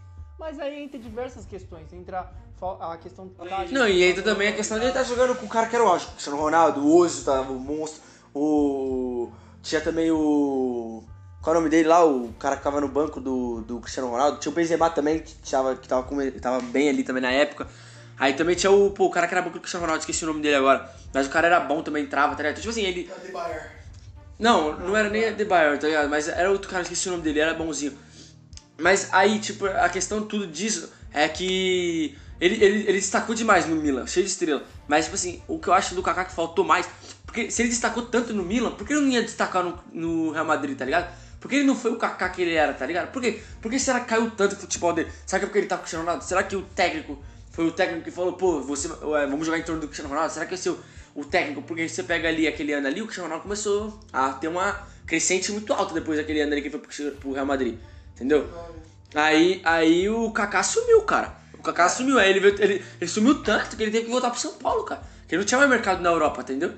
Mas 0.41 0.59
aí 0.59 0.83
entra 0.83 0.99
diversas 0.99 1.47
questões. 1.47 1.93
Entra 1.93 2.33
a 2.81 2.97
questão 2.97 3.29
tática. 3.29 3.79
Não, 3.79 3.87
e 3.87 4.03
ainda 4.03 4.23
também 4.23 4.49
a 4.49 4.57
questão 4.57 4.77
de 4.77 4.87
ele 4.87 4.91
estar 4.91 5.05
jogando 5.05 5.39
com 5.39 5.47
o 5.47 5.49
cara 5.49 5.69
que 5.69 5.77
era 5.77 5.85
o. 5.85 6.01
Cristiano 6.01 6.37
Ronaldo, 6.37 6.85
o 6.85 6.97
Ozil, 6.97 7.25
tá, 7.25 7.43
o 7.43 7.61
monstro. 7.61 8.03
O. 8.35 9.31
Tinha 9.63 9.81
também 9.81 10.11
o. 10.11 11.05
Qual 11.47 11.55
é 11.55 11.59
o 11.59 11.61
nome 11.61 11.71
dele 11.71 11.87
lá? 11.87 12.05
O 12.05 12.33
cara 12.41 12.57
que 12.57 12.65
tava 12.65 12.81
no 12.81 12.89
banco 12.89 13.21
do, 13.21 13.61
do 13.61 13.79
Cristiano 13.79 14.11
Ronaldo. 14.11 14.41
Tinha 14.41 14.51
o 14.51 14.55
Benzema 14.57 14.91
também, 14.91 15.21
que 15.21 15.33
tava, 15.49 15.77
que 15.77 15.87
tava, 15.87 16.03
com, 16.03 16.19
tava 16.41 16.61
bem 16.61 16.89
ali 16.89 17.05
também 17.05 17.23
na 17.23 17.31
época. 17.31 17.69
Aí 18.19 18.35
também 18.35 18.57
tinha 18.57 18.73
o, 18.73 18.91
pô, 18.91 19.05
o 19.05 19.11
cara 19.11 19.29
que 19.29 19.35
era 19.35 19.43
banco 19.43 19.55
do 19.55 19.61
Cristiano 19.61 19.85
Ronaldo, 19.85 20.01
esqueci 20.01 20.25
o 20.25 20.27
nome 20.27 20.43
dele 20.43 20.57
agora. 20.57 20.93
Mas 21.15 21.29
o 21.29 21.31
cara 21.31 21.47
era 21.47 21.61
bom 21.61 21.85
também, 21.85 22.03
entrava, 22.03 22.35
tá 22.35 22.43
ligado? 22.43 22.57
Tipo 22.57 22.71
assim, 22.71 22.83
ele. 22.83 23.09
Não, 24.37 24.77
não 24.77 24.97
era 24.97 25.09
nem 25.09 25.33
The 25.37 25.45
Bayer, 25.45 25.79
tá 25.79 25.87
ligado? 25.87 26.09
Mas 26.09 26.27
era 26.27 26.51
outro 26.51 26.69
cara, 26.69 26.83
esqueci 26.83 27.07
o 27.07 27.13
nome 27.13 27.23
dele, 27.23 27.39
era 27.39 27.55
bonzinho. 27.55 27.97
Mas 28.77 29.15
aí, 29.15 29.39
tipo, 29.39 29.67
a 29.67 29.89
questão 29.89 30.27
tudo 30.27 30.49
disso 30.49 30.93
é 31.15 31.29
que 31.29 32.19
ele, 32.41 32.57
ele, 32.57 32.79
ele 32.89 32.99
destacou 32.99 33.37
demais 33.37 33.67
no 33.67 33.77
Milan, 33.77 34.05
cheio 34.09 34.27
de 34.27 34.33
estrela. 34.33 34.65
Mas, 34.89 35.05
tipo 35.05 35.15
assim, 35.15 35.41
o 35.47 35.61
que 35.61 35.69
eu 35.69 35.75
acho 35.75 35.95
do 35.95 36.03
Kaká 36.03 36.25
que 36.25 36.33
faltou 36.33 36.65
mais, 36.65 36.89
porque 37.25 37.53
se 37.53 37.63
ele 37.63 37.69
destacou 37.69 38.03
tanto 38.03 38.35
no 38.35 38.43
Milan, 38.43 38.73
por 38.73 38.85
que 38.85 38.93
ele 38.93 39.03
não 39.03 39.11
ia 39.11 39.23
destacar 39.23 39.63
no, 39.63 39.79
no 39.93 40.33
Real 40.33 40.45
Madrid, 40.45 40.77
tá 40.77 40.85
ligado? 40.85 41.26
Por 41.47 41.51
que 41.51 41.57
ele 41.59 41.65
não 41.65 41.77
foi 41.77 41.93
o 41.93 41.97
Kaká 41.97 42.29
que 42.29 42.43
ele 42.43 42.55
era, 42.55 42.75
tá 42.75 42.85
ligado? 42.85 43.13
Por 43.13 43.23
quê? 43.23 43.41
Por 43.63 43.71
que 43.71 43.79
será 43.79 44.01
que 44.01 44.07
caiu 44.07 44.29
tanto 44.33 44.55
o 44.55 44.57
futebol 44.57 44.93
dele? 44.93 45.13
Será 45.25 45.39
que 45.39 45.45
é 45.45 45.47
porque 45.47 45.59
ele 45.61 45.69
tá 45.69 45.77
com 45.77 45.83
o 45.83 45.85
Cristiano 45.85 46.05
Ronaldo? 46.05 46.25
Será 46.25 46.43
que 46.43 46.57
o 46.57 46.63
técnico 46.63 47.23
foi 47.53 47.69
o 47.69 47.71
técnico 47.71 48.03
que 48.03 48.11
falou, 48.11 48.33
pô, 48.33 48.61
você, 48.61 48.89
vamos 48.89 49.47
jogar 49.47 49.57
em 49.57 49.63
torno 49.63 49.81
do 49.81 49.87
Cristiano 49.87 50.11
Ronaldo? 50.11 50.33
Será 50.35 50.45
que 50.45 50.55
esse 50.55 50.67
é 50.67 50.73
o, 50.73 50.79
o 51.15 51.25
técnico? 51.25 51.63
Porque 51.63 51.89
você 51.89 52.03
pega 52.03 52.29
ali 52.29 52.49
aquele 52.49 52.73
ano 52.73 52.89
ali, 52.89 53.01
o 53.01 53.05
Cristiano 53.05 53.29
Ronaldo 53.29 53.45
começou 53.45 53.97
a 54.13 54.33
ter 54.33 54.49
uma 54.49 54.77
crescente 55.07 55.53
muito 55.53 55.73
alta 55.73 55.95
depois 55.95 56.19
daquele 56.19 56.41
ano 56.41 56.53
ali 56.53 56.63
que 56.63 56.69
foi 56.69 56.81
pro, 56.81 57.13
pro 57.13 57.33
Real 57.33 57.47
Madrid, 57.47 57.79
entendeu? 58.17 58.51
Aí, 59.15 59.61
aí 59.65 60.09
o 60.09 60.33
Kaká 60.33 60.65
sumiu, 60.65 61.03
cara. 61.03 61.33
O 61.57 61.63
Kaká 61.63 61.89
sumiu, 61.89 62.19
aí 62.19 62.29
ele, 62.29 62.41
veio- 62.41 62.61
ele, 62.61 62.85
ele 63.01 63.09
sumiu 63.09 63.41
tanto 63.45 63.77
que 63.77 63.85
ele 63.85 63.93
teve 63.93 64.07
que 64.07 64.11
voltar 64.11 64.31
pro 64.31 64.41
São 64.41 64.55
Paulo, 64.55 64.83
cara. 64.83 65.01
Porque 65.21 65.37
ele 65.37 65.43
não 65.43 65.47
tinha 65.47 65.59
mais 65.59 65.71
mercado 65.71 66.03
na 66.03 66.11
Europa, 66.11 66.43
entendeu? 66.43 66.73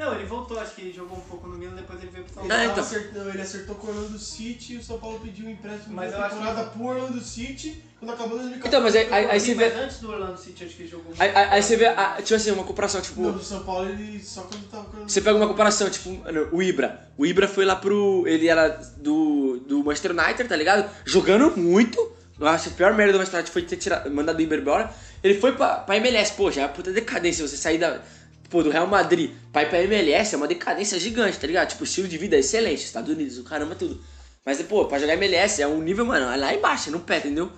Não, 0.00 0.14
ele 0.14 0.24
voltou, 0.24 0.58
acho 0.58 0.74
que 0.74 0.80
ele 0.80 0.92
jogou 0.94 1.18
um 1.18 1.20
pouco 1.20 1.46
no 1.46 1.58
Milan, 1.58 1.74
depois 1.74 2.00
ele 2.00 2.10
veio 2.10 2.24
pro 2.24 2.32
São 2.34 2.42
Ele, 2.44 2.48
Paulo. 2.48 2.62
É, 2.62 2.72
então. 2.72 2.82
acertando- 2.82 3.28
ele 3.28 3.42
acertou 3.42 3.74
com 3.76 3.86
o 3.86 3.90
Orlando 3.90 4.18
City 4.18 4.72
e 4.72 4.76
o 4.78 4.82
São 4.82 4.98
Paulo 4.98 5.20
pediu 5.20 5.46
um 5.46 5.50
empréstimo 5.50 5.94
Mas 5.94 6.10
da 6.12 6.16
eu 6.16 6.24
acho 6.24 6.36
temporada 6.36 6.70
pro 6.70 6.84
Orlando 6.86 7.20
City 7.20 7.84
quando 7.98 8.12
acabou 8.12 8.38
2014. 8.38 8.66
Então, 8.68 8.80
mas 8.80 8.96
aí, 8.96 9.12
aí, 9.12 9.30
aí 9.32 9.40
você 9.40 9.54
vê. 9.54 9.68
mas 9.68 9.78
antes 9.78 9.98
do 9.98 10.10
Orlando 10.10 10.38
City, 10.38 10.64
acho 10.64 10.74
que 10.74 10.82
ele 10.84 10.88
jogou 10.90 11.12
Aí, 11.18 11.28
aí- 11.28 11.48
aí 11.50 11.62
você 11.62 11.76
vê, 11.76 11.86
ah, 11.88 12.16
tipo 12.16 12.34
assim, 12.34 12.50
uma 12.50 12.64
comparação, 12.64 13.00
tipo. 13.02 13.20
Não, 13.20 13.32
do 13.32 13.42
São 13.44 13.62
Paulo 13.62 13.90
ele 13.90 14.18
só 14.24 14.40
quando 14.40 14.70
tava 14.70 14.84
com 14.84 15.06
Você 15.06 15.20
pega 15.20 15.36
uma 15.36 15.46
comparação, 15.48 15.90
tipo, 15.90 16.08
o 16.50 16.62
Ibra. 16.62 17.06
O 17.18 17.26
Ibra 17.26 17.46
foi 17.46 17.66
lá 17.66 17.76
pro. 17.76 18.24
Ele 18.26 18.48
era 18.48 18.68
do, 18.96 19.58
do 19.66 19.84
Manchester 19.84 20.12
United, 20.12 20.48
tá 20.48 20.56
ligado? 20.56 20.90
Jogando 21.04 21.54
muito. 21.58 22.16
Eu 22.38 22.46
acho 22.48 22.68
que 22.68 22.70
a 22.70 22.76
pior 22.78 22.94
merda 22.94 23.12
do 23.12 23.18
Manchester 23.18 23.40
United 23.40 23.52
foi 23.52 23.62
ter 23.62 23.76
tirado, 23.76 24.10
mandado 24.10 24.38
o 24.38 24.40
Ibra 24.40 24.56
embora. 24.56 24.90
Ele 25.22 25.38
foi 25.38 25.52
pra, 25.52 25.74
pra 25.74 25.98
MLS, 25.98 26.32
pô, 26.32 26.50
já 26.50 26.62
é 26.62 26.68
puta 26.68 26.90
decadência. 26.90 27.46
Você 27.46 27.54
sair 27.58 27.76
da, 27.76 28.00
pô, 28.50 28.62
do 28.62 28.70
Real 28.70 28.86
Madrid 28.86 29.30
pra 29.52 29.62
ir 29.62 29.68
pra 29.70 29.82
MLS 29.84 30.34
é 30.34 30.36
uma 30.36 30.48
decadência 30.48 30.98
gigante, 30.98 31.38
tá 31.38 31.46
ligado? 31.46 31.68
Tipo, 31.68 31.84
estilo 31.84 32.08
de 32.08 32.18
vida 32.18 32.36
é 32.36 32.40
excelente, 32.40 32.84
Estados 32.84 33.10
Unidos, 33.10 33.38
o 33.38 33.44
caramba, 33.44 33.74
tudo. 33.74 34.00
Mas, 34.44 34.60
pô, 34.62 34.84
pra 34.86 34.98
jogar 34.98 35.14
MLS 35.14 35.62
é 35.62 35.66
um 35.66 35.80
nível, 35.80 36.04
mano, 36.04 36.30
é 36.32 36.36
lá 36.36 36.54
embaixo, 36.54 36.90
no 36.90 37.00
pé, 37.00 37.18
entendeu? 37.18 37.50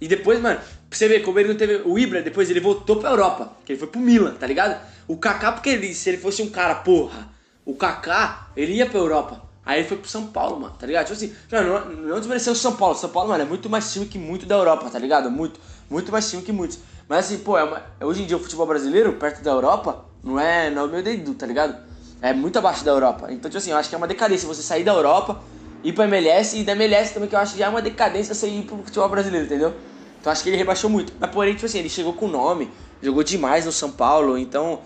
E 0.00 0.08
depois, 0.08 0.40
mano, 0.40 0.58
pra 0.88 0.98
você 0.98 1.06
ver 1.06 1.20
como 1.22 1.38
ele 1.38 1.48
não 1.50 1.56
teve. 1.56 1.82
O 1.84 1.98
Ibra, 1.98 2.22
depois 2.22 2.50
ele 2.50 2.58
voltou 2.60 2.96
pra 2.96 3.10
Europa. 3.10 3.52
Que 3.64 3.72
ele 3.72 3.78
foi 3.78 3.88
pro 3.88 4.00
Milan, 4.00 4.34
tá 4.34 4.46
ligado? 4.46 4.80
O 5.06 5.16
Kaká, 5.16 5.52
porque 5.52 5.70
ele, 5.70 5.94
se 5.94 6.08
ele 6.08 6.18
fosse 6.18 6.42
um 6.42 6.50
cara, 6.50 6.74
porra, 6.76 7.28
o 7.64 7.74
Kaká, 7.76 8.48
ele 8.56 8.72
ia 8.72 8.86
pra 8.86 8.98
Europa. 8.98 9.42
Aí 9.64 9.78
ele 9.80 9.88
foi 9.88 9.96
pro 9.96 10.08
São 10.10 10.26
Paulo, 10.26 10.58
mano, 10.58 10.74
tá 10.76 10.86
ligado? 10.86 11.06
Tipo 11.06 11.16
assim, 11.16 11.32
não, 11.52 11.62
não, 11.62 11.92
não 12.08 12.18
desmerecer 12.18 12.52
o 12.52 12.56
São 12.56 12.74
Paulo. 12.74 12.96
São 12.96 13.10
Paulo, 13.10 13.28
mano, 13.28 13.42
é 13.42 13.46
muito 13.46 13.70
mais 13.70 13.92
time 13.92 14.06
que 14.06 14.18
muito 14.18 14.44
da 14.44 14.56
Europa, 14.56 14.90
tá 14.90 14.98
ligado? 14.98 15.30
Muito, 15.30 15.60
muito 15.88 16.10
mais 16.10 16.28
time 16.28 16.42
que 16.42 16.50
muitos. 16.50 16.80
Mas 17.08 17.26
assim, 17.26 17.38
pô, 17.38 17.56
é 17.56 17.62
uma- 17.62 17.82
hoje 18.00 18.22
em 18.22 18.26
dia 18.26 18.36
o 18.36 18.40
futebol 18.40 18.66
brasileiro, 18.66 19.12
perto 19.14 19.40
da 19.42 19.52
Europa, 19.52 20.04
não 20.22 20.38
é, 20.38 20.70
não 20.70 20.82
é 20.82 20.84
o 20.86 20.88
meu 20.88 21.02
dedo, 21.02 21.34
tá 21.34 21.46
ligado? 21.46 21.76
É 22.20 22.32
muito 22.32 22.56
abaixo 22.58 22.84
da 22.84 22.92
Europa. 22.92 23.26
Então, 23.32 23.50
tipo 23.50 23.58
assim, 23.58 23.70
eu 23.70 23.76
acho 23.76 23.88
que 23.88 23.94
é 23.94 23.98
uma 23.98 24.06
decadência 24.06 24.46
você 24.46 24.62
sair 24.62 24.84
da 24.84 24.92
Europa, 24.92 25.42
ir 25.82 25.92
pra 25.92 26.04
MLS 26.04 26.56
e 26.56 26.62
da 26.62 26.72
MLS 26.72 27.12
também, 27.12 27.28
que 27.28 27.34
eu 27.34 27.40
acho 27.40 27.54
que 27.54 27.58
já 27.58 27.66
é 27.66 27.68
uma 27.68 27.82
decadência 27.82 28.34
você 28.34 28.48
ir 28.48 28.62
pro 28.62 28.78
futebol 28.78 29.08
brasileiro, 29.08 29.46
entendeu? 29.46 29.74
Então 30.20 30.32
acho 30.32 30.44
que 30.44 30.50
ele 30.50 30.56
rebaixou 30.56 30.88
muito. 30.88 31.12
Mas 31.18 31.30
porém, 31.30 31.54
tipo 31.54 31.66
assim, 31.66 31.80
ele 31.80 31.88
chegou 31.88 32.12
com 32.12 32.28
nome, 32.28 32.70
jogou 33.02 33.24
demais 33.24 33.66
no 33.66 33.72
São 33.72 33.90
Paulo, 33.90 34.38
então. 34.38 34.80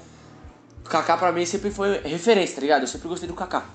O 0.84 0.88
Kaká 0.88 1.16
pra 1.16 1.32
mim 1.32 1.44
sempre 1.44 1.70
foi 1.70 1.98
referência, 1.98 2.54
tá 2.54 2.60
ligado? 2.60 2.82
Eu 2.82 2.86
sempre 2.86 3.08
gostei 3.08 3.28
do 3.28 3.34
Kaká. 3.34 3.66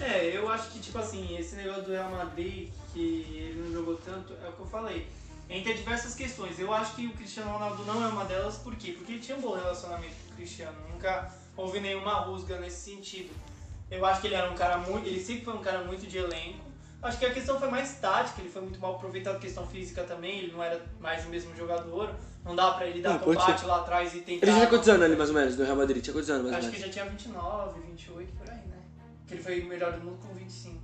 É, 0.00 0.36
eu 0.36 0.50
acho 0.50 0.68
que, 0.70 0.80
tipo 0.80 0.98
assim, 0.98 1.38
esse 1.38 1.54
negócio 1.54 1.84
do 1.84 1.92
Real 1.92 2.10
Madrid, 2.10 2.68
que 2.92 3.00
ele 3.00 3.62
não 3.64 3.72
jogou 3.72 3.94
tanto, 4.04 4.34
é 4.44 4.48
o 4.48 4.52
que 4.52 4.60
eu 4.60 4.66
falei. 4.66 5.06
Entre 5.48 5.74
diversas 5.74 6.14
questões. 6.16 6.58
Eu 6.58 6.74
acho 6.74 6.96
que 6.96 7.06
o 7.06 7.12
Cristiano 7.12 7.52
Ronaldo 7.52 7.84
não 7.84 8.04
é 8.04 8.08
uma 8.08 8.24
delas, 8.24 8.56
por 8.56 8.74
quê? 8.74 8.92
Porque 8.98 9.12
ele 9.12 9.20
tinha 9.20 9.38
um 9.38 9.40
bom 9.40 9.54
relacionamento 9.54 10.23
o 10.23 10.23
Cristiano. 10.44 10.76
Nunca 10.92 11.32
houve 11.56 11.80
nenhuma 11.80 12.20
rusga 12.20 12.58
nesse 12.60 12.90
sentido. 12.90 13.30
Eu 13.90 14.04
acho 14.04 14.20
que 14.20 14.26
ele 14.26 14.34
era 14.34 14.50
um 14.50 14.54
cara 14.54 14.76
muito. 14.78 15.06
Ele 15.06 15.22
sempre 15.22 15.44
foi 15.44 15.54
um 15.54 15.62
cara 15.62 15.82
muito 15.84 16.06
de 16.06 16.18
elenco. 16.18 16.64
Acho 17.02 17.18
que 17.18 17.26
a 17.26 17.32
questão 17.34 17.58
foi 17.58 17.68
mais 17.70 17.96
tática, 17.98 18.40
ele 18.40 18.48
foi 18.48 18.62
muito 18.62 18.80
mal 18.80 18.94
aproveitado, 18.94 19.38
questão 19.38 19.66
física 19.66 20.04
também, 20.04 20.38
ele 20.38 20.52
não 20.52 20.62
era 20.62 20.80
mais 21.00 21.26
o 21.26 21.28
mesmo 21.28 21.54
jogador. 21.54 22.14
Não 22.42 22.56
dava 22.56 22.76
pra 22.76 22.86
ele 22.86 23.02
dar 23.02 23.14
Não, 23.14 23.18
combate 23.18 23.60
ser. 23.60 23.66
lá 23.66 23.80
atrás 23.80 24.14
e 24.14 24.20
tentar. 24.20 24.46
Ele 24.46 24.52
já 24.52 24.56
tinha 24.58 24.66
quantos 24.68 24.88
anos 24.88 25.02
ali, 25.02 25.16
mais 25.16 25.28
ou 25.30 25.34
menos, 25.34 25.56
do 25.56 25.64
Real 25.64 25.76
Madrid? 25.76 26.02
Tinha 26.02 26.14
quantos 26.14 26.30
anos, 26.30 26.50
mais 26.50 26.54
ou 26.54 26.58
Acho 26.58 26.70
que 26.70 26.80
menos? 26.80 26.94
já 26.94 27.02
tinha 27.02 27.12
29, 27.12 27.80
28, 27.80 28.32
por 28.36 28.50
aí, 28.50 28.56
né? 28.68 28.78
Que 29.26 29.34
ele 29.34 29.42
foi 29.42 29.60
o 29.60 29.66
melhor 29.66 29.92
do 29.92 30.00
mundo 30.04 30.18
com 30.18 30.34
25. 30.34 30.80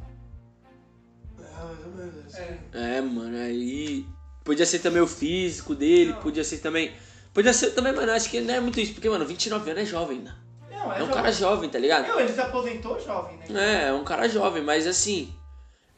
É, 1.38 1.42
mais 1.64 1.84
ou 1.86 1.92
menos. 1.92 2.34
É. 2.34 2.58
É, 2.72 3.00
mano, 3.00 3.36
aí. 3.36 4.06
Podia 4.44 4.64
ser 4.66 4.78
também 4.80 5.02
o 5.02 5.06
físico 5.06 5.74
dele, 5.74 6.12
Não. 6.12 6.20
podia 6.20 6.44
ser 6.44 6.58
também. 6.58 6.92
Podia 7.32 7.52
ser 7.52 7.70
também, 7.70 7.92
mano, 7.92 8.10
acho 8.12 8.28
que 8.28 8.40
não 8.40 8.54
é 8.54 8.60
muito 8.60 8.80
isso, 8.80 8.92
porque, 8.92 9.08
mano, 9.08 9.24
29 9.24 9.70
anos 9.70 9.82
é 9.82 9.86
jovem 9.86 10.18
ainda. 10.18 10.36
Não, 10.70 10.92
é, 10.92 10.98
É 10.98 11.02
um 11.02 11.06
jovem. 11.06 11.14
cara 11.14 11.32
jovem, 11.32 11.70
tá 11.70 11.78
ligado? 11.78 12.08
Não, 12.08 12.20
ele 12.20 12.32
se 12.32 12.40
aposentou 12.40 12.98
jovem, 13.00 13.38
né? 13.48 13.84
É, 13.84 13.88
é 13.88 13.92
um 13.92 14.04
cara 14.04 14.28
jovem, 14.28 14.62
mas 14.62 14.86
assim. 14.86 15.32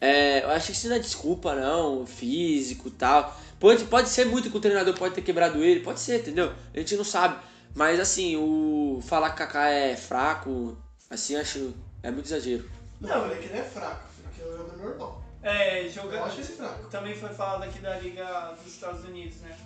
É, 0.00 0.42
eu 0.44 0.50
acho 0.50 0.66
que 0.66 0.72
isso 0.72 0.88
não 0.88 0.96
é 0.96 0.98
desculpa, 0.98 1.54
não. 1.54 2.04
Físico 2.06 2.88
e 2.88 2.90
tal. 2.90 3.36
Pode, 3.60 3.84
pode 3.84 4.08
ser 4.08 4.26
muito 4.26 4.50
que 4.50 4.56
o 4.56 4.60
treinador 4.60 4.92
pode 4.98 5.14
ter 5.14 5.22
quebrado 5.22 5.62
ele, 5.62 5.80
pode 5.80 6.00
ser, 6.00 6.20
entendeu? 6.20 6.52
A 6.74 6.78
gente 6.78 6.96
não 6.96 7.04
sabe. 7.04 7.36
Mas 7.74 8.00
assim, 8.00 8.36
o 8.36 9.00
falar 9.06 9.30
que 9.30 9.36
Kaká 9.38 9.68
é 9.70 9.96
fraco, 9.96 10.76
assim, 11.08 11.36
acho. 11.36 11.72
É 12.02 12.10
muito 12.10 12.26
exagero. 12.26 12.68
Não, 13.00 13.24
ele 13.26 13.34
é 13.34 13.38
que 13.38 13.44
ele 13.46 13.58
é 13.58 13.62
fraco, 13.62 14.04
ele 14.18 14.26
é 14.26 14.44
um 14.44 14.58
jogador 14.58 14.76
normal. 14.76 15.22
É, 15.44 15.86
Eu 15.86 15.90
jogando. 15.90 16.24
acho 16.24 16.40
esse 16.40 16.52
fraco. 16.52 16.88
Também 16.90 17.14
foi 17.14 17.28
falado 17.30 17.62
aqui 17.62 17.78
da 17.78 17.96
Liga 18.00 18.54
dos 18.60 18.72
Estados 18.74 19.04
Unidos, 19.04 19.40
né? 19.40 19.56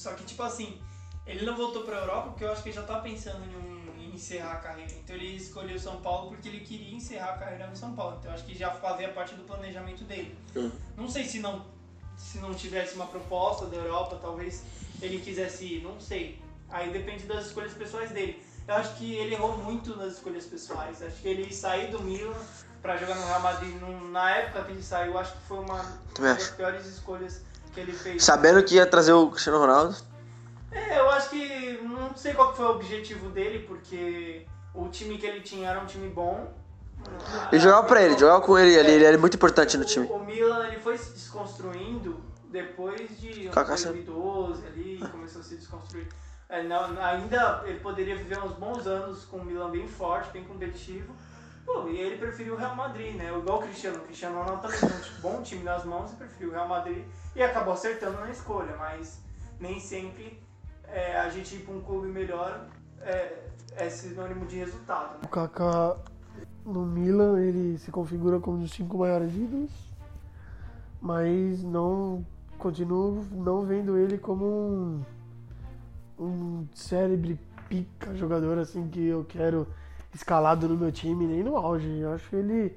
Só 0.00 0.14
que, 0.14 0.24
tipo 0.24 0.42
assim, 0.42 0.80
ele 1.26 1.44
não 1.44 1.54
voltou 1.54 1.82
pra 1.84 1.98
Europa 1.98 2.30
porque 2.30 2.42
eu 2.44 2.50
acho 2.50 2.62
que 2.62 2.70
ele 2.70 2.76
já 2.76 2.82
tá 2.84 3.00
pensando 3.00 3.44
em, 3.44 3.54
um- 3.54 4.00
em 4.02 4.14
encerrar 4.14 4.52
a 4.52 4.56
carreira. 4.56 4.90
Então 4.92 5.14
ele 5.14 5.36
escolheu 5.36 5.78
São 5.78 6.00
Paulo 6.00 6.30
porque 6.30 6.48
ele 6.48 6.60
queria 6.60 6.94
encerrar 6.94 7.34
a 7.34 7.38
carreira 7.38 7.66
no 7.66 7.76
São 7.76 7.94
Paulo. 7.94 8.16
Então 8.18 8.30
eu 8.30 8.34
acho 8.34 8.44
que 8.46 8.56
já 8.56 8.70
fazia 8.70 9.10
parte 9.10 9.34
do 9.34 9.42
planejamento 9.44 10.02
dele. 10.04 10.34
Uhum. 10.56 10.72
Não 10.96 11.06
sei 11.06 11.24
se 11.26 11.38
não, 11.40 11.66
se 12.16 12.38
não 12.38 12.54
tivesse 12.54 12.94
uma 12.94 13.06
proposta 13.08 13.66
da 13.66 13.76
Europa, 13.76 14.18
talvez 14.22 14.64
ele 15.02 15.20
quisesse 15.20 15.66
ir, 15.66 15.82
não 15.82 16.00
sei. 16.00 16.40
Aí 16.70 16.90
depende 16.90 17.24
das 17.24 17.46
escolhas 17.48 17.74
pessoais 17.74 18.10
dele. 18.10 18.42
Eu 18.66 18.76
acho 18.76 18.94
que 18.96 19.14
ele 19.16 19.34
errou 19.34 19.58
muito 19.58 19.94
nas 19.96 20.14
escolhas 20.14 20.46
pessoais. 20.46 21.02
Acho 21.02 21.16
que 21.16 21.28
ele 21.28 21.52
sair 21.52 21.90
do 21.90 22.00
Milan 22.02 22.32
pra 22.80 22.96
jogar 22.96 23.16
no 23.16 23.26
Real 23.26 23.40
Madrid 23.40 23.74
na 24.10 24.30
época 24.30 24.64
que 24.64 24.72
ele 24.72 24.82
saiu, 24.82 25.18
acho 25.18 25.32
que 25.32 25.42
foi 25.42 25.58
uma 25.58 25.82
das 26.38 26.50
piores 26.52 26.86
escolhas 26.86 27.42
que 27.72 27.80
ele 27.80 27.92
fez. 27.92 28.22
Sabendo 28.24 28.62
que 28.62 28.74
ia 28.76 28.86
trazer 28.86 29.12
o 29.12 29.30
Cristiano 29.30 29.58
Ronaldo. 29.58 29.96
É, 30.72 30.98
eu 30.98 31.10
acho 31.10 31.30
que 31.30 31.78
não 31.82 32.14
sei 32.16 32.32
qual 32.34 32.54
foi 32.54 32.64
o 32.66 32.70
objetivo 32.70 33.28
dele, 33.30 33.60
porque 33.66 34.46
o 34.74 34.88
time 34.88 35.18
que 35.18 35.26
ele 35.26 35.40
tinha 35.40 35.68
era 35.70 35.80
um 35.80 35.86
time 35.86 36.08
bom. 36.08 36.52
Ele 37.50 37.60
jogava 37.60 37.86
pra 37.86 38.02
ele, 38.02 38.18
jogava 38.18 38.40
com 38.42 38.58
ele 38.58 38.78
ali, 38.78 38.92
ele 38.92 39.04
era 39.04 39.16
muito 39.18 39.34
importante 39.34 39.76
no 39.76 39.84
O- 39.84 39.86
time. 39.86 40.06
O, 40.06 40.18
Milan 40.18 40.66
ele 40.66 40.78
foi 40.80 40.96
se 40.98 41.12
desconstruindo 41.12 42.20
depois 42.50 43.18
de 43.18 43.48
Kaká 43.48 43.74
2012 43.74 44.66
ali, 44.66 44.98
começou 45.10 45.40
a 45.40 45.44
se 45.44 45.56
desconstruir. 45.56 46.06
É, 46.48 46.62
não, 46.64 47.00
ainda 47.00 47.62
ele 47.64 47.78
poderia 47.80 48.16
viver 48.16 48.38
uns 48.42 48.52
bons 48.52 48.86
anos 48.86 49.24
com 49.24 49.38
o 49.38 49.44
Milan 49.44 49.70
bem 49.70 49.86
forte, 49.88 50.30
bem 50.32 50.44
competitivo. 50.44 51.14
Pô, 51.72 51.88
e 51.88 51.96
ele 51.96 52.16
preferiu 52.16 52.54
o 52.54 52.56
Real 52.56 52.74
Madrid, 52.74 53.14
né? 53.14 53.28
Igual 53.28 53.58
o 53.58 53.62
Cristiano. 53.62 53.98
O 53.98 54.00
Cristiano 54.00 54.40
Ronaldo 54.40 54.62
também 54.62 54.80
tem 54.80 54.88
um 54.88 55.20
bom 55.20 55.42
time 55.42 55.62
nas 55.62 55.84
mãos 55.84 56.12
e 56.12 56.16
preferiu 56.16 56.48
o 56.48 56.52
Real 56.52 56.68
Madrid 56.68 57.04
e 57.36 57.42
acabou 57.42 57.74
acertando 57.74 58.18
na 58.18 58.28
escolha, 58.28 58.76
mas 58.76 59.20
nem 59.60 59.78
sempre 59.78 60.42
é, 60.88 61.16
a 61.20 61.30
gente 61.30 61.54
ir 61.54 61.60
para 61.60 61.74
um 61.74 61.80
clube 61.80 62.08
melhor 62.08 62.66
é, 63.00 63.44
é 63.76 63.88
sinônimo 63.88 64.46
de 64.46 64.56
resultado, 64.56 65.12
né? 65.12 65.20
O 65.24 65.28
Kaká 65.28 65.96
no 66.66 66.84
Milan, 66.84 67.40
ele 67.40 67.78
se 67.78 67.92
configura 67.92 68.40
como 68.40 68.56
um 68.56 68.62
dos 68.62 68.72
cinco 68.72 68.98
maiores 68.98 69.32
ídolos, 69.32 69.70
mas 71.00 71.62
não 71.62 72.26
continuo 72.58 73.24
não 73.30 73.64
vendo 73.64 73.96
ele 73.96 74.18
como 74.18 74.44
um, 74.44 75.04
um 76.18 76.68
célebre 76.74 77.38
pica 77.68 78.14
jogador 78.16 78.58
assim 78.58 78.88
que 78.88 79.06
eu 79.06 79.24
quero 79.24 79.66
escalado 80.14 80.68
no 80.68 80.76
meu 80.76 80.92
time, 80.92 81.26
nem 81.26 81.42
no 81.42 81.56
auge. 81.56 81.88
Eu 81.98 82.12
acho 82.12 82.34
ele 82.34 82.76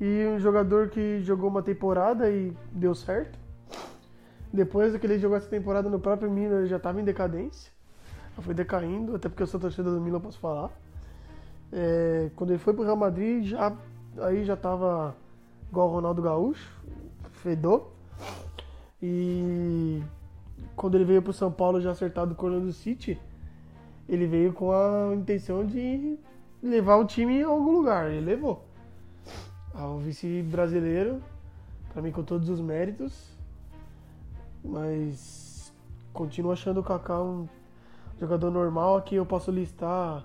e 0.00 0.26
um 0.26 0.40
jogador 0.40 0.88
que 0.88 1.20
jogou 1.20 1.48
uma 1.48 1.62
temporada 1.62 2.28
e 2.28 2.52
deu 2.72 2.92
certo. 2.92 3.38
Depois 4.52 4.96
que 4.96 5.06
ele 5.06 5.16
jogou 5.16 5.36
essa 5.36 5.48
temporada 5.48 5.88
no 5.88 6.00
próprio 6.00 6.28
Milan, 6.28 6.58
ele 6.58 6.66
já 6.66 6.76
estava 6.76 7.00
em 7.00 7.04
decadência. 7.04 7.70
Já 8.36 8.42
foi 8.42 8.52
decaindo, 8.52 9.14
até 9.14 9.28
porque 9.28 9.44
eu 9.44 9.46
sou 9.46 9.60
torcedor 9.60 9.94
do 9.94 10.00
Milan, 10.00 10.20
posso 10.20 10.40
falar. 10.40 10.70
É, 11.72 12.30
quando 12.34 12.50
ele 12.50 12.58
foi 12.58 12.74
pro 12.74 12.82
Real 12.82 12.96
Madrid, 12.96 13.44
já, 13.44 13.72
aí 14.18 14.44
já 14.44 14.56
tava 14.56 15.14
igual 15.70 15.88
o 15.88 15.92
Ronaldo 15.92 16.20
Gaúcho, 16.20 16.70
fedor. 17.30 17.92
E 19.00 20.02
quando 20.74 20.96
ele 20.96 21.04
veio 21.04 21.22
pro 21.22 21.32
São 21.32 21.52
Paulo 21.52 21.80
já 21.80 21.92
acertado 21.92 22.34
com 22.34 22.46
o 22.48 22.60
do 22.60 22.72
City, 22.72 23.20
ele 24.08 24.26
veio 24.26 24.52
com 24.52 24.72
a 24.72 25.14
intenção 25.14 25.64
de 25.64 26.18
levar 26.62 26.96
o 26.96 27.04
time 27.04 27.42
a 27.42 27.48
algum 27.48 27.72
lugar. 27.72 28.10
Ele 28.10 28.24
levou. 28.24 28.64
Ao 29.74 29.98
vice 29.98 30.42
brasileiro, 30.42 31.22
para 31.92 32.02
mim 32.02 32.12
com 32.12 32.22
todos 32.22 32.48
os 32.48 32.60
méritos. 32.60 33.36
Mas 34.64 35.72
continuo 36.12 36.52
achando 36.52 36.80
o 36.80 36.84
Kaká 36.84 37.20
um 37.20 37.48
jogador 38.20 38.50
normal. 38.50 38.96
Aqui 38.96 39.16
eu 39.16 39.26
posso 39.26 39.50
listar 39.50 40.24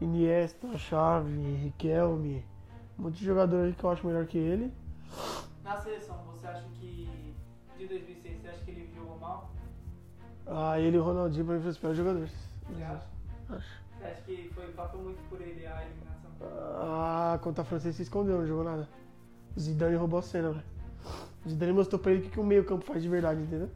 Iniesta, 0.00 0.76
Xavi, 0.76 1.54
Riquelme, 1.54 2.44
um 2.98 3.04
monte 3.04 3.18
de 3.18 3.24
jogador 3.24 3.64
aí 3.64 3.72
que 3.72 3.84
eu 3.84 3.90
acho 3.90 4.06
melhor 4.06 4.26
que 4.26 4.38
ele. 4.38 4.72
Na 5.62 5.76
seleção, 5.78 6.16
você 6.26 6.46
acha 6.46 6.66
que 6.80 7.08
de 7.78 7.86
2006, 7.86 8.40
você 8.40 8.48
acha 8.48 8.64
que 8.64 8.70
ele 8.72 8.90
jogou 8.94 9.18
mal? 9.18 9.50
Ah, 10.46 10.80
ele 10.80 10.96
e 10.96 11.00
o 11.00 11.04
Ronaldinho 11.04 11.44
pra 11.44 11.54
mim 11.54 11.60
foram 11.60 11.70
os 11.70 11.78
piores 11.78 11.98
jogadores. 11.98 12.32
Você 12.68 12.82
acha? 12.82 13.06
Acho. 13.50 13.82
Acha 14.02 14.20
que 14.22 14.50
foi, 14.54 14.66
passou 14.68 15.00
muito 15.00 15.22
por 15.28 15.40
ele 15.40 15.64
a 15.66 15.82
eliminação? 15.84 16.30
Ah, 16.40 17.38
contra 17.42 17.62
a 17.62 17.64
França 17.64 17.92
se 17.92 18.02
escondeu, 18.02 18.38
não 18.38 18.46
jogou 18.46 18.64
nada. 18.64 18.88
Zidane 19.58 19.96
roubou 19.96 20.18
a 20.18 20.22
cena, 20.22 20.50
velho. 20.50 20.64
Zidane 21.48 21.72
mostrou 21.72 22.00
pra 22.00 22.12
ele 22.12 22.26
o 22.26 22.30
que, 22.30 22.40
o 22.40 22.44
meio 22.44 22.64
campo 22.64 22.84
faz 22.84 23.02
de 23.02 23.08
verdade, 23.08 23.40
entendeu? 23.40 23.68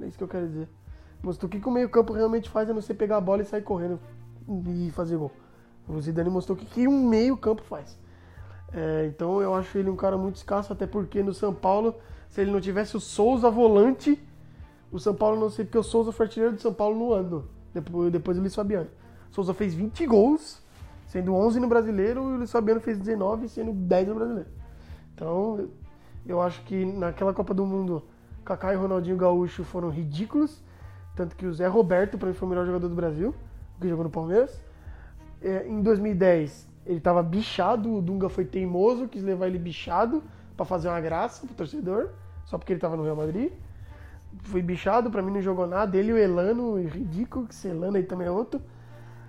É 0.00 0.06
isso 0.06 0.18
que 0.18 0.24
eu 0.24 0.28
quero 0.28 0.46
dizer. 0.46 0.68
Mostrou 1.22 1.48
o 1.48 1.50
que, 1.50 1.60
que 1.60 1.68
o 1.68 1.70
meio 1.70 1.88
campo 1.88 2.12
realmente 2.12 2.48
faz, 2.50 2.68
é 2.68 2.72
não 2.72 2.80
você 2.80 2.94
pegar 2.94 3.16
a 3.16 3.20
bola 3.20 3.42
e 3.42 3.44
sair 3.44 3.62
correndo 3.62 3.98
e 4.68 4.90
fazer 4.90 5.16
gol. 5.16 5.32
O 5.88 6.00
Zidane 6.00 6.30
mostrou 6.30 6.56
o 6.56 6.58
que, 6.58 6.66
que 6.66 6.88
um 6.88 7.08
meio 7.08 7.36
campo 7.36 7.62
faz. 7.62 7.98
É, 8.72 9.06
então 9.06 9.40
eu 9.40 9.54
acho 9.54 9.78
ele 9.78 9.88
um 9.88 9.96
cara 9.96 10.18
muito 10.18 10.36
escasso, 10.36 10.72
até 10.72 10.86
porque 10.86 11.22
no 11.22 11.32
São 11.32 11.54
Paulo, 11.54 11.94
se 12.28 12.40
ele 12.40 12.50
não 12.50 12.60
tivesse 12.60 12.96
o 12.96 13.00
Souza 13.00 13.48
volante, 13.50 14.20
o 14.90 14.98
São 14.98 15.14
Paulo 15.14 15.38
não 15.38 15.48
sei 15.48 15.64
porque 15.64 15.78
o 15.78 15.82
Souza 15.82 16.12
foi 16.12 16.26
artilheiro 16.26 16.54
do 16.54 16.60
São 16.60 16.74
Paulo 16.74 16.98
no 16.98 17.12
ano, 17.12 17.48
depois, 17.72 18.12
depois 18.12 18.36
do 18.36 18.40
Luiz 18.40 18.54
Fabiano. 18.54 18.88
Souza 19.30 19.52
fez 19.54 19.74
20 19.74 20.06
gols, 20.06 20.62
sendo 21.06 21.34
11 21.34 21.60
no 21.60 21.68
Brasileiro, 21.68 22.20
e 22.22 22.34
o 22.34 22.36
Luiz 22.38 22.50
Fabiano 22.50 22.80
fez 22.80 22.98
19, 22.98 23.48
sendo 23.48 23.72
10 23.72 24.08
no 24.08 24.14
Brasileiro. 24.14 24.48
Então, 25.14 25.68
eu 26.26 26.40
acho 26.40 26.62
que 26.62 26.84
naquela 26.84 27.32
Copa 27.32 27.54
do 27.54 27.64
Mundo, 27.64 28.02
Kaká 28.44 28.72
e 28.72 28.76
Ronaldinho 28.76 29.16
Gaúcho 29.16 29.64
foram 29.64 29.88
ridículos, 29.90 30.62
tanto 31.14 31.34
que 31.34 31.46
o 31.46 31.54
Zé 31.54 31.66
Roberto, 31.66 32.18
para 32.18 32.28
mim, 32.28 32.34
foi 32.34 32.46
o 32.46 32.50
melhor 32.50 32.66
jogador 32.66 32.88
do 32.88 32.94
Brasil, 32.94 33.34
que 33.80 33.88
jogou 33.88 34.04
no 34.04 34.10
Palmeiras. 34.10 34.60
É, 35.40 35.66
em 35.66 35.80
2010, 35.80 36.68
ele 36.84 36.98
estava 36.98 37.22
bichado, 37.22 37.96
o 37.96 38.02
Dunga 38.02 38.28
foi 38.28 38.44
teimoso, 38.44 39.08
quis 39.08 39.22
levar 39.22 39.48
ele 39.48 39.58
bichado 39.58 40.22
para 40.56 40.64
fazer 40.64 40.88
uma 40.88 41.00
graça 41.00 41.46
pro 41.46 41.54
torcedor, 41.54 42.10
só 42.44 42.56
porque 42.56 42.72
ele 42.72 42.78
estava 42.78 42.96
no 42.96 43.02
Real 43.02 43.16
Madrid. 43.16 43.52
Foi 44.44 44.62
bichado, 44.62 45.10
para 45.10 45.22
mim 45.22 45.32
não 45.32 45.42
jogou 45.42 45.66
nada. 45.66 45.96
Ele 45.96 46.10
e 46.10 46.12
o 46.12 46.18
Elano, 46.18 46.80
ridículo, 46.86 47.46
que 47.46 47.54
esse 47.54 47.68
Elano 47.68 47.96
aí 47.96 48.02
também 48.02 48.26
é 48.26 48.30
outro. 48.30 48.60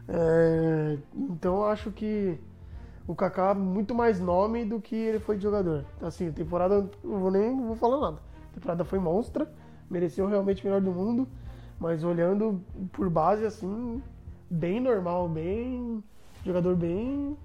É, 0.08 0.98
então 1.16 1.58
eu 1.58 1.66
acho 1.66 1.92
que 1.92 2.40
o 3.08 3.16
Kaká 3.16 3.52
é 3.52 3.54
muito 3.54 3.94
mais 3.96 4.20
nome 4.20 4.66
do 4.66 4.80
que 4.82 4.96
ele 4.96 5.20
foi 5.20 5.38
de 5.38 5.44
jogador. 5.44 5.86
Assim, 6.02 6.32
temporada, 6.32 6.90
não 7.04 7.20
vou 7.20 7.32
nem 7.32 7.56
vou 7.56 7.76
falar 7.76 8.00
nada. 8.00 8.22
A 8.52 8.54
temporada 8.56 8.86
foi 8.86 9.00
monstra, 9.00 9.52
mereceu 9.90 10.28
realmente 10.28 10.62
o 10.62 10.66
melhor 10.66 10.82
do 10.82 10.92
mundo, 10.92 11.28
mas 11.80 12.04
olhando 12.04 12.62
por 12.92 13.10
base, 13.10 13.46
assim, 13.46 14.02
bem 14.50 14.80
normal, 14.80 15.30
bem. 15.30 16.04
jogador 16.46 16.76
bem. 16.76 17.38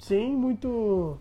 sem 0.00 0.36
muito 0.36 1.18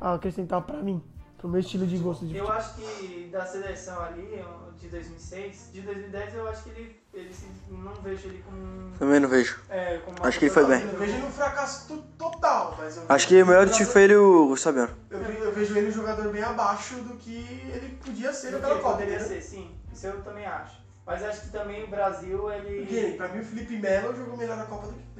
a 0.00 0.14
acrescentar 0.14 0.62
pra 0.62 0.82
mim, 0.82 1.00
pro 1.42 1.50
meu 1.50 1.58
estilo 1.60 1.84
de 1.88 1.98
gosto 1.98 2.24
de 2.24 2.36
Eu 2.36 2.46
futebol. 2.46 2.56
acho 2.56 2.74
que 2.76 3.28
da 3.32 3.44
seleção 3.44 4.00
ali, 4.00 4.44
de 4.80 4.86
2006, 4.88 5.70
de 5.72 5.80
2010 5.80 6.34
eu 6.36 6.48
acho 6.48 6.62
que 6.62 6.70
ele, 6.70 6.96
ele 7.12 7.34
se- 7.34 7.48
não 7.68 7.92
vejo 7.94 8.28
ele 8.28 8.44
como 8.46 8.56
um- 8.62 8.92
Também 8.96 9.18
não 9.18 9.28
vejo. 9.28 9.58
é, 9.68 9.98
como 9.98 10.16
Acho 10.24 10.38
que 10.38 10.44
ele 10.44 10.54
foi 10.54 10.64
bem. 10.66 10.82
Eu 10.82 10.98
vejo 11.00 11.14
ele 11.16 11.26
um 11.26 11.30
fracasso 11.32 11.88
to- 11.88 12.04
total, 12.16 12.76
mas 12.78 12.96
eu 12.96 13.02
Acho 13.08 13.26
que 13.26 13.42
o 13.42 13.46
melhor 13.46 13.66
do 13.66 13.72
time 13.72 13.86
foi 13.88 14.02
ele 14.02 14.14
o 14.14 14.46
Gustavo 14.46 14.78
Fabiano. 14.78 14.98
Eu, 15.10 15.18
eu 15.46 15.52
vejo 15.52 15.76
ele 15.76 15.88
um 15.88 15.92
jogador 15.92 16.28
bem 16.32 16.44
abaixo 16.44 16.94
do 16.96 17.16
que 17.16 17.34
ele 17.74 17.98
podia 18.04 18.32
ser 18.32 18.52
naquela 18.52 18.76
Copa. 18.76 18.92
poderia 18.92 19.16
entendeu? 19.16 19.28
ser, 19.28 19.42
sim. 19.42 19.70
Isso 19.92 20.06
eu 20.06 20.22
também 20.22 20.46
acho. 20.46 20.80
Mas 21.04 21.24
acho 21.24 21.40
que 21.40 21.48
também 21.48 21.82
o 21.82 21.88
Brasil, 21.88 22.52
ele. 22.52 22.86
Porque, 22.86 23.14
pra 23.16 23.26
mim, 23.28 23.40
o 23.40 23.44
Felipe 23.44 23.76
Melo 23.78 24.14
jogou 24.14 24.36
melhor 24.36 24.56
na 24.56 24.66
Copa 24.66 24.86
do 24.86 24.92
que 24.92 25.00
ele. 25.00 25.11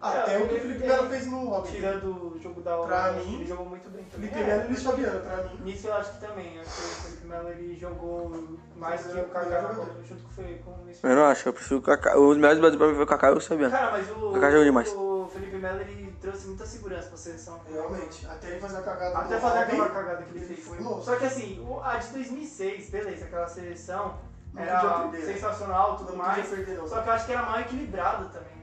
Até 0.00 0.34
É, 0.34 0.38
o 0.38 0.48
que 0.48 0.54
o 0.54 0.60
Felipe 0.60 0.86
Melo 0.86 1.08
fez 1.08 1.26
no 1.26 1.48
Robin. 1.48 1.70
Tirando 1.72 2.34
o 2.34 2.38
jogo 2.38 2.60
da 2.60 2.70
Pra 2.76 2.80
Holanda, 2.80 3.12
mim, 3.24 3.34
ele 3.36 3.46
jogou 3.46 3.66
muito 3.66 3.88
bem 3.90 4.04
também. 4.04 4.28
Felipe 4.30 4.38
É, 4.50 4.54
Melo 4.56 4.64
e 4.64 4.66
Luiz 4.68 4.82
Fabiano, 4.82 5.20
pra 5.20 5.36
mim. 5.44 5.60
Nisso 5.64 5.86
eu 5.88 5.94
acho 5.94 6.12
que 6.12 6.20
também. 6.26 6.60
Acho 6.60 6.70
que 6.70 6.80
o 6.82 7.02
Felipe 7.02 7.26
Melo 7.26 7.48
ele 7.48 7.76
jogou 7.78 8.58
mais 8.76 9.02
que 9.06 9.18
o 9.18 9.22
o 9.22 9.28
Kaká 9.28 9.62
na. 9.62 9.68
Copa, 9.70 9.90
junto 10.06 10.22
com, 10.22 10.28
foi- 10.30 10.60
com 10.64 10.70
o 10.70 10.84
Luiz 10.84 11.02
Eu 11.02 11.16
não 11.16 11.24
acho, 11.24 11.48
eu 11.48 11.52
prefiro 11.54 11.80
o 11.80 11.82
Kaká. 11.82 12.18
Os 12.18 12.36
melhores 12.36 12.58
do 12.58 12.60
Brasil 12.60 12.78
pra 12.78 12.88
mim 12.88 12.94
foi 12.94 13.04
o 13.04 13.06
Kaká 13.06 13.30
e 13.30 13.32
o 13.34 13.40
Fabiano. 13.40 13.72
Cara, 13.72 13.90
mas 13.92 14.10
o, 14.10 14.32
Kaká 14.32 14.50
jogou 14.50 14.64
demais. 14.64 14.92
o 14.92 15.30
Felipe 15.32 15.56
Melo 15.56 15.80
ele 15.80 16.16
trouxe 16.20 16.46
muita 16.46 16.66
segurança 16.66 17.08
pra 17.08 17.16
seleção. 17.16 17.60
Realmente. 17.72 18.26
Até 18.26 18.48
ele 18.50 18.60
fazer 18.60 18.76
a 18.76 18.82
cagada 18.82 19.18
Até 19.18 19.38
fazer 19.40 19.58
aquela 19.60 19.88
cagada 19.88 20.22
que 20.24 20.36
ele 20.36 20.46
fez. 20.46 20.60
foi. 20.66 20.78
Só 21.02 21.16
que 21.16 21.24
assim, 21.24 21.66
a 21.82 21.96
de 21.96 22.08
2006, 22.12 22.90
beleza, 22.90 23.24
aquela 23.24 23.48
seleção 23.48 24.14
era 24.56 25.06
né? 25.08 25.20
sensacional 25.20 25.94
e 25.94 25.98
tudo 25.98 26.16
mais. 26.16 26.46
Só 26.86 27.00
que 27.02 27.08
eu 27.08 27.12
acho 27.12 27.26
que 27.26 27.32
era 27.32 27.42
mal 27.42 27.60
equilibrado 27.60 28.28
também? 28.28 28.55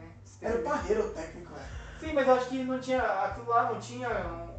Era 0.44 0.56
o 0.60 0.64
Parreiro 0.64 1.06
o 1.08 1.10
técnico, 1.10 1.52
né? 1.54 1.66
Sim, 2.00 2.14
mas 2.14 2.28
eu 2.28 2.34
acho 2.36 2.50
que 2.50 2.64
não 2.64 2.80
tinha. 2.80 3.02
Aquilo 3.02 3.50
lá 3.50 3.64
não 3.72 3.80
tinha. 3.80 4.10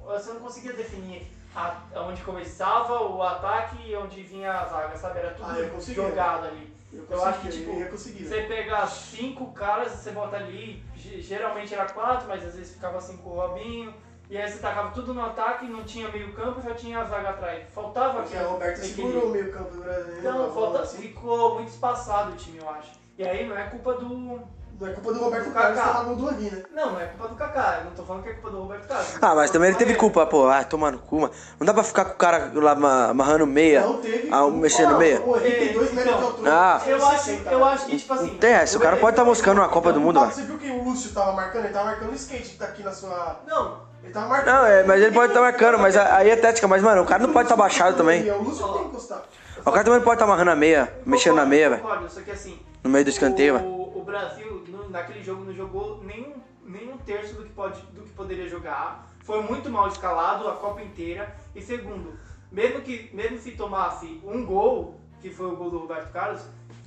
Você 0.07 0.33
não 0.33 0.41
conseguia 0.41 0.73
definir 0.73 1.31
a, 1.55 1.77
onde 1.97 2.23
começava 2.23 3.03
o 3.03 3.23
ataque 3.23 3.77
e 3.89 3.97
onde 3.97 4.23
vinha 4.23 4.53
a 4.53 4.65
zaga, 4.67 4.97
sabe? 4.97 5.19
Era 5.19 5.31
tudo 5.31 5.49
Ah, 5.51 5.59
eu 5.59 5.81
jogado 5.81 6.47
ali. 6.47 6.75
Eu 7.11 7.25
acho 7.25 7.41
que, 7.41 7.49
tipo, 7.49 7.71
eu 7.73 7.79
ia 7.81 7.89
conseguir. 7.89 8.25
Você 8.25 8.43
pega 8.43 8.87
cinco 8.87 9.53
caras, 9.53 9.93
você 9.93 10.13
bota 10.13 10.37
ali, 10.37 10.83
ge- 10.95 11.21
geralmente 11.21 11.75
era 11.75 11.87
quatro, 11.87 12.29
mas 12.29 12.45
às 12.47 12.55
vezes 12.55 12.75
ficava 12.75 13.01
com 13.03 13.31
o 13.31 13.35
Robinho. 13.35 13.93
E 14.31 14.39
aí 14.39 14.51
você 14.51 14.59
tacava 14.59 14.91
tudo 14.91 15.13
no 15.13 15.23
ataque, 15.25 15.67
não 15.67 15.85
tinha 15.85 16.09
meio 16.09 16.33
campo 16.33 16.61
e 16.61 16.63
já 16.63 16.75
tinha 16.75 17.01
a 17.01 17.05
zaga 17.05 17.31
atrás. 17.31 17.65
Faltava 17.75 18.23
Porque 18.23 18.35
aquele 18.37 18.49
Roberto 18.51 18.79
equilíbrio. 18.79 19.07
segurou 19.11 19.29
o 19.29 19.33
meio 19.33 19.53
campo 19.53 19.71
do 19.73 19.81
Brasil. 19.83 20.19
Então, 20.19 20.53
falta, 20.55 20.81
Assim. 20.81 21.03
ficou 21.03 21.55
muito 21.57 21.69
espaçado 21.69 22.33
o 22.33 22.37
time, 22.37 22.59
eu 22.59 22.71
acho. 22.71 22.93
E 23.19 23.27
aí 23.27 23.47
não 23.47 23.59
é 23.59 23.65
culpa 23.69 23.95
do. 23.95 24.41
Não 24.81 24.89
é 24.89 24.93
culpa 24.93 25.13
do 25.13 25.21
Roberto 25.21 25.45
Do 25.47 25.51
Carlos 25.53 25.79
que 25.81 25.87
tava 25.87 26.03
no 26.05 26.17
do 26.17 26.29
Avi, 26.29 26.51
né? 26.51 26.63
Não, 26.75 26.93
não 26.93 27.01
é 27.01 27.05
culpa 27.07 27.29
do 27.29 27.35
Kaká. 27.37 27.77
Eu 27.79 27.85
não 27.85 27.91
tô 27.93 28.03
falando 28.03 28.23
que 28.25 28.31
é 28.31 28.33
culpa 28.33 28.51
do 28.51 28.59
Roberto 28.63 28.89
Carlos. 28.89 29.07
Ah, 29.23 29.35
mas 29.35 29.51
também 29.51 29.69
ele 29.69 29.79
teve 29.79 29.93
É. 29.93 29.97
culpa, 29.97 30.27
pô. 30.27 30.49
Ah, 30.49 30.65
tomar 30.65 30.91
no 30.93 30.99
cu, 30.99 31.21
mano. 31.21 31.33
Não 31.61 31.65
dá 31.67 31.73
pra 31.73 31.85
ficar 31.85 32.05
com 32.07 32.13
o 32.15 32.17
cara 32.17 32.51
lá 32.55 32.73
ama- 32.73 33.07
amarrando 33.11 33.47
meia. 33.47 33.83
Não 33.83 33.99
teve. 33.99 34.29
Ah, 34.33 34.41
culpa. 34.43 34.57
mexendo 34.59 34.87
no 34.87 34.93
Não, 34.93 34.99
meia? 34.99 35.15
Henrique 35.17 35.59
tem 35.59 35.73
dois 35.73 35.93
Então, 35.93 35.95
metros 36.05 36.17
de 36.19 36.25
altura. 36.25 36.53
Ah. 36.53 36.81
tem 36.83 36.93
Eu 36.93 37.07
acho, 37.07 37.25
60, 37.25 37.51
eu 37.51 37.65
acho 37.65 37.87
que, 37.87 37.97
tipo 37.99 38.13
assim. 38.15 38.27
Não 38.33 38.39
tem 38.39 38.51
essa, 38.53 38.77
o 38.77 38.81
cara 38.81 38.97
pode 38.97 39.13
estar 39.13 39.25
moscando 39.25 39.61
uma 39.61 39.69
Copa 39.69 39.93
do 39.93 40.01
Mundo, 40.01 40.19
Tá, 40.19 40.27
velho. 40.27 40.35
Você 40.35 40.43
viu 40.43 40.59
quem 40.59 40.71
o 40.81 40.85
Lúcio 40.85 41.13
tava 41.13 41.33
marcando? 41.33 41.65
Ele 41.65 41.73
tava 41.73 41.85
marcando 41.87 42.11
o 42.11 42.15
skate 42.15 42.49
que 42.51 42.57
tá 42.59 42.65
aqui 42.67 42.83
na 42.83 42.93
sua. 42.93 43.41
Não, 43.47 43.79
Ele 44.03 44.13
tava 44.13 44.29
marcando. 44.29 44.55
Não, 44.55 44.67
é, 44.67 44.83
mas 44.83 45.01
ele 45.03 45.13
pode 45.13 45.29
estar 45.29 45.41
marcando, 45.41 45.79
mas 45.79 45.97
aí 45.97 46.31
é 46.31 46.37
tética. 46.37 46.67
Mas, 46.69 46.83
mano, 46.83 47.03
o 47.03 47.07
cara 47.07 47.23
não 47.25 47.33
pode 47.33 47.47
estar 47.47 47.57
baixado 47.57 47.97
também. 47.97 48.29
É 48.29 48.33
o 48.35 48.43
Lúcio 48.43 48.67
que 48.67 48.73
tem 48.73 48.83
que 48.83 48.89
encostar. 48.89 49.23
O 49.65 49.71
cara 49.71 49.83
também 49.85 49.99
não 50.01 50.05
pode 50.05 50.17
estar 50.17 50.25
amarrando 50.27 50.51
a 50.51 50.57
meia, 50.57 50.93
mexendo 51.07 51.37
na 51.37 51.47
meia, 51.47 51.71
velho. 51.71 51.83
Só 52.11 52.21
que 52.21 52.31
assim. 52.33 52.59
No 52.83 52.91
meio 52.91 53.03
do 53.05 53.09
escanteio, 53.09 53.55
velho. 53.55 53.65
O, 53.67 54.01
o 54.01 54.05
Brasil, 54.05 54.54
naquele 54.95 55.23
jogo, 55.23 55.45
não 55.45 55.53
jogou 55.53 56.03
nem, 56.03 56.35
nem 56.65 56.91
um 56.93 56.97
terço 56.99 57.35
do 57.35 57.43
que, 57.45 57.53
pode, 57.53 57.81
do 57.93 58.03
que 58.03 58.11
poderia 58.11 58.49
jogar. 58.49 59.07
Foi 59.25 59.43
muito 59.43 59.69
mal 59.71 59.89
escalado 59.89 60.49
a 60.49 60.53
Copa 60.57 60.81
inteira. 60.83 61.35
E 61.55 61.61
segundo, 61.61 62.17
mesmo 62.51 62.81
que, 62.81 63.11
mesmo 63.15 63.39
se 63.39 63.53
tomasse 63.53 64.21
um 64.25 64.45
gol, 64.47 64.99
que 65.21 65.31
foi 65.31 65.47
o 65.47 65.57
gol 65.57 65.71
do 65.71 65.79
Roberto 65.81 66.11
Carlos, 66.13 66.43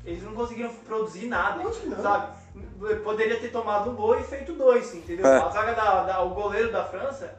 Eles 0.06 0.24
não 0.24 0.34
conseguiram 0.34 0.70
produzir 0.86 1.28
nada, 1.28 1.62
sabe? 2.02 2.38
Poderia 3.04 3.38
ter 3.42 3.52
tomado 3.52 3.92
um 3.92 3.96
gol 3.96 4.18
e 4.18 4.24
feito 4.24 4.54
dois, 4.54 4.96
entendeu? 4.96 5.28
É. 5.28 5.38
A 5.38 5.50
zaga 5.50 5.74
da, 5.74 6.04
da- 6.04 6.22
o 6.24 6.30
goleiro 6.30 6.72
da 6.72 6.86
França. 6.86 7.36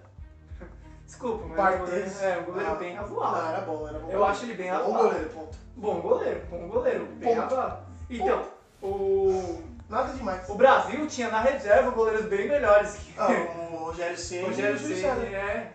Desculpa, 1.07 1.46
mas 1.46 1.52
o 1.52 1.57
Barthez. 1.57 1.88
goleiro, 1.88 2.20
é, 2.20 2.38
o 2.38 2.44
goleiro 2.44 2.70
Ah, 2.70 2.74
bem 2.74 2.94
Não, 2.94 3.02
razoável. 3.02 3.48
era 3.48 3.61
bom, 3.62 3.88
era 3.88 3.98
bom. 3.98 4.11
Eu 4.11 4.22
acho 4.24 4.44
ele 4.44 4.52
bem 4.54 4.70
Bom 4.70 4.76
razoável. 4.76 5.02
goleiro, 5.09 5.31
ponto. 5.31 5.59
Bom 5.76 6.00
goleiro, 6.02 6.46
bom 6.50 6.68
goleiro, 6.68 7.07
bem 7.07 7.35
Ponto. 7.35 7.40
razoável. 7.54 7.78
Então, 8.11 8.44
o, 8.83 9.62
Nada 9.88 10.12
demais. 10.12 10.42
o 10.48 10.55
Brasil 10.55 11.07
tinha 11.07 11.31
na 11.31 11.40
reserva 11.40 11.90
goleiros 11.90 12.27
bem 12.27 12.46
melhores 12.48 12.94
que 12.96 13.14
Ah, 13.16 13.29
o 13.72 13.77
Rogério 13.88 14.18
Ceni 14.18 14.42
o 14.44 14.46
Rogério 14.48 14.79
Ceni, 14.79 15.03
é 15.35 15.72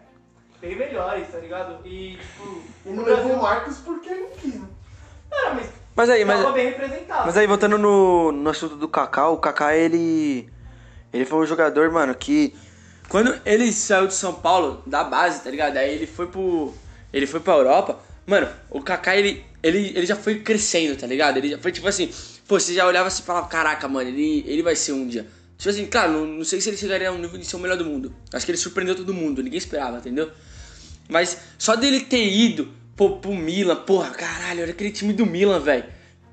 bem 0.61 0.75
melhores, 0.75 1.27
tá 1.31 1.39
ligado? 1.39 1.85
E, 1.85 2.17
tipo, 2.17 2.61
E 2.85 2.89
não 2.89 3.03
Brasil... 3.03 3.23
levou 3.23 3.39
o 3.39 3.41
Marcos 3.41 3.77
porque 3.79 4.09
ele 4.09 4.21
não 4.21 4.29
quis, 4.31 4.55
né? 4.55 4.67
Não, 5.31 5.55
mas 5.55 5.69
Mas 5.95 6.09
aí, 6.09 6.23
mas, 6.25 6.53
bem 6.53 6.67
representado. 6.67 7.25
mas 7.25 7.37
aí, 7.37 7.47
voltando 7.47 7.77
no, 7.77 8.31
no 8.31 8.49
assunto 8.49 8.75
do 8.75 8.87
Kaká, 8.87 9.29
o 9.29 9.37
Kaká, 9.37 9.75
ele. 9.75 10.47
Ele 11.11 11.25
foi 11.25 11.39
um 11.39 11.45
jogador, 11.45 11.91
mano, 11.91 12.13
que. 12.15 12.55
Quando 13.09 13.39
ele 13.45 13.71
saiu 13.73 14.07
de 14.07 14.13
São 14.13 14.33
Paulo, 14.33 14.81
da 14.85 15.03
base, 15.03 15.43
tá 15.43 15.49
ligado? 15.49 15.77
Aí 15.77 15.93
ele 15.93 16.07
foi 16.07 16.27
pro. 16.27 16.73
Ele 17.11 17.27
foi 17.27 17.39
pra 17.39 17.53
Europa. 17.55 17.99
Mano, 18.25 18.47
o 18.69 18.81
Kaká, 18.81 19.15
ele, 19.15 19.45
ele, 19.61 19.89
ele 19.95 20.05
já 20.05 20.15
foi 20.15 20.39
crescendo, 20.39 20.95
tá 20.97 21.05
ligado? 21.05 21.37
Ele 21.37 21.49
já 21.49 21.57
foi 21.59 21.71
tipo 21.71 21.87
assim. 21.87 22.11
Pô, 22.47 22.59
você 22.59 22.73
já 22.73 22.85
olhava 22.85 23.09
e 23.09 23.11
falava, 23.11 23.47
caraca, 23.47 23.87
mano, 23.87 24.09
ele, 24.09 24.43
ele 24.47 24.61
vai 24.61 24.75
ser 24.75 24.91
um 24.91 25.07
dia. 25.07 25.25
Tipo 25.57 25.69
assim, 25.69 25.85
claro, 25.85 26.11
não, 26.11 26.25
não 26.25 26.43
sei 26.43 26.59
se 26.59 26.69
ele 26.69 26.77
chegaria 26.77 27.09
ao 27.09 27.17
nível 27.17 27.39
de 27.39 27.45
ser 27.45 27.55
o 27.55 27.59
melhor 27.59 27.77
do 27.77 27.85
mundo. 27.85 28.13
Acho 28.33 28.45
que 28.45 28.51
ele 28.51 28.57
surpreendeu 28.57 28.95
todo 28.95 29.13
mundo, 29.13 29.41
ninguém 29.41 29.57
esperava, 29.57 29.97
entendeu? 29.97 30.29
Mas 31.07 31.37
só 31.57 31.75
dele 31.75 32.01
ter 32.01 32.25
ido 32.25 32.69
pô, 32.95 33.17
pro 33.17 33.33
Milan, 33.33 33.75
porra, 33.77 34.11
caralho, 34.11 34.63
olha 34.63 34.71
aquele 34.71 34.91
time 34.91 35.13
do 35.13 35.25
Milan, 35.25 35.59
velho. 35.59 35.85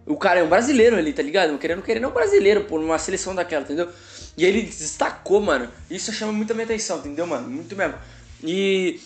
O 0.06 0.16
cara 0.16 0.40
é 0.40 0.42
um 0.42 0.48
brasileiro 0.48 0.96
ali, 0.96 1.12
tá 1.12 1.22
ligado? 1.22 1.50
Não 1.52 1.58
querendo 1.58 1.82
querer, 1.82 2.00
não 2.00 2.10
um 2.10 2.64
pô, 2.64 2.78
numa 2.78 2.98
seleção 2.98 3.34
daquela, 3.34 3.62
entendeu? 3.62 3.88
E 4.36 4.44
ele 4.44 4.62
destacou, 4.62 5.40
mano. 5.40 5.68
Isso 5.90 6.12
chama 6.12 6.32
muito 6.32 6.50
a 6.50 6.54
minha 6.54 6.64
atenção, 6.64 6.98
entendeu, 6.98 7.26
mano? 7.26 7.48
Muito 7.48 7.76
mesmo. 7.76 7.94
E. 8.42 9.00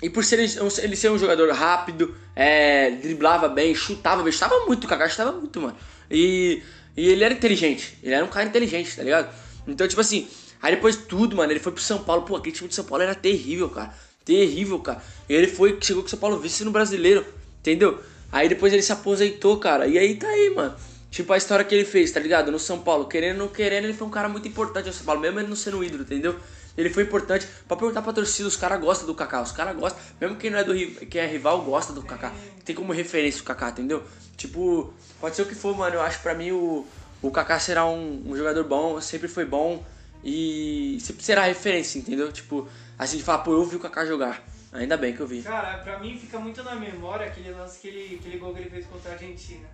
E 0.00 0.08
por 0.08 0.24
ser 0.24 0.38
ele, 0.38 0.94
ser 0.94 1.10
um 1.10 1.18
jogador 1.18 1.52
rápido, 1.52 2.14
é, 2.36 2.92
driblava 2.92 3.48
bem, 3.48 3.74
chutava 3.74 4.22
bem, 4.22 4.30
chutava 4.30 4.64
muito, 4.64 4.84
o 4.84 5.08
chutava 5.08 5.32
muito, 5.32 5.60
mano. 5.60 5.76
E, 6.10 6.62
e 6.96 7.08
ele 7.08 7.24
era 7.24 7.34
inteligente, 7.34 7.98
ele 8.02 8.14
era 8.14 8.24
um 8.24 8.28
cara 8.28 8.48
inteligente, 8.48 8.96
tá 8.96 9.02
ligado? 9.02 9.32
Então, 9.66 9.86
tipo 9.86 10.00
assim, 10.00 10.26
aí 10.62 10.74
depois 10.74 10.96
de 10.96 11.02
tudo, 11.04 11.36
mano, 11.36 11.52
ele 11.52 11.60
foi 11.60 11.72
pro 11.72 11.82
São 11.82 12.02
Paulo, 12.02 12.22
pô, 12.22 12.36
aquele 12.36 12.54
time 12.54 12.68
de 12.68 12.74
São 12.74 12.84
Paulo 12.84 13.02
era 13.02 13.14
terrível, 13.14 13.68
cara. 13.68 13.94
Terrível, 14.24 14.78
cara. 14.80 15.02
E 15.28 15.34
ele 15.34 15.46
foi, 15.46 15.78
chegou 15.80 16.02
com 16.02 16.06
o 16.06 16.10
São 16.10 16.18
Paulo 16.18 16.38
vice 16.38 16.64
no 16.64 16.70
brasileiro, 16.70 17.24
entendeu? 17.60 18.00
Aí 18.30 18.48
depois 18.48 18.72
ele 18.72 18.82
se 18.82 18.92
aposentou, 18.92 19.58
cara. 19.58 19.86
E 19.86 19.98
aí 19.98 20.14
tá 20.16 20.28
aí, 20.28 20.50
mano. 20.54 20.74
Tipo 21.10 21.32
a 21.32 21.38
história 21.38 21.64
que 21.64 21.74
ele 21.74 21.84
fez, 21.84 22.10
tá 22.10 22.20
ligado? 22.20 22.52
No 22.52 22.58
São 22.58 22.80
Paulo, 22.80 23.06
querendo 23.06 23.40
ou 23.40 23.46
não 23.46 23.52
querendo, 23.52 23.84
ele 23.84 23.94
foi 23.94 24.06
um 24.06 24.10
cara 24.10 24.28
muito 24.28 24.46
importante 24.46 24.86
no 24.86 24.92
São 24.92 25.06
Paulo, 25.06 25.20
mesmo 25.20 25.40
ele 25.40 25.48
não 25.48 25.56
sendo 25.56 25.78
um 25.78 25.84
ídolo, 25.84 26.02
entendeu? 26.02 26.36
Ele 26.76 26.90
foi 26.90 27.02
importante 27.02 27.46
pra 27.66 27.76
perguntar 27.76 28.02
pra 28.02 28.12
torcida, 28.12 28.46
os 28.46 28.56
caras 28.56 28.80
gostam 28.80 29.06
do 29.06 29.14
Kaká, 29.14 29.42
os 29.42 29.50
caras 29.50 29.76
gostam, 29.76 30.00
mesmo 30.20 30.36
quem 30.36 30.48
não 30.48 30.58
é 30.58 30.64
do 30.64 30.74
quem 31.06 31.20
é 31.20 31.26
rival 31.26 31.62
gosta 31.62 31.92
do 31.92 32.02
Kaká. 32.02 32.32
Tem 32.64 32.74
como 32.74 32.92
referência 32.92 33.40
o 33.40 33.44
Kaká, 33.44 33.70
entendeu? 33.70 34.04
Tipo, 34.38 34.94
pode 35.20 35.36
ser 35.36 35.42
o 35.42 35.46
que 35.46 35.54
for, 35.54 35.76
mano. 35.76 35.96
Eu 35.96 36.00
acho 36.00 36.16
que 36.18 36.22
pra 36.22 36.32
mim 36.34 36.52
o, 36.52 36.86
o 37.20 37.30
Kaká 37.30 37.58
será 37.60 37.84
um, 37.84 38.22
um 38.24 38.34
jogador 38.36 38.64
bom, 38.64 38.98
sempre 39.00 39.28
foi 39.28 39.44
bom 39.44 39.84
e 40.24 40.96
sempre 41.02 41.22
será 41.22 41.42
referência, 41.42 41.98
entendeu? 41.98 42.32
Tipo, 42.32 42.66
assim 42.98 43.16
de 43.18 43.22
falar, 43.22 43.38
pô, 43.40 43.52
eu 43.52 43.64
vi 43.66 43.76
o 43.76 43.80
Kaká 43.80 44.06
jogar. 44.06 44.42
Ainda 44.72 44.96
bem 44.96 45.14
que 45.14 45.20
eu 45.20 45.26
vi. 45.26 45.42
Cara, 45.42 45.78
pra 45.78 45.98
mim 45.98 46.16
fica 46.18 46.38
muito 46.38 46.62
na 46.62 46.74
memória 46.76 47.26
aquele 47.26 47.50
lance 47.50 47.80
que 47.80 47.88
ele, 47.88 48.16
aquele 48.16 48.38
gol 48.38 48.54
que 48.54 48.60
ele 48.60 48.70
fez 48.70 48.86
contra 48.86 49.10
a 49.10 49.14
Argentina. 49.14 49.66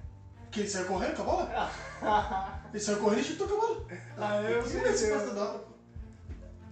Que 0.51 0.61
ele 0.61 0.69
saiu 0.69 0.87
correndo 0.87 1.17
com 1.17 1.23
a 1.23 1.25
bola? 1.25 1.71
Ele 2.73 2.81
saiu 2.83 2.99
correndo 2.99 3.21
e 3.21 3.25
chutou 3.25 3.49
com 3.49 3.55
a 3.55 3.59
bola. 3.59 3.87
Ah, 4.17 4.43
eu 4.43 4.63
Sim, 4.65 4.81
sei, 4.97 5.11
eu- 5.11 5.15
gosta 5.19 5.35
da. 5.35 5.61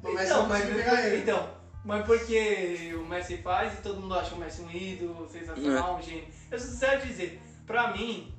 O 0.09 0.13
Messi 0.15 0.31
não 0.31 0.49
vai 0.49 0.67
pegar 0.67 1.07
ele. 1.07 1.23
então, 1.23 1.51
mas 1.85 2.07
porque 2.07 2.93
o 2.97 3.05
Messi 3.05 3.39
faz 3.39 3.73
e 3.75 3.83
todo 3.83 4.01
mundo 4.01 4.15
acha 4.15 4.35
o 4.37 4.39
Messi 4.39 4.63
um 4.63 4.71
ídolo, 4.71 5.27
É. 5.35 5.39
sensacional, 5.39 5.97
um 5.99 6.03
gênio. 6.03 6.25
Eu 6.51 6.59
sou 6.61 6.69
sincero 6.71 7.05
dizer, 7.07 7.41
pra 7.73 7.91
mim, 7.91 8.31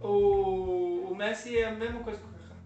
o, 0.00 1.08
o 1.10 1.14
Messi 1.16 1.56
é 1.56 1.68
a 1.68 1.70
mesma 1.70 2.00
coisa 2.00 2.18
que 2.18 2.24
o 2.24 2.28
Kaká. 2.28 2.56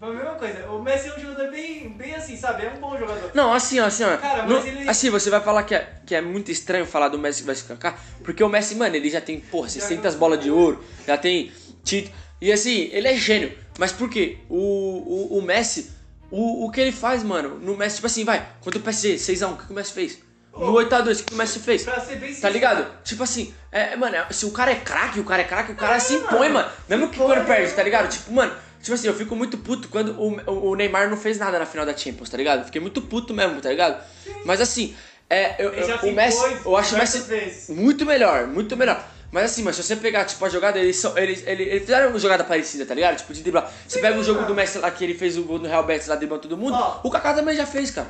Foi 0.00 0.08
a 0.08 0.12
mesma 0.12 0.34
coisa. 0.34 0.70
O 0.70 0.82
Messi 0.82 1.08
é 1.08 1.14
um 1.16 1.20
jogador 1.20 1.50
bem, 1.52 1.88
bem 1.90 2.14
assim, 2.16 2.36
sabe? 2.36 2.64
É 2.66 2.70
um 2.70 2.80
bom 2.80 2.98
jogador. 2.98 3.30
Não, 3.34 3.52
assim, 3.52 3.78
ó, 3.78 3.86
assim, 3.86 4.02
ó. 4.02 4.16
Cara, 4.16 4.44
Não- 4.46 4.56
mas 4.56 4.66
ele- 4.66 4.88
Assim, 4.90 5.10
você 5.10 5.30
vai 5.30 5.40
falar 5.40 5.62
que 5.62 5.76
é, 5.76 6.00
que 6.04 6.14
é 6.14 6.20
muito 6.20 6.50
estranho 6.50 6.84
falar 6.84 7.08
do 7.08 7.18
Messi 7.18 7.44
versus 7.44 7.66
Kaká, 7.68 7.96
porque 8.24 8.42
o 8.42 8.48
Messi, 8.48 8.74
mano, 8.74 8.96
ele 8.96 9.08
já 9.08 9.20
tem, 9.20 9.38
porra, 9.40 9.68
600 9.68 10.14
bolas 10.16 10.40
de 10.40 10.50
ouro, 10.50 10.82
já 11.06 11.16
tem 11.16 11.52
título. 11.84 12.14
E 12.40 12.50
assim, 12.52 12.88
ele 12.92 13.06
é 13.06 13.14
gênio. 13.16 13.56
Mas 13.78 13.92
por 13.92 14.10
quê? 14.10 14.38
O, 14.48 14.56
o, 14.56 15.38
o 15.38 15.42
Messi, 15.42 15.92
o, 16.32 16.66
o 16.66 16.70
que 16.72 16.80
ele 16.80 16.90
faz, 16.92 17.22
mano, 17.22 17.58
no 17.60 17.76
Messi, 17.76 17.96
tipo 17.96 18.06
assim, 18.08 18.24
vai, 18.24 18.44
contra 18.60 18.80
o 18.80 18.82
PSG, 18.82 19.14
6x1, 19.18 19.52
o 19.52 19.56
que 19.56 19.70
o 19.70 19.74
Messi 19.74 19.92
fez? 19.92 20.18
No 20.52 20.72
8x2, 20.74 21.20
o 21.20 21.24
que 21.24 21.34
o 21.34 21.36
Messi 21.36 21.60
fez? 21.60 21.84
Pra 21.84 22.00
ser 22.00 22.16
bem 22.16 22.34
Tá 22.34 22.48
ligado? 22.48 22.86
Tipo 23.04 23.22
assim, 23.22 23.54
é, 23.70 23.94
mano, 23.96 24.16
se 24.30 24.44
o 24.44 24.50
cara 24.50 24.72
é 24.72 24.74
craque, 24.76 25.20
o 25.20 25.24
cara 25.24 25.42
é 25.42 25.44
craque, 25.44 25.72
o 25.72 25.76
cara 25.76 25.96
É, 25.96 25.98
se 26.00 26.14
impõe, 26.14 26.48
mano. 26.48 26.68
Mesmo 26.88 27.08
que 27.10 27.16
quando 27.18 27.46
perde, 27.46 27.72
tá 27.74 27.82
ligado? 27.82 28.08
Tipo, 28.10 28.32
mano, 28.32 28.52
tipo 28.82 28.94
assim, 28.94 29.06
eu 29.06 29.14
fico 29.14 29.36
muito 29.36 29.56
puto 29.58 29.88
quando 29.88 30.18
o, 30.20 30.70
o- 30.70 30.74
Neymar 30.74 31.08
não 31.08 31.16
fez 31.16 31.38
nada 31.38 31.58
na 31.58 31.66
final 31.66 31.86
da 31.86 31.96
Champions, 31.96 32.28
tá 32.28 32.36
ligado? 32.36 32.64
Fiquei 32.64 32.80
muito 32.80 33.00
puto 33.02 33.32
mesmo, 33.32 33.60
tá 33.60 33.68
ligado? 33.68 34.02
Mas 34.44 34.60
assim, 34.60 34.96
é, 35.30 35.54
eu, 35.64 35.72
eu- 35.72 35.96
o 36.02 36.12
Messi, 36.12 36.38
impôs 36.38 36.64
eu 36.64 36.76
acho 36.76 36.94
o 36.94 36.98
Messi 36.98 37.72
muito 37.72 38.04
melhor, 38.04 38.46
muito 38.48 38.76
melhor. 38.76 39.00
Mas 39.30 39.44
assim, 39.44 39.62
mas 39.62 39.76
se 39.76 39.82
você 39.82 39.94
pegar, 39.94 40.24
tipo, 40.24 40.42
a 40.44 40.48
jogada, 40.48 40.78
eles, 40.78 40.96
são, 40.96 41.16
eles, 41.18 41.46
eles, 41.46 41.66
eles 41.68 41.82
fizeram 41.82 42.08
uma 42.08 42.18
jogada 42.18 42.42
parecida, 42.42 42.86
tá 42.86 42.94
ligado? 42.94 43.18
Tipo, 43.18 43.32
de 43.34 43.42
driblar. 43.42 43.70
Você 43.86 44.00
pega 44.00 44.18
o 44.18 44.24
jogo 44.24 44.42
do 44.44 44.54
Messi 44.54 44.78
lá, 44.78 44.90
que 44.90 45.04
ele 45.04 45.12
fez 45.14 45.36
o 45.36 45.42
gol 45.42 45.58
no 45.58 45.68
Real 45.68 45.84
Betis 45.84 46.08
lá, 46.08 46.16
driblando 46.16 46.42
todo 46.42 46.56
mundo, 46.56 46.72
Ó. 46.74 47.00
o 47.04 47.10
Kaká 47.10 47.34
também 47.34 47.54
já 47.54 47.66
fez, 47.66 47.90
cara. 47.90 48.08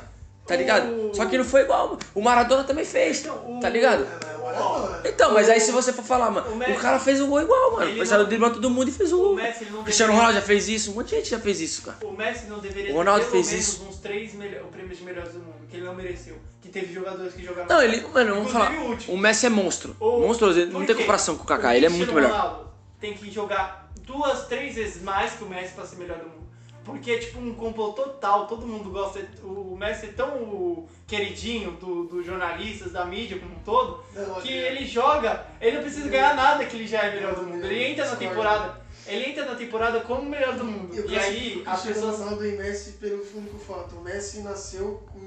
Tá 0.49 0.55
ligado? 0.55 0.87
O- 1.11 1.13
Só 1.15 1.25
que 1.27 1.37
não 1.37 1.45
foi 1.45 1.61
igual. 1.61 1.97
O 2.15 2.21
Maradona 2.21 2.63
também 2.63 2.83
fez, 2.83 3.19
Então, 3.21 3.35
o- 3.57 3.59
tá 3.59 3.69
ligado? 3.69 4.03
É, 4.03 4.37
Maradona. 4.43 5.01
Então, 5.05 5.31
mas 5.33 5.47
aí 5.47 5.59
se 5.59 5.71
você 5.71 5.93
for 5.93 6.03
falar, 6.03 6.31
mano, 6.31 6.49
O 6.49 6.53
o, 6.53 6.55
Messi- 6.57 6.73
cara 6.81 6.99
fez 6.99 7.21
um 7.21 7.27
gol 7.29 7.41
igual, 7.41 7.73
mano. 7.73 7.83
Ele 7.91 8.03
Foi 8.03 8.17
não- 8.17 8.25
driblando 8.25 8.55
todo 8.55 8.67
mundo 8.69 8.89
e 8.89 8.91
fez 8.91 9.13
um 9.13 9.17
gol. 9.19 9.33
O 9.33 9.35
Messi, 9.35 9.63
ele 9.63 9.69
não 9.71 9.83
Cristiano 9.83 10.11
deveria- 10.11 10.27
Ronaldo 10.27 10.33
já 10.39 10.41
fez 10.41 10.67
isso, 10.67 10.91
um 10.91 10.95
monte 10.95 11.09
de 11.09 11.15
gente 11.17 11.29
já 11.29 11.39
fez 11.39 11.61
isso, 11.61 11.83
cara. 11.83 11.97
O 12.03 12.11
Messi 12.13 12.47
não 12.47 12.57
deveria 12.59 12.91
O 12.91 12.95
Ronaldo 12.97 13.25
ter 13.25 13.31
fez 13.31 13.51
isso. 13.53 13.85
uns 13.87 13.97
três 13.97 14.33
melhor, 14.33 14.63
prêmios 14.71 14.97
de 14.97 15.03
melhores 15.03 15.33
do 15.33 15.39
mundo, 15.39 15.53
que 15.69 15.77
ele 15.77 15.85
não 15.85 15.93
mereceu. 15.93 16.35
Que 16.63 16.69
teve 16.69 16.91
jogadores 16.93 17.33
que 17.35 17.43
jogaram. 17.45 17.67
Não, 17.69 17.81
ele, 17.83 18.01
mano, 18.11 18.35
vamos 18.35 18.51
falar. 18.51 18.71
o. 18.73 19.13
O 19.13 19.17
Messi 19.17 19.45
é 19.45 19.49
monstro. 19.49 19.95
O- 19.99 20.21
por 20.21 20.45
não 20.71 20.85
tem 20.85 20.95
comparação 20.95 21.37
com 21.37 21.43
o 21.43 21.45
Kaká, 21.45 21.69
O 21.69 21.71
ele 21.73 21.85
é 21.85 21.89
muito 21.89 22.11
melhor. 22.11 22.31
Ronaldo 22.31 22.67
tem 22.99 23.13
que 23.13 23.29
jogar 23.31 23.87
duas, 24.01 24.47
três 24.47 24.73
vezes 24.75 25.01
mais 25.03 25.33
que 25.33 25.43
o 25.43 25.47
Messi 25.47 25.73
pra 25.73 25.85
ser 25.85 25.97
melhor 25.97 26.17
do 26.17 26.23
mundo. 26.25 26.38
Porque 26.85 27.11
é 27.11 27.17
tipo 27.19 27.39
um 27.39 27.53
complô 27.53 27.91
total, 27.91 28.47
todo 28.47 28.65
mundo 28.65 28.89
gosta. 28.89 29.19
O 29.43 29.75
Messi 29.77 30.07
é 30.07 30.11
tão 30.13 30.37
o 30.41 30.87
queridinho 31.05 31.71
do- 31.71 32.05
dos 32.05 32.25
jornalistas, 32.25 32.91
da 32.93 33.05
mídia 33.05 33.37
como 33.37 33.53
um 33.55 33.59
todo, 33.59 34.03
Não, 34.15 34.35
que 34.41 34.51
é. 34.51 34.71
ele 34.71 34.85
joga, 34.85 35.45
ele 35.61 35.75
não 35.77 35.83
precisa 35.83 36.09
ganhar 36.09 36.35
nada 36.35 36.65
que 36.65 36.75
ele 36.75 36.87
já 36.87 37.01
é 37.03 37.15
melhor 37.15 37.35
do 37.35 37.43
mundo. 37.43 37.63
Ele 37.65 37.83
entra 37.83 38.05
na 38.09 38.15
temporada, 38.15 38.81
ele 39.05 39.25
entra 39.25 39.45
na 39.45 39.55
temporada 39.55 39.99
como 40.01 40.21
o 40.21 40.25
melhor 40.29 40.55
do 40.55 40.63
mundo. 40.65 40.95
Eu 40.95 41.07
E 41.09 41.17
aí 41.19 41.63
as 41.65 41.81
Cristiano 41.81 42.07
pessoas. 42.07 42.19
Ronaldo 42.19 42.45
e 42.47 42.51
Messi 42.57 42.91
pelo 42.93 43.23
único 43.35 43.59
fato. 43.59 43.95
O 43.95 44.01
Messi 44.01 44.39
nasceu 44.41 45.03
com 45.11 45.19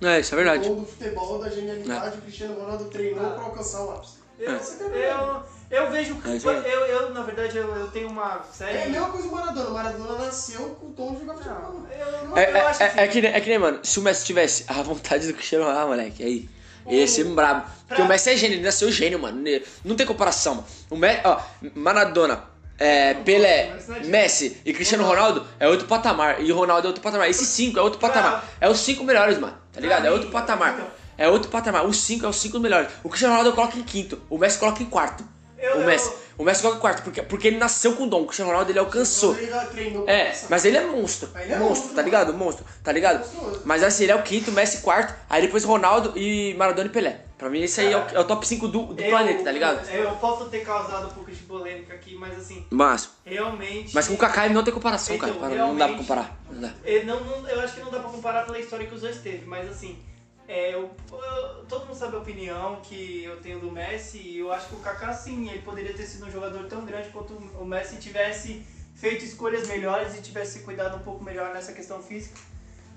com 0.00 0.06
É, 0.06 0.20
isso 0.20 0.34
é 0.34 0.36
o 0.36 0.44
verdade. 0.44 0.68
dom 0.68 0.74
do 0.80 0.86
futebol, 0.86 1.38
da 1.38 1.48
genialidade. 1.48 2.18
O 2.18 2.20
Cristiano 2.22 2.60
Ronaldo 2.60 2.84
treinou 2.86 3.30
pra 3.30 3.44
alcançar 3.44 3.82
o 3.84 3.92
ápice. 3.92 4.18
Eu, 4.38 4.58
Você 4.58 4.76
vendo? 4.84 4.94
eu, 4.96 5.42
eu 5.70 5.90
vejo. 5.90 6.16
É, 6.26 6.36
isso 6.36 6.48
aí. 6.50 6.56
eu, 6.70 6.80
eu, 6.86 7.10
na 7.14 7.22
verdade, 7.22 7.56
eu, 7.56 7.74
eu 7.76 7.86
tenho 7.88 8.08
uma 8.08 8.42
série. 8.52 8.76
É 8.78 8.84
a 8.84 8.88
mesma 8.88 9.08
coisa 9.10 9.28
o 9.28 9.32
Maradona. 9.32 9.68
O 9.70 9.74
Maradona 9.74 10.18
nasceu 10.26 10.70
com 10.80 10.86
o 10.86 10.90
dom 10.90 11.14
de 11.14 11.20
jogar 11.20 11.34
futebol. 11.34 11.80
Não, 11.80 11.90
eu, 11.90 12.28
não- 12.28 12.36
É, 12.38 12.50
eu 12.50 12.56
é, 12.56 12.60
acho 12.66 12.82
é, 12.82 12.86
assim. 12.86 12.98
é 13.00 13.08
que, 13.08 13.20
nem- 13.22 13.32
é 13.32 13.40
que 13.40 13.48
nem, 13.48 13.58
mano, 13.58 13.78
se 13.82 13.98
o 13.98 14.02
Messi 14.02 14.24
tivesse 14.26 14.64
a 14.68 14.74
vontade 14.82 15.26
do 15.26 15.34
Cristiano 15.34 15.64
Ronaldo, 15.64 15.88
moleque, 15.88 16.22
aí. 16.22 16.48
Ele 16.86 16.96
ia 17.00 17.08
ser 17.08 17.24
um 17.26 17.34
brabo. 17.34 17.64
Porque 17.88 18.02
o 18.02 18.06
Messi 18.06 18.28
é 18.30 18.36
gênio, 18.36 18.56
ele 18.56 18.62
nasceu 18.64 18.90
gênio, 18.92 19.18
mano. 19.18 19.42
Não 19.84 19.96
tem 19.96 20.04
comparação, 20.06 20.56
mano. 20.56 20.66
O 20.90 20.96
Messi, 20.96 21.20
ó, 21.24 21.40
Maradona, 21.74 22.44
é, 22.78 23.14
Pelé, 23.14 23.70
mas 23.72 23.88
é 23.88 24.00
Messi 24.00 24.60
e 24.66 24.72
Cristiano 24.74 25.04
Ronaldo 25.06 25.46
é 25.58 25.66
outro 25.66 25.86
patamar. 25.86 26.42
E 26.42 26.52
o 26.52 26.56
Ronaldo 26.56 26.86
é 26.86 26.88
outro 26.88 27.02
patamar. 27.02 27.30
Esses 27.30 27.48
cinco 27.48 27.78
é 27.78 27.82
outro 27.82 27.98
Pra- 27.98 28.10
patamar. 28.10 28.44
É 28.60 28.68
os 28.68 28.80
cinco 28.80 29.02
melhores, 29.02 29.38
mano. 29.38 29.56
Tá 29.72 29.80
ligado? 29.80 30.00
Pra 30.02 30.10
É 30.10 30.12
outro 30.12 30.28
patamar. 30.30 30.78
É 31.16 31.28
outro 31.28 31.50
patamar. 31.50 31.86
Os 31.86 31.96
cinco 31.98 32.26
é 32.26 32.28
os 32.28 32.36
cinco 32.36 32.58
melhores. 32.60 32.88
O 33.02 33.08
Cristiano 33.08 33.34
Ronaldo 33.34 33.50
eu 33.50 33.54
coloco 33.54 33.78
em 33.78 33.82
quinto. 33.82 34.20
O 34.28 34.38
Messi 34.38 34.58
coloca 34.58 34.82
em 34.82 34.86
quarto. 34.86 35.24
Eu- 35.58 35.76
o 35.76 35.80
eu- 35.80 35.86
Messi. 35.86 36.12
O 36.36 36.42
Messi 36.44 36.60
coloca 36.62 36.78
em 36.78 36.80
quarto. 36.80 37.02
Porque, 37.02 37.22
porque 37.22 37.46
ele 37.48 37.56
nasceu 37.58 37.94
com 37.94 38.08
dom. 38.08 38.22
O 38.22 38.26
Cristiano 38.26 38.50
Ronaldo 38.50 38.70
ele 38.72 38.78
alcançou. 38.78 39.36
Ele 39.36 39.46
treinou 39.72 40.08
É, 40.08 40.34
mas 40.50 40.64
ele 40.64 40.76
é 40.76 40.84
monstro. 40.84 41.30
Ele 41.36 41.52
é 41.52 41.56
monstro, 41.58 41.68
monstro, 41.68 41.88
tá 41.90 41.94
mano. 41.96 42.04
ligado? 42.06 42.34
Monstro, 42.34 42.64
tá 42.82 42.92
ligado? 42.92 43.18
Monstruoso. 43.20 43.62
Mas 43.64 43.82
assim, 43.84 44.02
ele 44.02 44.12
é 44.12 44.16
o 44.16 44.22
quinto, 44.22 44.50
Messi 44.52 44.78
quarto, 44.78 45.14
aí 45.30 45.42
depois 45.42 45.62
Ronaldo 45.64 46.12
e 46.18 46.54
Maradona 46.58 46.88
e 46.88 46.90
Pelé. 46.90 47.20
Pra 47.38 47.48
mim 47.50 47.62
esse 47.62 47.80
aí 47.80 47.92
é 47.92 47.96
o, 47.96 48.00
é 48.14 48.20
o 48.20 48.24
top 48.24 48.46
5 48.46 48.66
do, 48.68 48.86
do 48.94 49.02
eu- 49.02 49.10
planeta, 49.10 49.44
tá 49.44 49.52
ligado? 49.52 49.88
Eu 49.90 50.10
posso 50.12 50.46
ter 50.46 50.60
causado 50.64 51.06
um 51.06 51.10
pouco 51.10 51.30
de 51.30 51.42
polêmica 51.42 51.92
aqui, 51.94 52.14
mas 52.14 52.36
assim, 52.38 52.64
Mas, 52.70 53.10
realmente. 53.24 53.94
mas 53.94 54.06
com 54.08 54.14
o 54.14 54.16
Kaká 54.16 54.46
ele 54.46 54.54
não 54.54 54.62
tem 54.64 54.72
comparação, 54.72 55.14
Então, 55.16 55.34
cara. 55.34 55.54
Não 55.54 55.76
dá 55.76 55.88
pra 55.88 55.96
comparar. 55.96 56.36
Não 56.50 56.60
dá. 56.60 56.70
Eu, 56.84 57.04
não, 57.04 57.20
não- 57.22 57.48
eu 57.48 57.60
acho 57.60 57.74
que 57.74 57.80
não 57.80 57.90
dá 57.90 57.98
pra 58.00 58.08
comparar 58.10 58.46
pela 58.46 58.58
história 58.58 58.86
que 58.86 58.94
os 58.94 59.00
dois 59.02 59.16
teve, 59.18 59.44
mas 59.46 59.68
assim, 59.68 59.98
É, 60.46 60.74
eu, 60.74 60.90
eu- 61.10 61.64
todo 61.66 61.86
mundo 61.86 61.96
sabe 61.96 62.16
a 62.16 62.18
opinião 62.18 62.80
que 62.82 63.24
eu 63.24 63.40
tenho 63.40 63.60
do 63.60 63.70
Messi 63.72 64.18
e 64.18 64.38
eu 64.40 64.52
acho 64.52 64.68
que 64.68 64.74
o 64.74 64.78
Kaká 64.80 65.12
sim, 65.12 65.48
ele 65.48 65.62
poderia 65.62 65.94
ter 65.94 66.04
sido 66.04 66.26
um 66.26 66.30
jogador 66.30 66.66
tão 66.68 66.84
grande 66.84 67.08
quanto 67.08 67.32
o 67.34 67.64
Messi 67.64 67.96
tivesse 67.96 68.62
feito 68.94 69.24
escolhas 69.24 69.66
melhores 69.66 70.14
e 70.16 70.20
tivesse 70.22 70.60
cuidado 70.60 70.96
um 70.96 71.00
pouco 71.00 71.24
melhor 71.24 71.54
nessa 71.54 71.72
questão 71.72 72.02
física. 72.02 72.38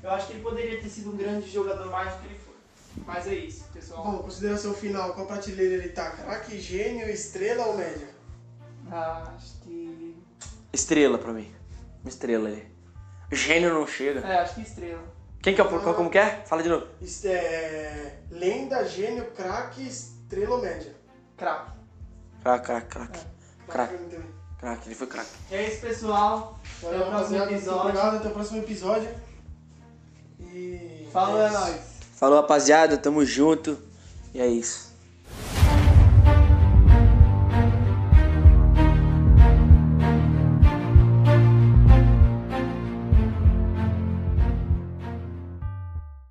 Eu 0.03 0.11
acho 0.11 0.27
que 0.27 0.33
ele 0.33 0.43
poderia 0.43 0.79
ter 0.81 0.89
sido 0.89 1.11
um 1.11 1.17
grande 1.17 1.49
jogador 1.49 1.87
mais 1.89 2.13
do 2.13 2.19
que 2.19 2.25
ele 2.27 2.39
foi. 2.39 2.53
Mas 3.05 3.27
é 3.27 3.33
isso, 3.35 3.63
pessoal. 3.73 4.03
Bom, 4.03 4.17
consideração 4.19 4.73
final, 4.73 5.13
qual 5.13 5.25
prateleira 5.25 5.75
ele 5.75 5.89
tá? 5.89 6.11
Craque, 6.11 6.59
gênio, 6.59 7.09
estrela 7.09 7.67
ou 7.67 7.77
média? 7.77 8.09
Ah, 8.91 9.33
acho 9.35 9.59
que. 9.61 10.15
Estrela 10.73 11.17
pra 11.17 11.31
mim. 11.33 11.51
Uma 12.01 12.09
estrela 12.09 12.49
aí. 12.49 12.65
Gênio 13.31 13.73
não 13.73 13.87
chega. 13.87 14.19
É, 14.21 14.39
acho 14.39 14.55
que 14.55 14.61
estrela. 14.61 15.03
Quem 15.47 15.55
que 15.55 15.61
é 15.61 15.63
o. 15.63 15.69
qual- 15.81 15.95
Como 15.95 16.09
que 16.09 16.17
é? 16.17 16.43
Fala 16.45 16.61
de 16.61 16.67
novo. 16.67 16.87
É, 17.23 18.17
lenda, 18.29 18.83
gênio, 18.85 19.31
craque, 19.31 19.87
estrela? 19.87 20.59
Craque. 21.37 21.71
Crack, 22.43 22.65
crack, 22.65 22.87
crack. 22.89 23.19
Craque, 23.69 23.93
pra 23.93 24.03
mim 24.03 24.09
também. 24.09 24.29
crack, 24.59 24.85
ele 24.87 24.95
foi 24.95 25.07
craque. 25.07 25.29
É 25.49 25.69
isso, 25.69 25.79
pessoal. 25.79 26.59
Até 26.83 26.97
Valeu, 26.97 27.07
o 27.07 27.09
próximo 27.11 27.43
episódio. 27.43 27.79
obrigado. 27.81 28.15
Até 28.17 28.27
o 28.27 28.31
próximo 28.31 28.57
episódio. 28.59 29.09
E. 30.41 31.07
Falou, 31.13 31.41
é 31.41 31.45
é 31.47 31.49
nóis. 31.49 31.81
Falou, 32.13 32.41
rapaziada. 32.41 32.97
Tamo 32.97 33.23
junto. 33.23 33.77
E 34.33 34.41
é 34.41 34.47
isso. 34.47 34.86